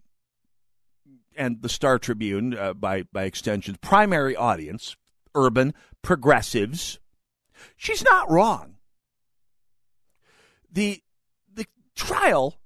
and 1.35 1.61
the 1.61 1.69
Star 1.69 1.99
Tribune, 1.99 2.57
uh, 2.57 2.73
by 2.73 3.03
by 3.03 3.23
extension, 3.23 3.77
primary 3.81 4.35
audience, 4.35 4.95
urban 5.33 5.73
progressives, 6.01 6.99
she's 7.75 8.03
not 8.03 8.29
wrong. 8.29 8.75
The 10.71 11.01
the 11.53 11.65
trial 11.95 12.59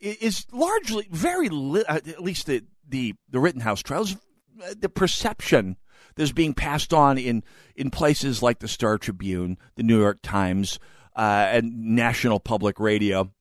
is 0.00 0.46
largely 0.52 1.08
very 1.10 1.48
li- 1.48 1.84
uh, 1.88 2.00
at 2.06 2.22
least 2.22 2.46
the 2.46 2.64
the 2.88 3.14
the 3.30 3.40
Rittenhouse 3.40 3.82
trial 3.82 4.02
is 4.02 4.16
uh, 4.62 4.74
the 4.78 4.88
perception 4.88 5.76
that's 6.14 6.32
being 6.32 6.54
passed 6.54 6.92
on 6.92 7.18
in 7.18 7.42
in 7.76 7.90
places 7.90 8.42
like 8.42 8.58
the 8.58 8.68
Star 8.68 8.98
Tribune, 8.98 9.58
the 9.76 9.82
New 9.82 10.00
York 10.00 10.18
Times, 10.22 10.78
uh, 11.16 11.46
and 11.50 11.94
National 11.94 12.40
Public 12.40 12.78
Radio 12.78 13.32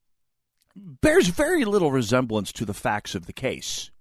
bears 0.75 1.27
very 1.27 1.65
little 1.65 1.91
resemblance 1.91 2.51
to 2.53 2.65
the 2.65 2.73
facts 2.73 3.15
of 3.15 3.25
the 3.25 3.33
case, 3.33 3.91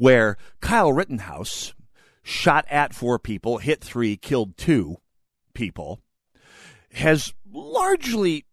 where 0.00 0.38
Kyle 0.60 0.94
Rittenhouse 0.94 1.74
shot 2.22 2.64
at 2.70 2.94
four 2.94 3.18
people, 3.18 3.58
hit 3.58 3.84
three, 3.84 4.16
killed 4.16 4.56
two 4.56 4.96
people, 5.52 6.00
has 6.92 7.34
largely 7.52 8.46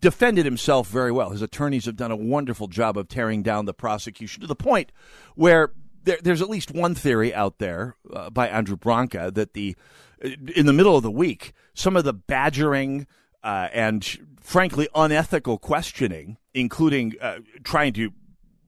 defended 0.00 0.44
himself 0.44 0.88
very 0.88 1.12
well. 1.12 1.30
His 1.30 1.40
attorneys 1.40 1.84
have 1.84 1.94
done 1.94 2.10
a 2.10 2.16
wonderful 2.16 2.66
job 2.66 2.98
of 2.98 3.06
tearing 3.06 3.44
down 3.44 3.66
the 3.66 3.72
prosecution 3.72 4.40
to 4.40 4.48
the 4.48 4.56
point 4.56 4.90
where 5.36 5.70
there, 6.02 6.18
there's 6.20 6.42
at 6.42 6.50
least 6.50 6.72
one 6.72 6.96
theory 6.96 7.32
out 7.32 7.58
there 7.58 7.94
uh, 8.12 8.28
by 8.28 8.48
Andrew 8.48 8.76
Branca 8.76 9.30
that 9.32 9.54
the 9.54 9.76
in 10.20 10.66
the 10.66 10.72
middle 10.72 10.96
of 10.96 11.04
the 11.04 11.12
week, 11.12 11.52
some 11.74 11.96
of 11.96 12.02
the 12.02 12.12
badgering 12.12 13.06
uh, 13.44 13.68
and 13.72 14.04
frankly 14.40 14.88
unethical 14.96 15.58
questioning, 15.58 16.38
including 16.54 17.14
uh, 17.20 17.38
trying 17.62 17.92
to 17.92 18.10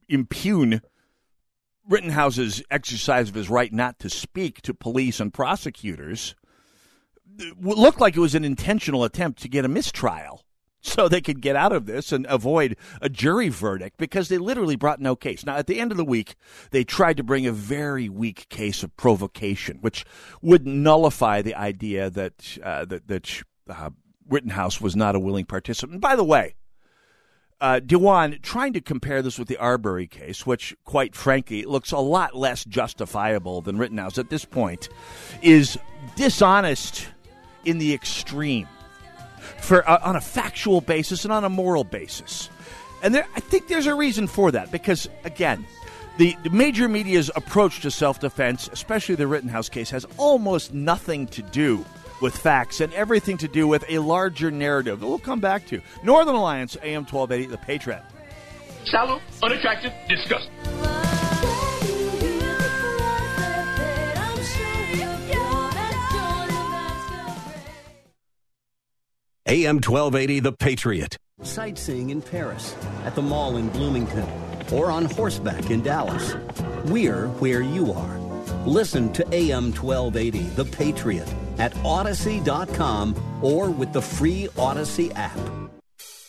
impugn 0.09 0.81
Rittenhouse's 1.93 2.63
exercise 2.71 3.29
of 3.29 3.35
his 3.35 3.51
right 3.51 3.71
not 3.71 3.99
to 3.99 4.09
speak 4.09 4.63
to 4.63 4.73
police 4.73 5.21
and 5.21 5.33
prosecutors, 5.33 6.35
looked 7.61 8.01
like 8.01 8.17
it 8.17 8.21
was 8.21 8.35
an 8.35 8.47
intentional 8.47 9.05
attempt 9.05 9.43
to 9.43 9.49
get 9.49 9.67
a 9.67 9.69
mistrial 9.69 10.43
so 10.81 11.07
they 11.07 11.21
could 11.21 11.43
get 11.43 11.55
out 11.55 11.71
of 11.73 11.85
this 11.85 12.11
and 12.11 12.27
avoid 12.31 12.77
a 13.03 13.11
jury 13.11 13.51
verdict 13.51 13.99
because 13.99 14.29
they 14.29 14.39
literally 14.39 14.75
brought 14.75 15.01
no 15.01 15.15
case. 15.15 15.45
Now, 15.45 15.57
at 15.57 15.67
the 15.67 15.79
end 15.79 15.91
of 15.91 15.99
the 15.99 16.05
week, 16.05 16.35
they 16.71 16.83
tried 16.83 17.19
to 17.19 17.23
bring 17.23 17.47
a 17.47 17.53
very 17.53 18.09
weak 18.09 18.49
case 18.49 18.83
of 18.83 18.97
provocation, 18.97 19.77
which 19.83 20.07
would 20.41 20.67
nullify 20.67 21.43
the 21.43 21.55
idea 21.55 22.09
that 22.09 22.59
uh, 22.63 22.87
that, 22.87 23.07
that 23.09 23.43
uh, 23.69 23.91
Rittenhouse 24.29 24.81
was 24.81 24.97
not 24.97 25.15
a 25.15 25.21
willing 25.21 25.45
participant. 25.45 25.93
And 25.93 26.01
By 26.01 26.17
the 26.17 26.25
way, 26.25 26.55
uh, 27.63 27.79
Dewan, 27.79 28.41
trying 28.43 28.73
to 28.73 28.81
compare 28.81 29.23
this 29.23 29.39
with 29.39 29.47
the 29.47 29.57
Arbery 29.57 30.09
case, 30.09 30.45
which, 30.45 30.77
quite 30.85 31.15
frankly, 31.15 31.65
looks 31.65 31.93
a 31.93 31.99
lot 31.99 32.35
less 32.35 32.65
justifiable 32.65 33.61
than 33.61 33.79
Rittenhouse 33.79 34.19
at 34.19 34.31
this 34.31 34.45
point, 34.45 34.89
is 35.43 35.79
dishonest 36.17 37.07
in 37.65 37.79
the 37.79 37.95
extreme 37.95 38.67
for 39.61 39.89
uh, 39.89 40.01
on 40.03 40.17
a 40.17 40.21
factual 40.21 40.81
basis 40.81 41.25
and 41.25 41.33
on 41.33 41.45
a 41.45 41.49
moral 41.49 41.85
basis. 41.85 42.51
And 43.01 43.15
there, 43.15 43.29
I 43.37 43.41
think 43.41 43.69
there's 43.69 43.87
a 43.87 43.95
reason 43.95 44.27
for 44.27 44.51
that 44.51 44.73
because, 44.73 45.09
again, 45.23 45.65
the, 46.19 46.37
the 46.43 46.51
major 46.51 46.89
media's 46.89 47.31
approach 47.37 47.81
to 47.83 47.93
self 47.93 48.19
defense, 48.19 48.69
especially 48.73 49.15
the 49.15 49.29
Rittenhouse 49.29 49.69
case, 49.69 49.91
has 49.91 50.05
almost 50.19 50.75
nothing 50.75 51.29
to 51.29 51.43
do 51.43 51.85
with 52.23 52.37
facts 52.37 52.81
and 52.81 52.93
everything 52.95 53.37
to 53.39 53.49
do 53.49 53.69
with 53.69 53.85
a 53.89 53.99
larger 53.99 54.51
narrative 54.51 55.01
that 55.01 55.07
we'll 55.07 55.19
come 55.19 55.41
back 55.41 55.67
to. 55.67 55.81
Northern 56.03 56.35
Alliance, 56.35 56.77
AM 56.83 57.05
1280, 57.05 57.51
The 57.51 57.59
Patriot. 57.59 58.03
Shallow, 58.85 59.21
unattractive, 59.43 59.93
disgusting. 60.09 60.53
AM 69.47 69.77
1280, 69.77 70.41
The 70.41 70.53
Patriot. 70.53 71.19
Sightseeing 71.43 72.11
in 72.11 72.23
Paris, 72.23 72.75
at 73.05 73.15
the 73.15 73.21
mall 73.21 73.57
in 73.57 73.69
Bloomington, 73.69 74.27
or 74.73 74.91
on 74.91 75.05
horseback 75.05 75.71
in 75.71 75.83
Dallas. 75.83 76.35
We're 76.87 77.27
where 77.29 77.61
you 77.61 77.93
are. 77.93 78.19
Listen 78.65 79.13
to 79.13 79.27
AM 79.35 79.73
1280, 79.73 80.39
The 80.55 80.65
Patriot, 80.65 81.35
at 81.59 81.77
Odyssey.com 81.85 83.41
or 83.43 83.71
with 83.71 83.93
the 83.93 84.03
free 84.03 84.49
Odyssey 84.57 85.13
app. 85.13 85.39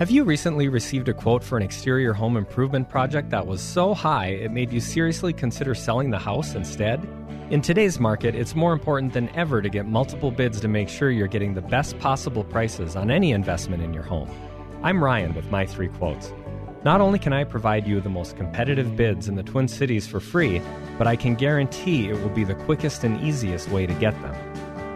Have 0.00 0.10
you 0.10 0.24
recently 0.24 0.70
received 0.70 1.10
a 1.10 1.12
quote 1.12 1.44
for 1.44 1.58
an 1.58 1.62
exterior 1.62 2.14
home 2.14 2.38
improvement 2.38 2.88
project 2.88 3.28
that 3.28 3.46
was 3.46 3.60
so 3.60 3.92
high 3.92 4.28
it 4.28 4.50
made 4.50 4.72
you 4.72 4.80
seriously 4.80 5.34
consider 5.34 5.74
selling 5.74 6.08
the 6.08 6.18
house 6.18 6.54
instead? 6.54 7.06
In 7.50 7.60
today's 7.60 8.00
market, 8.00 8.34
it's 8.34 8.54
more 8.54 8.72
important 8.72 9.12
than 9.12 9.28
ever 9.36 9.60
to 9.60 9.68
get 9.68 9.84
multiple 9.84 10.30
bids 10.30 10.58
to 10.62 10.68
make 10.68 10.88
sure 10.88 11.10
you're 11.10 11.26
getting 11.26 11.52
the 11.52 11.60
best 11.60 11.98
possible 11.98 12.44
prices 12.44 12.96
on 12.96 13.10
any 13.10 13.32
investment 13.32 13.82
in 13.82 13.92
your 13.92 14.02
home. 14.02 14.30
I'm 14.82 15.04
Ryan 15.04 15.34
with 15.34 15.50
my 15.50 15.66
three 15.66 15.88
quotes. 15.88 16.32
Not 16.82 17.02
only 17.02 17.18
can 17.18 17.34
I 17.34 17.44
provide 17.44 17.86
you 17.86 18.00
the 18.00 18.08
most 18.08 18.38
competitive 18.38 18.96
bids 18.96 19.28
in 19.28 19.34
the 19.34 19.42
Twin 19.42 19.68
Cities 19.68 20.06
for 20.06 20.18
free, 20.18 20.62
but 20.96 21.08
I 21.08 21.14
can 21.14 21.34
guarantee 21.34 22.08
it 22.08 22.18
will 22.22 22.30
be 22.30 22.44
the 22.44 22.54
quickest 22.54 23.04
and 23.04 23.20
easiest 23.20 23.68
way 23.68 23.86
to 23.86 23.92
get 23.92 24.14
them. 24.22 24.49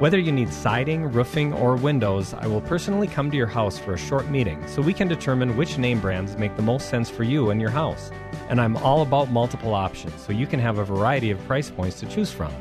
Whether 0.05 0.19
you 0.19 0.33
need 0.33 0.53
siding, 0.53 1.05
roofing, 1.13 1.55
or 1.55 1.77
windows, 1.77 2.35
I 2.35 2.47
will 2.47 2.61
personally 2.61 3.07
come 3.07 3.31
to 3.31 3.39
your 3.39 3.47
house 3.47 3.79
for 3.79 3.95
a 3.95 3.99
short 3.99 4.29
meeting 4.29 4.63
so 4.69 4.83
we 4.83 4.93
can 4.93 5.09
determine 5.09 5.57
which 5.57 5.79
name 5.79 5.99
brands 5.99 6.37
make 6.37 6.55
the 6.57 6.63
most 6.63 6.91
sense 6.91 7.09
for 7.09 7.23
you 7.23 7.49
and 7.49 7.59
your 7.59 7.71
house. 7.71 8.11
And 8.51 8.61
I'm 8.61 8.77
all 8.77 9.01
about 9.01 9.31
multiple 9.31 9.73
options 9.73 10.21
so 10.21 10.35
you 10.35 10.47
can 10.47 10.61
have 10.61 10.77
a 10.77 10.85
variety 10.85 11.31
of 11.31 11.43
price 11.47 11.71
points 11.71 12.01
to 12.01 12.07
choose 12.07 12.31
from. 12.31 12.53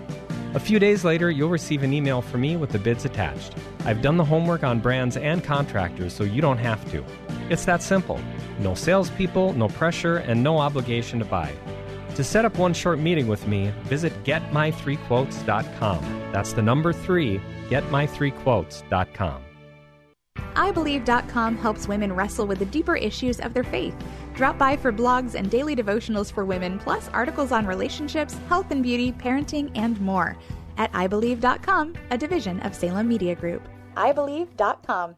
A 0.53 0.59
few 0.59 0.79
days 0.79 1.03
later, 1.03 1.29
you'll 1.29 1.49
receive 1.49 1.83
an 1.83 1.91
email 1.91 2.21
from 2.21 2.39
me 2.39 2.55
with 2.55 2.69
the 2.69 2.79
bids 2.79 3.03
attached. 3.03 3.55
I've 3.83 4.01
done 4.01 4.15
the 4.15 4.23
homework 4.23 4.63
on 4.63 4.79
brands 4.79 5.17
and 5.17 5.43
contractors 5.43 6.13
so 6.13 6.23
you 6.23 6.41
don't 6.41 6.59
have 6.59 6.89
to. 6.91 7.03
It's 7.49 7.65
that 7.65 7.81
simple. 7.81 8.21
No 8.59 8.73
salespeople, 8.73 9.51
no 9.51 9.67
pressure, 9.67 10.15
and 10.15 10.41
no 10.41 10.59
obligation 10.59 11.19
to 11.19 11.25
buy. 11.25 11.51
To 12.15 12.23
set 12.23 12.45
up 12.45 12.57
one 12.57 12.73
short 12.73 12.99
meeting 12.99 13.27
with 13.27 13.47
me, 13.47 13.71
visit 13.83 14.13
getmy3quotes.com. 14.23 16.29
That's 16.31 16.53
the 16.53 16.61
number 16.61 16.93
three, 16.93 17.41
getmy3quotes.com. 17.69 19.41
IBelieve.com 20.55 21.57
helps 21.57 21.87
women 21.87 22.13
wrestle 22.13 22.45
with 22.45 22.59
the 22.59 22.65
deeper 22.65 22.95
issues 22.95 23.39
of 23.39 23.53
their 23.53 23.63
faith. 23.63 23.95
Drop 24.35 24.57
by 24.57 24.77
for 24.77 24.91
blogs 24.91 25.35
and 25.35 25.49
daily 25.49 25.75
devotionals 25.75 26.31
for 26.31 26.45
women, 26.45 26.79
plus 26.79 27.09
articles 27.09 27.51
on 27.51 27.65
relationships, 27.65 28.37
health 28.49 28.69
and 28.71 28.83
beauty, 28.83 29.11
parenting, 29.11 29.71
and 29.75 29.99
more. 29.99 30.37
at 30.77 30.91
iBelieve.com, 30.93 31.93
a 32.11 32.17
division 32.17 32.59
of 32.61 32.75
Salem 32.75 33.07
Media 33.07 33.35
Group. 33.35 33.67
iBelieve.com. 33.95 35.15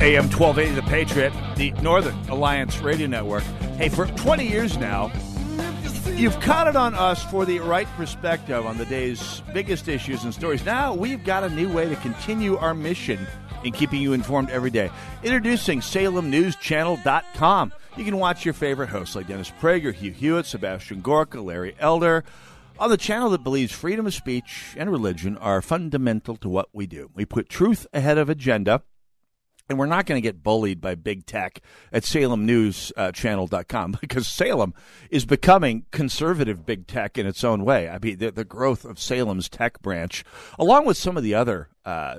AM 0.00 0.30
1280 0.30 0.74
The 0.74 0.82
Patriot, 0.88 1.30
the 1.56 1.72
Northern 1.82 2.16
Alliance 2.30 2.78
Radio 2.78 3.06
Network. 3.06 3.42
Hey, 3.76 3.90
for 3.90 4.06
20 4.06 4.48
years 4.48 4.78
now, 4.78 5.12
you've 6.06 6.40
counted 6.40 6.74
on 6.74 6.94
us 6.94 7.22
for 7.24 7.44
the 7.44 7.58
right 7.58 7.86
perspective 7.98 8.64
on 8.64 8.78
the 8.78 8.86
day's 8.86 9.42
biggest 9.52 9.88
issues 9.88 10.24
and 10.24 10.32
stories. 10.32 10.64
Now 10.64 10.94
we've 10.94 11.22
got 11.22 11.44
a 11.44 11.50
new 11.50 11.70
way 11.70 11.86
to 11.86 11.96
continue 11.96 12.56
our 12.56 12.72
mission 12.72 13.26
in 13.62 13.72
keeping 13.72 14.00
you 14.00 14.14
informed 14.14 14.48
every 14.48 14.70
day. 14.70 14.90
Introducing 15.22 15.80
SalemNewsChannel.com. 15.80 17.72
You 17.98 18.04
can 18.04 18.16
watch 18.16 18.46
your 18.46 18.54
favorite 18.54 18.88
hosts 18.88 19.14
like 19.14 19.28
Dennis 19.28 19.52
Prager, 19.60 19.92
Hugh 19.92 20.12
Hewitt, 20.12 20.46
Sebastian 20.46 21.02
Gorka, 21.02 21.42
Larry 21.42 21.76
Elder 21.78 22.24
on 22.78 22.88
the 22.88 22.96
channel 22.96 23.28
that 23.28 23.44
believes 23.44 23.70
freedom 23.70 24.06
of 24.06 24.14
speech 24.14 24.74
and 24.78 24.90
religion 24.90 25.36
are 25.36 25.60
fundamental 25.60 26.36
to 26.36 26.48
what 26.48 26.70
we 26.72 26.86
do. 26.86 27.10
We 27.14 27.26
put 27.26 27.50
truth 27.50 27.86
ahead 27.92 28.16
of 28.16 28.30
agenda 28.30 28.82
and 29.70 29.78
we're 29.78 29.86
not 29.86 30.04
going 30.04 30.20
to 30.20 30.28
get 30.28 30.42
bullied 30.42 30.80
by 30.80 30.96
big 30.96 31.24
tech 31.24 31.60
at 31.92 32.02
salemnewschannel.com 32.02 33.96
because 34.00 34.26
Salem 34.26 34.74
is 35.10 35.24
becoming 35.24 35.86
conservative 35.92 36.66
big 36.66 36.88
tech 36.88 37.16
in 37.16 37.24
its 37.24 37.44
own 37.44 37.64
way. 37.64 37.88
I 37.88 37.98
mean, 37.98 38.18
the, 38.18 38.32
the 38.32 38.44
growth 38.44 38.84
of 38.84 38.98
Salem's 38.98 39.48
tech 39.48 39.80
branch, 39.80 40.24
along 40.58 40.86
with 40.86 40.96
some 40.96 41.16
of 41.16 41.22
the 41.22 41.34
other 41.34 41.68
uh, 41.84 42.16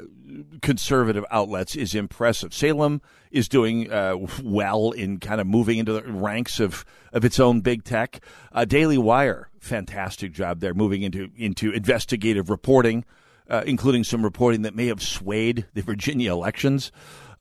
conservative 0.62 1.26
outlets, 1.30 1.76
is 1.76 1.94
impressive. 1.94 2.54
Salem 2.54 3.02
is 3.32 3.50
doing 3.50 3.92
uh, 3.92 4.16
well 4.42 4.92
in 4.92 5.20
kind 5.20 5.42
of 5.42 5.46
moving 5.46 5.78
into 5.78 5.92
the 5.92 6.04
ranks 6.04 6.62
of, 6.62 6.86
of 7.12 7.26
its 7.26 7.38
own 7.38 7.60
big 7.60 7.84
tech. 7.84 8.24
Uh, 8.54 8.64
Daily 8.64 8.98
Wire, 8.98 9.50
fantastic 9.60 10.32
job 10.32 10.62
there, 10.62 10.74
moving 10.74 11.02
into, 11.02 11.30
into 11.36 11.72
investigative 11.72 12.50
reporting. 12.50 13.04
Uh, 13.50 13.64
including 13.66 14.02
some 14.02 14.24
reporting 14.24 14.62
that 14.62 14.74
may 14.74 14.88
have 14.88 15.02
swayed 15.02 15.66
the 15.74 15.82
Virginia 15.82 16.32
elections 16.32 16.90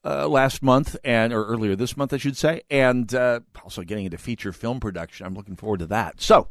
uh, 0.05 0.29
last 0.29 0.63
month 0.63 0.97
and 1.05 1.33
or 1.33 1.45
earlier 1.45 1.77
this 1.77 1.97
month, 1.97 2.13
I 2.13 2.17
should 2.17 2.37
say, 2.37 2.63
and 2.71 3.13
uh, 3.15 3.41
also 3.63 3.83
getting 3.83 4.07
into 4.07 4.19
feature 4.19 4.53
film 4.53 4.81
production. 4.81 5.27
I'm 5.27 5.35
looking 5.35 5.57
forward 5.57 5.81
to 5.81 5.87
that. 5.87 6.21
So, 6.21 6.49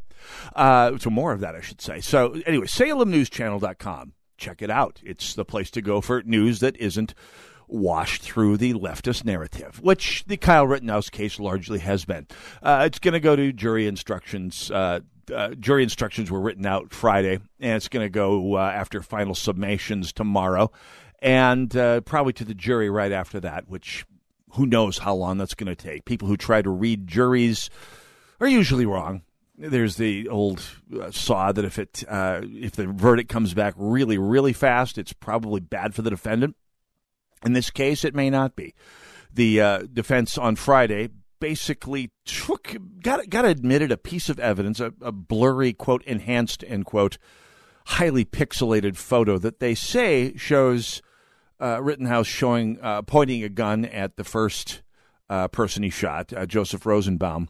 uh, 0.54 0.98
so 0.98 1.10
more 1.10 1.32
of 1.32 1.40
that, 1.40 1.54
I 1.54 1.60
should 1.60 1.80
say. 1.80 2.00
So, 2.00 2.40
anyway, 2.46 2.66
SalemNewsChannel.com. 2.66 4.12
Check 4.38 4.62
it 4.62 4.70
out. 4.70 5.00
It's 5.04 5.34
the 5.34 5.44
place 5.44 5.70
to 5.72 5.82
go 5.82 6.00
for 6.00 6.22
news 6.22 6.60
that 6.60 6.76
isn't 6.78 7.14
washed 7.68 8.22
through 8.22 8.56
the 8.56 8.74
leftist 8.74 9.24
narrative, 9.24 9.80
which 9.82 10.24
the 10.26 10.36
Kyle 10.36 10.66
Rittenhouse 10.66 11.10
case 11.10 11.38
largely 11.38 11.78
has 11.80 12.04
been. 12.04 12.26
Uh, 12.62 12.84
it's 12.86 12.98
going 12.98 13.12
to 13.12 13.20
go 13.20 13.36
to 13.36 13.52
jury 13.52 13.86
instructions. 13.86 14.70
Uh, 14.70 15.00
uh, 15.32 15.50
jury 15.50 15.82
instructions 15.82 16.30
were 16.30 16.40
written 16.40 16.66
out 16.66 16.92
Friday, 16.92 17.38
and 17.60 17.76
it's 17.76 17.88
going 17.88 18.04
to 18.04 18.10
go 18.10 18.56
uh, 18.56 18.60
after 18.60 19.02
final 19.02 19.34
summations 19.34 20.12
tomorrow 20.12 20.72
and 21.22 21.74
uh, 21.76 22.00
probably 22.02 22.32
to 22.34 22.44
the 22.44 22.54
jury 22.54 22.90
right 22.90 23.12
after 23.12 23.40
that, 23.40 23.68
which 23.68 24.04
who 24.52 24.66
knows 24.66 24.98
how 24.98 25.14
long 25.14 25.38
that's 25.38 25.54
going 25.54 25.74
to 25.74 25.76
take. 25.76 26.04
People 26.04 26.28
who 26.28 26.36
try 26.36 26.62
to 26.62 26.70
read 26.70 27.06
juries 27.06 27.70
are 28.40 28.48
usually 28.48 28.86
wrong. 28.86 29.22
There's 29.56 29.96
the 29.96 30.28
old 30.28 30.62
uh, 30.98 31.10
saw 31.10 31.52
that 31.52 31.64
if 31.64 31.78
it 31.78 32.02
uh, 32.08 32.40
if 32.44 32.72
the 32.72 32.86
verdict 32.86 33.28
comes 33.28 33.52
back 33.52 33.74
really 33.76 34.16
really 34.16 34.54
fast, 34.54 34.96
it's 34.96 35.12
probably 35.12 35.60
bad 35.60 35.94
for 35.94 36.02
the 36.02 36.10
defendant. 36.10 36.56
In 37.44 37.52
this 37.52 37.70
case, 37.70 38.04
it 38.04 38.14
may 38.14 38.30
not 38.30 38.56
be. 38.56 38.74
The 39.32 39.60
uh, 39.60 39.78
defense 39.92 40.38
on 40.38 40.56
Friday 40.56 41.10
basically 41.40 42.10
took 42.24 42.76
got 43.02 43.28
got 43.28 43.44
admitted 43.44 43.92
a 43.92 43.98
piece 43.98 44.30
of 44.30 44.40
evidence, 44.40 44.80
a, 44.80 44.94
a 45.02 45.12
blurry 45.12 45.74
quote 45.74 46.02
enhanced 46.04 46.64
end 46.66 46.86
quote, 46.86 47.18
highly 47.86 48.24
pixelated 48.24 48.96
photo 48.96 49.36
that 49.36 49.60
they 49.60 49.74
say 49.74 50.34
shows 50.36 51.02
uh, 51.60 51.80
Rittenhouse 51.82 52.26
showing 52.26 52.78
uh, 52.82 53.02
pointing 53.02 53.44
a 53.44 53.48
gun 53.48 53.84
at 53.84 54.16
the 54.16 54.24
first 54.24 54.82
uh, 55.28 55.48
person 55.48 55.82
he 55.82 55.90
shot, 55.90 56.32
uh, 56.32 56.46
Joseph 56.46 56.86
Rosenbaum. 56.86 57.48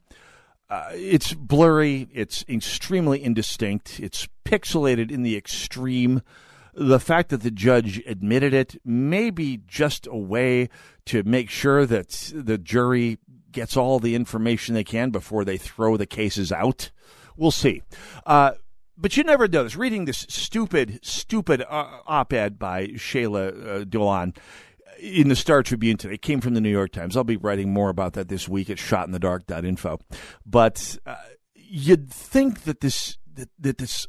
Uh, 0.69 0.91
it's 0.93 1.35
blurry. 1.35 2.09
It's 2.13 2.45
extremely 2.49 3.23
indistinct. 3.23 3.99
It's 3.99 4.29
pixelated 4.45 5.11
in 5.11 5.23
the 5.23 5.37
extreme. 5.37 6.23
The 6.75 7.01
fact 7.01 7.31
that 7.31 7.43
the 7.43 7.51
judge 7.51 8.01
admitted 8.07 8.55
it 8.55 8.81
may 8.85 9.31
be 9.31 9.61
just 9.67 10.07
a 10.07 10.17
way 10.17 10.69
to 11.07 11.25
make 11.25 11.51
sure 11.51 11.87
that 11.87 12.33
the 12.33 12.57
jury 12.57 13.19
gets 13.51 13.77
all 13.77 13.99
the 13.99 14.15
information 14.15 14.75
they 14.75 14.85
can 14.85 15.11
before 15.11 15.45
they 15.45 15.57
throw 15.57 15.97
the 15.97 16.07
cases 16.07 16.53
out. 16.53 16.93
We'll 17.37 17.51
see. 17.51 17.83
But 19.01 19.17
you 19.17 19.25
never 19.25 19.49
know 19.49 19.65
this. 19.65 19.77
Reading 19.77 20.05
this 20.05 20.27
stupid, 20.29 21.01
stupid 21.03 21.63
uh, 21.63 22.01
op-ed 22.07 22.59
by 22.59 22.89
Shaila 22.89 23.67
uh, 23.67 23.85
Dolan 23.85 24.35
in 24.99 25.29
the 25.29 25.37
Star 25.37 25.63
Tribune 25.63 25.97
today 25.97 26.15
it 26.15 26.23
came 26.23 26.43
from 26.43 26.53
the 26.53 26.61
New 26.61 26.71
York 26.71 26.93
Times. 26.93 27.17
I'll 27.17 27.25
be 27.25 27.39
writing 27.39 27.73
more 27.73 27.89
about 27.89 28.13
that 28.13 28.29
this 28.29 28.47
week 28.47 28.69
at 28.69 28.77
shotinthedark.info. 28.77 30.01
But 30.45 30.99
uh, 31.07 31.17
you'd 31.55 32.11
think 32.11 32.65
that 32.65 32.81
this 32.81 33.17
that, 33.35 33.49
that 33.59 33.79
this 33.79 34.07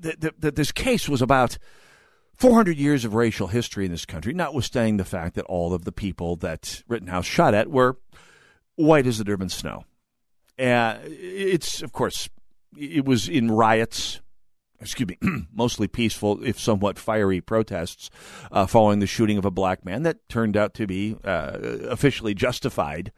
that, 0.00 0.20
that, 0.20 0.40
that 0.40 0.56
this 0.56 0.72
case 0.72 1.08
was 1.08 1.22
about 1.22 1.58
400 2.34 2.76
years 2.76 3.04
of 3.04 3.14
racial 3.14 3.48
history 3.48 3.84
in 3.84 3.92
this 3.92 4.06
country, 4.06 4.32
notwithstanding 4.32 4.96
the 4.96 5.04
fact 5.04 5.36
that 5.36 5.44
all 5.44 5.72
of 5.72 5.84
the 5.84 5.92
people 5.92 6.36
that 6.36 6.82
Rittenhouse 6.88 7.26
shot 7.26 7.54
at 7.54 7.70
were 7.70 7.98
white 8.74 9.06
as 9.06 9.18
the 9.18 9.24
Durban 9.24 9.50
snow. 9.50 9.84
Uh, 10.58 10.98
it's, 11.04 11.82
of 11.82 11.92
course, 11.92 12.28
it 12.76 13.04
was 13.04 13.28
in 13.28 13.50
riots, 13.50 14.20
excuse 14.80 15.08
me, 15.08 15.18
mostly 15.52 15.88
peaceful, 15.88 16.42
if 16.44 16.58
somewhat 16.58 16.98
fiery 16.98 17.40
protests 17.40 18.10
uh, 18.52 18.66
following 18.66 19.00
the 19.00 19.06
shooting 19.06 19.38
of 19.38 19.44
a 19.44 19.50
black 19.50 19.84
man 19.84 20.02
that 20.02 20.28
turned 20.28 20.56
out 20.56 20.74
to 20.74 20.86
be 20.86 21.16
uh, 21.24 21.58
officially 21.88 22.34
justified. 22.34 23.12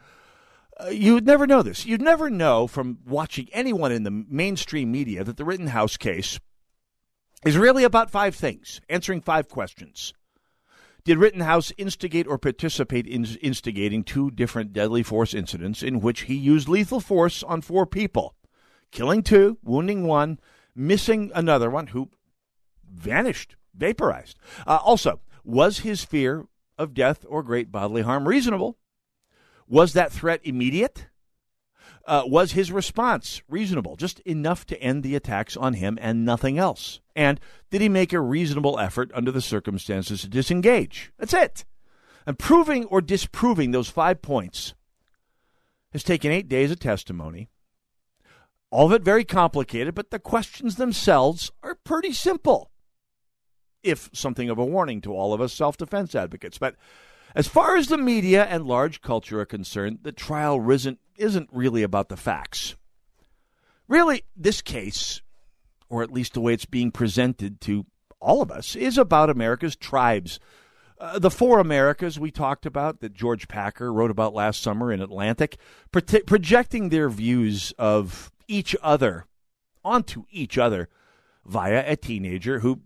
Uh, 0.81 0.89
you 0.89 1.15
would 1.15 1.27
never 1.27 1.47
know 1.47 1.63
this. 1.63 1.85
You'd 1.85 2.01
never 2.01 2.31
know 2.31 2.67
from 2.67 2.99
watching 3.07 3.49
anyone 3.53 3.93
in 3.93 4.05
the 4.05 4.11
mainstream 4.11 4.91
media 4.91 5.23
that 5.23 5.37
the 5.37 5.45
Rittenhouse 5.45 5.97
case 5.97 6.41
is 7.45 7.59
really 7.59 7.85
about 7.85 8.11
five 8.11 8.35
things, 8.35 8.81
answering 8.89 9.21
five 9.21 9.49
questions. 9.49 10.15
Did 11.05 11.19
Rittenhouse 11.19 11.73
instigate 11.77 12.29
or 12.29 12.39
participate 12.39 13.09
in 13.09 13.25
instigating 13.43 14.05
two 14.05 14.31
different 14.31 14.73
deadly 14.73 15.03
force 15.03 15.35
incidents 15.35 15.83
in 15.83 16.01
which 16.01 16.23
he 16.23 16.35
used 16.35 16.69
lethal 16.69 17.01
force 17.01 17.43
on 17.43 17.61
four 17.61 17.87
people? 17.87 18.37
Killing 18.93 19.23
two, 19.23 19.59
wounding 19.65 20.07
one, 20.07 20.39
missing 20.77 21.33
another 21.35 21.69
one 21.69 21.89
who 21.89 22.11
vanished, 22.89 23.57
vaporized. 23.75 24.39
Uh, 24.67 24.79
also, 24.83 25.21
was 25.43 25.81
his 25.81 26.05
fear 26.05 26.47
of 26.79 26.95
death 26.95 27.25
or 27.29 27.43
great 27.43 27.73
bodily 27.73 28.03
harm 28.03 28.29
reasonable? 28.29 28.79
Was 29.67 29.95
that 29.95 30.13
threat 30.13 30.41
immediate? 30.45 31.07
Uh, 32.05 32.25
was 32.27 32.53
his 32.53 32.73
response 32.73 33.43
reasonable, 33.49 33.97
just 33.97 34.19
enough 34.21 34.67
to 34.67 34.81
end 34.83 35.03
the 35.03 35.15
attacks 35.15 35.57
on 35.57 35.75
him 35.75 35.99
and 36.01 36.25
nothing 36.25 36.59
else? 36.59 37.01
And 37.15 37.41
did 37.71 37.81
he 37.81 37.89
make 37.89 38.13
a 38.13 38.21
reasonable 38.21 38.79
effort 38.79 39.11
under 39.15 39.31
the 39.31 39.41
circumstances 39.41 40.23
to 40.23 40.29
disengage? 40.29 41.13
That's 41.19 41.35
it. 41.35 41.65
And 42.27 42.39
proving 42.39 42.85
or 42.87 43.01
disproving 43.01 43.71
those 43.71 43.89
five 43.89 44.21
points 44.21 44.75
has 45.93 46.03
taken 46.03 46.33
eight 46.33 46.49
days 46.49 46.71
of 46.71 46.81
testimony 46.81 47.51
all 48.73 48.87
of 48.87 48.93
it 48.93 49.03
very 49.03 49.25
complicated, 49.25 49.95
but 49.95 50.11
the 50.11 50.19
questions 50.19 50.77
themselves 50.77 51.53
are 51.63 51.77
pretty 51.85 52.13
simple. 52.13 52.71
If 53.83 54.09
something 54.15 54.49
of 54.49 54.59
a 54.59 54.65
warning 54.65 55.03
to 55.03 55.13
all 55.13 55.35
of 55.35 55.43
us 55.43 55.53
self 55.53 55.77
defense 55.77 56.15
advocates. 56.15 56.57
But 56.57 56.77
as 57.35 57.47
far 57.47 57.77
as 57.77 57.89
the 57.89 57.99
media 57.99 58.45
and 58.45 58.65
large 58.65 59.03
culture 59.03 59.41
are 59.41 59.47
concerned, 59.47 59.99
the 60.03 60.13
trial 60.13 60.71
isn't, 60.71 60.99
isn't 61.19 61.51
really 61.53 61.83
about 61.83 62.09
the 62.09 62.17
facts. 62.17 62.75
Really, 63.89 64.25
this 64.35 64.63
case, 64.63 65.21
or 65.91 66.03
at 66.03 66.13
least 66.13 66.33
the 66.33 66.41
way 66.41 66.55
it's 66.55 66.65
being 66.65 66.91
presented 66.91 67.61
to 67.63 67.85
all 68.21 68.41
of 68.41 68.51
us, 68.51 68.75
is 68.75 68.97
about 68.97 69.29
America's 69.29 69.77
tribes. 69.77 70.41
Uh, 70.99 71.19
the 71.19 71.31
four 71.31 71.59
Americas 71.59 72.19
we 72.19 72.31
talked 72.31 72.65
about 72.65 73.01
that 73.01 73.13
George 73.13 73.49
Packer 73.49 73.93
wrote 73.93 74.11
about 74.11 74.33
last 74.33 74.63
summer 74.63 74.91
in 74.91 75.03
Atlantic, 75.03 75.59
pro- 75.91 76.21
projecting 76.27 76.89
their 76.89 77.11
views 77.11 77.75
of 77.77 78.32
each 78.53 78.77
other, 78.83 79.27
onto 79.85 80.25
each 80.31 80.59
other, 80.59 80.89
via 81.45 81.85
a 81.87 81.97
teenager 81.97 82.61
who 82.61 82.81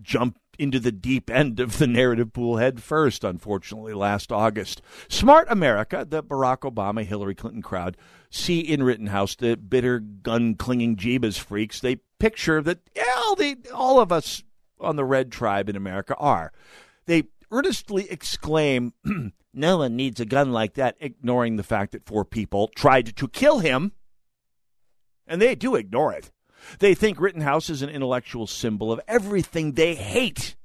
jumped 0.00 0.40
into 0.58 0.80
the 0.80 0.92
deep 0.92 1.30
end 1.30 1.60
of 1.60 1.78
the 1.78 1.86
narrative 1.86 2.32
pool 2.32 2.56
head 2.56 2.82
first, 2.82 3.24
unfortunately, 3.24 3.94
last 3.94 4.32
August. 4.32 4.82
Smart 5.08 5.46
America, 5.50 6.06
the 6.08 6.22
Barack 6.22 6.70
Obama 6.70 7.04
Hillary 7.04 7.34
Clinton 7.34 7.62
crowd, 7.62 7.96
see 8.30 8.60
in 8.60 8.82
Rittenhouse 8.82 9.36
the 9.36 9.56
bitter, 9.56 10.00
gun 10.00 10.54
clinging 10.54 10.96
Jeebus 10.96 11.38
freaks. 11.38 11.80
They 11.80 11.96
picture 12.18 12.62
that 12.62 12.78
yeah, 12.94 13.04
all, 13.16 13.36
the, 13.36 13.56
all 13.72 14.00
of 14.00 14.12
us 14.12 14.42
on 14.78 14.96
the 14.96 15.04
red 15.04 15.30
tribe 15.30 15.68
in 15.68 15.76
America 15.76 16.14
are. 16.16 16.52
They 17.06 17.24
earnestly 17.50 18.10
exclaim, 18.10 18.92
No 19.52 19.78
one 19.78 19.96
needs 19.96 20.20
a 20.20 20.24
gun 20.24 20.52
like 20.52 20.74
that, 20.74 20.96
ignoring 21.00 21.56
the 21.56 21.62
fact 21.62 21.92
that 21.92 22.06
four 22.06 22.24
people 22.24 22.68
tried 22.68 23.16
to 23.16 23.28
kill 23.28 23.58
him 23.58 23.92
and 25.30 25.40
they 25.40 25.54
do 25.54 25.76
ignore 25.76 26.12
it. 26.12 26.30
They 26.78 26.94
think 26.94 27.20
Rittenhouse 27.20 27.70
is 27.70 27.80
an 27.80 27.88
intellectual 27.88 28.46
symbol 28.46 28.92
of 28.92 29.00
everything 29.08 29.72
they 29.72 29.94
hate 29.94 30.56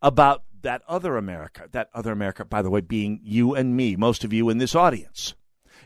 about 0.00 0.44
that 0.62 0.82
other 0.88 1.16
America. 1.16 1.68
That 1.72 1.90
other 1.92 2.12
America, 2.12 2.44
by 2.44 2.62
the 2.62 2.70
way, 2.70 2.80
being 2.80 3.20
you 3.22 3.54
and 3.54 3.76
me, 3.76 3.96
most 3.96 4.24
of 4.24 4.32
you 4.32 4.48
in 4.48 4.58
this 4.58 4.74
audience. 4.74 5.34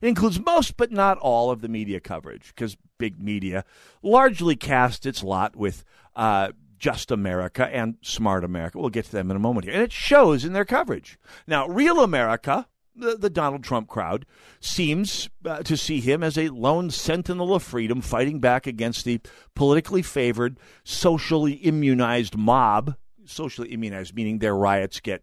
It 0.01 0.09
includes 0.09 0.41
most, 0.41 0.77
but 0.77 0.93
not 0.93 1.19
all, 1.19 1.51
of 1.51 1.61
the 1.61 1.69
media 1.69 2.01
coverage, 2.01 2.49
because 2.55 2.77
big 2.99 3.21
media 3.21 3.65
largely 4.03 4.57
cast 4.57 5.05
its 5.05 5.23
lot 5.23 5.57
with 5.57 5.85
uh, 6.17 6.53
just 6.79 7.11
America 7.11 7.67
and 7.67 7.97
smart 8.01 8.45
America. 8.45 8.79
We'll 8.79 8.89
get 8.89 9.05
to 9.07 9.13
them 9.13 9.31
in 9.31 9.37
a 9.37 9.41
moment 9.41 9.65
here. 9.65 9.75
And 9.75 9.83
it 9.83 9.93
shows 9.93 10.45
in 10.45 10.53
their 10.53 10.65
coverage. 10.65 11.19
Now, 11.47 11.69
real 11.69 12.01
America, 12.01 12.67
the, 13.01 13.17
the 13.17 13.31
Donald 13.31 13.65
Trump 13.65 13.89
crowd, 13.89 14.27
seems 14.61 15.29
uh, 15.45 15.63
to 15.63 15.77
see 15.77 16.01
him 16.01 16.23
as 16.23 16.39
a 16.39 16.49
lone 16.49 16.91
sentinel 16.91 17.55
of 17.55 17.63
freedom 17.63 18.01
fighting 18.01 18.41
back 18.41 18.67
against 18.67 19.05
the 19.05 19.21
politically 19.55 20.03
favored, 20.03 20.59
socially 20.85 21.55
immunized 21.55 22.37
mob. 22.37 22.97
Socially 23.27 23.69
immunized, 23.69 24.15
meaning 24.15 24.39
their 24.39 24.57
riots 24.57 24.99
get 24.99 25.23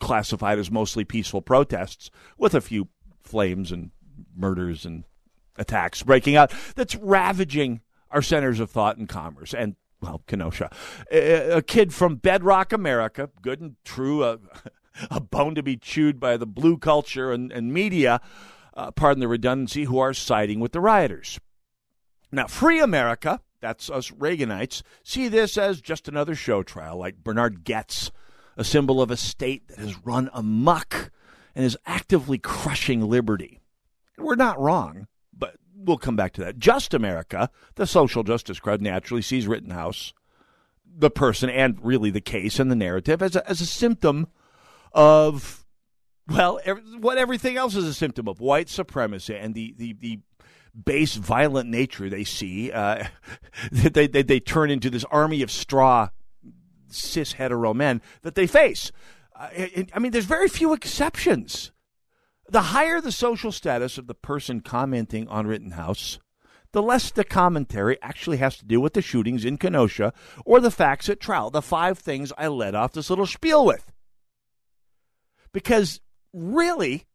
classified 0.00 0.58
as 0.58 0.70
mostly 0.70 1.04
peaceful 1.04 1.40
protests 1.40 2.10
with 2.36 2.54
a 2.54 2.60
few 2.60 2.88
flames 3.22 3.72
and 3.72 3.90
murders 4.36 4.84
and 4.84 5.04
attacks 5.56 6.02
breaking 6.02 6.36
out 6.36 6.52
that's 6.74 6.96
ravaging 6.96 7.80
our 8.10 8.20
centers 8.20 8.60
of 8.60 8.70
thought 8.70 8.96
and 8.96 9.08
commerce 9.08 9.54
and 9.54 9.76
well 10.00 10.22
kenosha 10.26 10.70
a, 11.10 11.58
a 11.58 11.62
kid 11.62 11.94
from 11.94 12.16
bedrock 12.16 12.72
america 12.72 13.30
good 13.40 13.60
and 13.60 13.76
true 13.84 14.24
a, 14.24 14.38
a 15.10 15.20
bone 15.20 15.54
to 15.54 15.62
be 15.62 15.76
chewed 15.76 16.20
by 16.20 16.36
the 16.36 16.46
blue 16.46 16.76
culture 16.76 17.32
and, 17.32 17.52
and 17.52 17.72
media 17.72 18.20
uh, 18.74 18.90
pardon 18.90 19.20
the 19.20 19.28
redundancy 19.28 19.84
who 19.84 19.98
are 19.98 20.14
siding 20.14 20.60
with 20.60 20.72
the 20.72 20.80
rioters 20.80 21.38
now 22.32 22.46
free 22.46 22.80
america 22.80 23.40
that's 23.60 23.90
us 23.90 24.10
reaganites 24.10 24.82
see 25.02 25.28
this 25.28 25.56
as 25.56 25.80
just 25.80 26.08
another 26.08 26.34
show 26.34 26.62
trial 26.62 26.96
like 26.98 27.22
Bernhard 27.22 27.64
Goetz 27.64 28.10
a 28.56 28.64
symbol 28.64 29.02
of 29.02 29.10
a 29.10 29.16
state 29.16 29.68
that 29.68 29.78
has 29.78 30.04
run 30.04 30.30
amuck 30.32 31.10
and 31.54 31.64
is 31.64 31.78
actively 31.86 32.38
crushing 32.38 33.08
liberty. 33.08 33.60
We're 34.18 34.36
not 34.36 34.60
wrong, 34.60 35.06
but 35.32 35.56
we'll 35.74 35.98
come 35.98 36.16
back 36.16 36.32
to 36.34 36.44
that. 36.44 36.58
Just 36.58 36.94
America, 36.94 37.50
the 37.74 37.86
social 37.86 38.22
justice 38.22 38.60
crowd 38.60 38.80
naturally 38.80 39.22
sees 39.22 39.46
Rittenhouse, 39.46 40.12
the 40.84 41.10
person, 41.10 41.50
and 41.50 41.78
really 41.84 42.10
the 42.10 42.20
case 42.20 42.58
and 42.58 42.70
the 42.70 42.76
narrative 42.76 43.22
as 43.22 43.36
a, 43.36 43.48
as 43.48 43.60
a 43.60 43.66
symptom 43.66 44.28
of, 44.94 45.66
well, 46.28 46.60
every, 46.64 46.82
what 46.98 47.18
everything 47.18 47.56
else 47.56 47.74
is 47.74 47.84
a 47.84 47.94
symptom 47.94 48.28
of 48.28 48.40
white 48.40 48.68
supremacy 48.68 49.36
and 49.36 49.54
the, 49.54 49.74
the, 49.76 49.92
the 50.00 50.20
base, 50.84 51.16
violent 51.16 51.68
nature 51.68 52.08
they 52.08 52.24
see. 52.24 52.72
Uh, 52.72 53.04
that 53.72 53.94
they, 53.94 54.06
they, 54.06 54.22
they 54.22 54.40
turn 54.40 54.70
into 54.70 54.90
this 54.90 55.04
army 55.10 55.42
of 55.42 55.50
straw 55.50 56.08
cis 56.88 57.32
hetero 57.32 57.74
men 57.74 58.00
that 58.22 58.34
they 58.34 58.46
face. 58.46 58.92
Uh, 59.38 59.48
I 59.92 59.98
mean, 59.98 60.12
there's 60.12 60.24
very 60.24 60.48
few 60.48 60.72
exceptions. 60.72 61.72
The 62.48 62.62
higher 62.62 63.00
the 63.00 63.12
social 63.12 63.52
status 63.52 63.98
of 63.98 64.06
the 64.06 64.14
person 64.14 64.60
commenting 64.60 65.26
on 65.28 65.46
Rittenhouse, 65.46 66.18
the 66.72 66.82
less 66.82 67.10
the 67.10 67.24
commentary 67.24 68.00
actually 68.02 68.36
has 68.38 68.56
to 68.58 68.64
do 68.64 68.80
with 68.80 68.92
the 68.92 69.02
shootings 69.02 69.44
in 69.44 69.56
Kenosha 69.56 70.12
or 70.44 70.60
the 70.60 70.70
facts 70.70 71.08
at 71.08 71.20
trial, 71.20 71.50
the 71.50 71.62
five 71.62 71.98
things 71.98 72.32
I 72.36 72.48
led 72.48 72.74
off 72.74 72.92
this 72.92 73.10
little 73.10 73.26
spiel 73.26 73.64
with. 73.64 73.90
Because 75.54 76.00
really, 76.34 77.06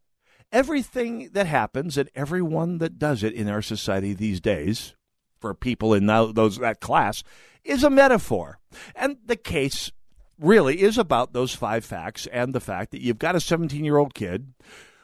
everything 0.52 1.30
that 1.34 1.46
happens 1.46 1.98
and 1.98 2.10
everyone 2.16 2.80
that 2.80 2.98
does 2.98 3.22
it 3.22 3.34
in 3.34 3.48
our 3.48 3.62
society 3.62 4.14
these 4.14 4.42
days, 4.42 4.96
for 5.40 5.54
people 5.54 5.94
in 5.94 6.08
those 6.08 6.58
that 6.58 6.82
class, 6.82 7.22
is 7.64 7.84
a 7.84 7.90
metaphor. 7.90 8.58
And 8.96 9.18
the 9.24 9.36
case 9.36 9.92
really 10.40 10.82
is 10.82 10.98
about 10.98 11.34
those 11.34 11.54
five 11.54 11.84
facts 11.84 12.28
and 12.32 12.54
the 12.54 12.62
fact 12.62 12.92
that 12.92 13.02
you've 13.02 13.20
got 13.20 13.36
a 13.36 13.42
17 13.42 13.84
year 13.84 13.98
old 13.98 14.14
kid 14.16 14.54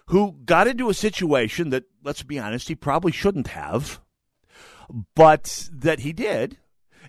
who 0.08 0.38
got 0.46 0.68
into 0.68 0.90
a 0.90 0.94
situation 0.94 1.72
that, 1.72 1.84
let's 2.04 2.24
be 2.24 2.40
honest, 2.40 2.70
he 2.70 2.76
probably 2.76 3.12
shouldn't 3.12 3.48
have, 3.48 4.00
but 5.14 5.68
that 5.74 6.00
he 6.00 6.14
did, 6.14 6.58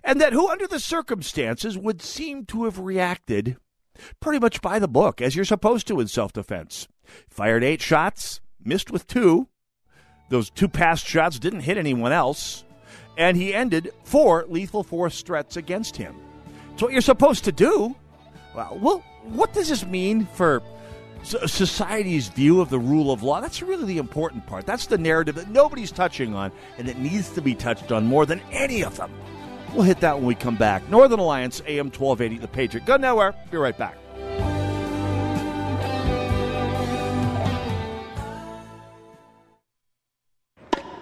and 0.03 0.19
that 0.19 0.33
who, 0.33 0.49
under 0.49 0.67
the 0.67 0.79
circumstances, 0.79 1.77
would 1.77 2.01
seem 2.01 2.45
to 2.45 2.65
have 2.65 2.79
reacted 2.79 3.57
pretty 4.19 4.39
much 4.39 4.61
by 4.61 4.79
the 4.79 4.87
book, 4.87 5.21
as 5.21 5.35
you're 5.35 5.45
supposed 5.45 5.87
to 5.87 5.99
in 5.99 6.07
self 6.07 6.33
defense. 6.33 6.87
Fired 7.29 7.63
eight 7.63 7.81
shots, 7.81 8.41
missed 8.63 8.91
with 8.91 9.07
two. 9.07 9.47
Those 10.29 10.49
two 10.49 10.67
past 10.67 11.05
shots 11.05 11.39
didn't 11.39 11.61
hit 11.61 11.77
anyone 11.77 12.11
else, 12.11 12.65
and 13.17 13.37
he 13.37 13.53
ended 13.53 13.91
four 14.03 14.45
lethal 14.47 14.83
force 14.83 15.21
threats 15.21 15.55
against 15.55 15.95
him. 15.95 16.15
It's 16.73 16.81
what 16.81 16.91
you're 16.91 17.01
supposed 17.01 17.45
to 17.45 17.51
do. 17.51 17.95
Well, 18.53 19.03
what 19.23 19.53
does 19.53 19.69
this 19.69 19.85
mean 19.85 20.25
for 20.33 20.61
society's 21.23 22.27
view 22.29 22.61
of 22.61 22.69
the 22.69 22.79
rule 22.79 23.11
of 23.11 23.23
law? 23.23 23.41
That's 23.41 23.61
really 23.61 23.85
the 23.85 23.97
important 23.97 24.45
part. 24.47 24.65
That's 24.65 24.87
the 24.87 24.97
narrative 24.97 25.35
that 25.35 25.49
nobody's 25.49 25.91
touching 25.91 26.33
on 26.33 26.51
and 26.77 26.87
that 26.87 26.97
needs 26.97 27.29
to 27.31 27.41
be 27.41 27.55
touched 27.55 27.91
on 27.91 28.05
more 28.05 28.25
than 28.25 28.41
any 28.51 28.83
of 28.83 28.97
them. 28.97 29.11
We'll 29.73 29.83
hit 29.83 29.99
that 30.01 30.15
when 30.17 30.25
we 30.25 30.35
come 30.35 30.55
back. 30.55 30.87
Northern 30.89 31.19
Alliance, 31.19 31.61
AM 31.67 31.87
1280, 31.87 32.37
The 32.39 32.47
Patriot. 32.47 32.85
Go 32.85 32.97
nowhere. 32.97 33.33
Be 33.51 33.57
right 33.57 33.77
back. 33.77 33.97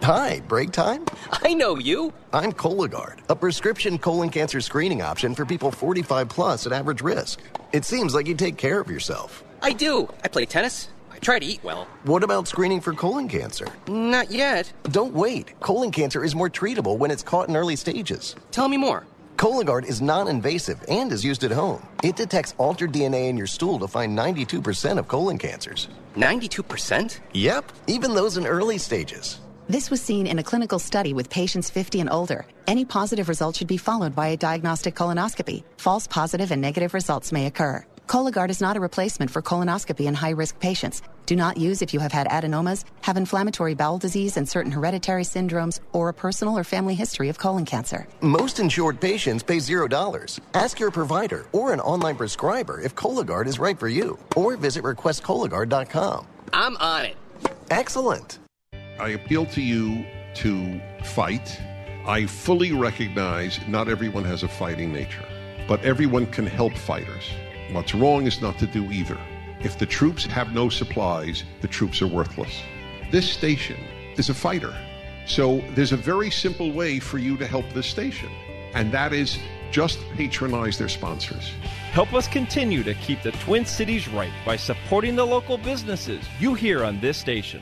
Hi, 0.06 0.40
break 0.48 0.72
time? 0.72 1.04
I 1.32 1.56
know 1.56 1.80
you. 1.80 2.14
I'm 2.32 2.52
Cologuard, 2.52 3.28
a 3.28 3.36
prescription 3.36 3.98
colon 3.98 4.30
cancer 4.30 4.62
screening 4.62 5.02
option 5.02 5.34
for 5.34 5.48
people 5.48 5.72
45 5.72 6.30
plus 6.30 6.68
at 6.68 6.74
average 6.74 7.02
risk. 7.02 7.40
It 7.74 7.86
seems 7.86 8.14
like 8.14 8.28
you 8.28 8.36
take 8.36 8.56
care 8.56 8.80
of 8.80 8.88
yourself. 8.88 9.44
I 9.64 9.74
do. 9.74 10.08
I 10.24 10.28
play 10.28 10.46
tennis. 10.46 10.90
I 11.16 11.20
try 11.20 11.40
to 11.40 11.46
eat 11.46 11.64
well. 11.64 11.88
What 12.04 12.24
about 12.24 12.46
screening 12.46 12.82
for 12.82 12.94
colon 12.94 13.30
cancer? 13.30 13.68
Not 13.88 14.32
yet. 14.32 14.72
Don't 14.92 15.14
wait. 15.14 15.58
Colon 15.62 15.90
cancer 15.90 16.26
is 16.26 16.36
more 16.36 16.50
treatable 16.50 16.98
when 16.98 17.10
it's 17.10 17.24
caught 17.24 17.48
in 17.48 17.56
early 17.56 17.78
stages. 17.78 18.36
Tell 18.52 18.68
me 18.68 18.76
more. 18.76 19.06
Cologuard 19.38 19.86
is 19.86 20.02
non 20.02 20.28
invasive 20.28 20.84
and 20.90 21.14
is 21.14 21.24
used 21.24 21.46
at 21.46 21.52
home. 21.52 21.88
It 22.04 22.18
detects 22.18 22.54
altered 22.58 22.92
DNA 22.92 23.30
in 23.30 23.38
your 23.38 23.48
stool 23.48 23.80
to 23.80 23.88
find 23.88 24.18
92% 24.18 24.98
of 24.98 25.08
colon 25.08 25.38
cancers. 25.38 25.88
92%? 26.18 27.20
Yep, 27.34 27.72
even 27.88 28.14
those 28.14 28.36
in 28.36 28.46
early 28.46 28.78
stages. 28.78 29.40
This 29.70 29.90
was 29.90 30.02
seen 30.02 30.28
in 30.28 30.40
a 30.40 30.44
clinical 30.44 30.80
study 30.80 31.14
with 31.14 31.30
patients 31.30 31.70
50 31.70 32.02
and 32.02 32.10
older. 32.10 32.46
Any 32.68 32.84
positive 32.84 33.30
result 33.30 33.56
should 33.56 33.68
be 33.68 33.78
followed 33.78 34.14
by 34.16 34.28
a 34.28 34.38
diagnostic 34.38 34.96
colonoscopy. 34.96 35.64
False 35.78 36.08
positive 36.08 36.52
and 36.52 36.62
negative 36.62 36.94
results 36.94 37.32
may 37.32 37.46
occur. 37.46 37.86
Cologuard 38.08 38.50
is 38.50 38.62
not 38.62 38.78
a 38.78 38.80
replacement 38.80 39.32
for 39.32 39.42
colonoscopy 39.42 40.06
in 40.06 40.14
high 40.14 40.32
risk 40.32 40.60
patients. 40.60 41.02
Do 41.26 41.36
not 41.36 41.58
use 41.58 41.82
if 41.82 41.92
you 41.94 42.00
have 42.00 42.12
had 42.12 42.28
adenomas, 42.28 42.86
have 43.02 43.18
inflammatory 43.18 43.74
bowel 43.74 43.98
disease 43.98 44.38
and 44.38 44.48
certain 44.48 44.72
hereditary 44.72 45.24
syndromes, 45.24 45.80
or 45.92 46.10
a 46.10 46.14
personal 46.14 46.58
or 46.58 46.64
family 46.64 46.94
history 46.94 47.30
of 47.30 47.40
colon 47.40 47.66
cancer. 47.66 48.08
Most 48.22 48.60
insured 48.60 49.02
patients 49.02 49.42
pay 49.42 49.58
$0. 49.58 50.40
Ask 50.54 50.80
your 50.80 50.92
provider 50.92 51.48
or 51.52 51.74
an 51.74 51.80
online 51.80 52.16
prescriber 52.16 52.80
if 52.80 52.94
Cologuard 52.96 53.48
is 53.48 53.58
right 53.58 53.78
for 53.78 53.88
you, 53.88 54.20
or 54.36 54.56
visit 54.56 54.84
requestcologuard.com. 54.84 56.28
I'm 56.54 56.78
on 56.78 57.06
it. 57.06 57.16
Excellent. 57.72 58.38
I 59.00 59.10
appeal 59.10 59.48
to 59.48 59.62
you 59.62 60.06
to 60.36 60.80
fight. 61.04 61.60
I 62.06 62.28
fully 62.28 62.72
recognize 62.72 63.60
not 63.68 63.90
everyone 63.90 64.26
has 64.26 64.44
a 64.44 64.48
fighting 64.48 64.94
nature, 64.94 65.26
but 65.68 65.84
everyone 65.84 66.28
can 66.28 66.46
help 66.46 66.78
fighters. 66.78 67.24
What's 67.72 67.96
wrong 67.96 68.28
is 68.28 68.42
not 68.42 68.58
to 68.60 68.68
do 68.68 68.92
either. 68.92 69.18
If 69.60 69.80
the 69.80 69.86
troops 69.86 70.26
have 70.26 70.54
no 70.54 70.70
supplies, 70.70 71.44
the 71.62 71.68
troops 71.68 72.02
are 72.02 72.08
worthless. 72.08 72.62
This 73.12 73.30
station 73.30 73.78
is 74.18 74.30
a 74.30 74.34
fighter. 74.34 74.76
So 75.26 75.62
there's 75.74 75.92
a 75.92 75.98
very 75.98 76.30
simple 76.30 76.72
way 76.72 77.00
for 77.00 77.18
you 77.18 77.36
to 77.38 77.48
help 77.48 77.66
this 77.74 77.88
station, 77.88 78.30
and 78.74 78.92
that 78.92 79.12
is 79.12 79.40
just 79.72 80.00
patronize 80.16 80.78
their 80.78 80.88
sponsors. 80.88 81.52
Help 81.92 82.14
us 82.14 82.28
continue 82.28 82.84
to 82.84 82.94
keep 82.94 83.24
the 83.24 83.32
Twin 83.32 83.66
Cities 83.66 84.08
right 84.08 84.32
by 84.46 84.56
supporting 84.56 85.16
the 85.16 85.26
local 85.26 85.58
businesses 85.58 86.24
you 86.40 86.54
hear 86.54 86.84
on 86.84 87.00
this 87.00 87.18
station. 87.18 87.62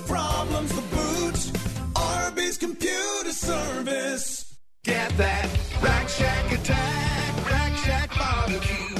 Service. 3.41 4.55
Get 4.83 5.09
that 5.17 5.49
Rack 5.81 6.07
Shack 6.09 6.51
attack, 6.51 7.49
Rack 7.49 7.75
Shack 7.77 8.09
barbecue. 8.15 8.95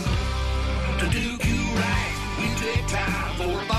To 0.99 1.05
do 1.11 1.25
you 1.47 1.61
right, 1.77 2.15
we 2.39 2.47
take 2.65 2.87
time 2.87 3.35
for 3.37 3.70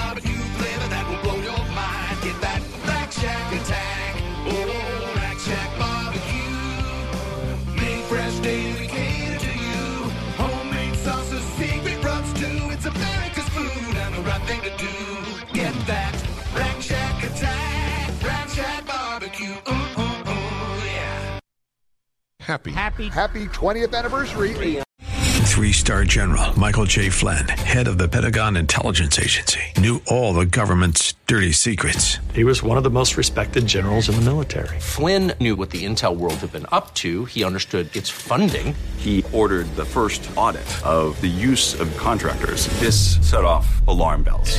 Happy. 22.42 22.72
Happy. 22.72 23.08
Happy 23.08 23.46
20th 23.46 23.96
anniversary. 23.96 24.82
Three 25.52 25.72
star 25.72 26.04
general 26.04 26.58
Michael 26.58 26.86
T. 26.86 27.10
Flynn, 27.10 27.46
head 27.46 27.86
of 27.86 27.98
the 27.98 28.08
Pentagon 28.08 28.56
Intelligence 28.56 29.18
Agency, 29.18 29.60
knew 29.76 30.00
all 30.06 30.32
the 30.32 30.46
government's 30.46 31.12
dirty 31.26 31.52
secrets. 31.52 32.18
He 32.32 32.42
was 32.42 32.62
one 32.62 32.78
of 32.78 32.84
the 32.84 32.90
most 32.90 33.18
respected 33.18 33.66
generals 33.66 34.08
in 34.08 34.14
the 34.14 34.22
military. 34.22 34.80
Flynn 34.80 35.34
knew 35.40 35.54
what 35.54 35.70
the 35.70 35.84
intel 35.84 36.16
world 36.16 36.34
had 36.36 36.52
been 36.52 36.66
up 36.72 36.94
to. 36.94 37.26
He 37.26 37.44
understood 37.44 37.94
its 37.94 38.08
funding. 38.08 38.74
He 38.96 39.22
ordered 39.32 39.66
the 39.76 39.84
first 39.84 40.28
audit 40.36 40.66
of 40.84 41.20
the 41.20 41.28
use 41.28 41.78
of 41.78 41.94
contractors. 41.98 42.66
This 42.80 43.18
set 43.20 43.44
off 43.44 43.86
alarm 43.86 44.22
bells. 44.22 44.58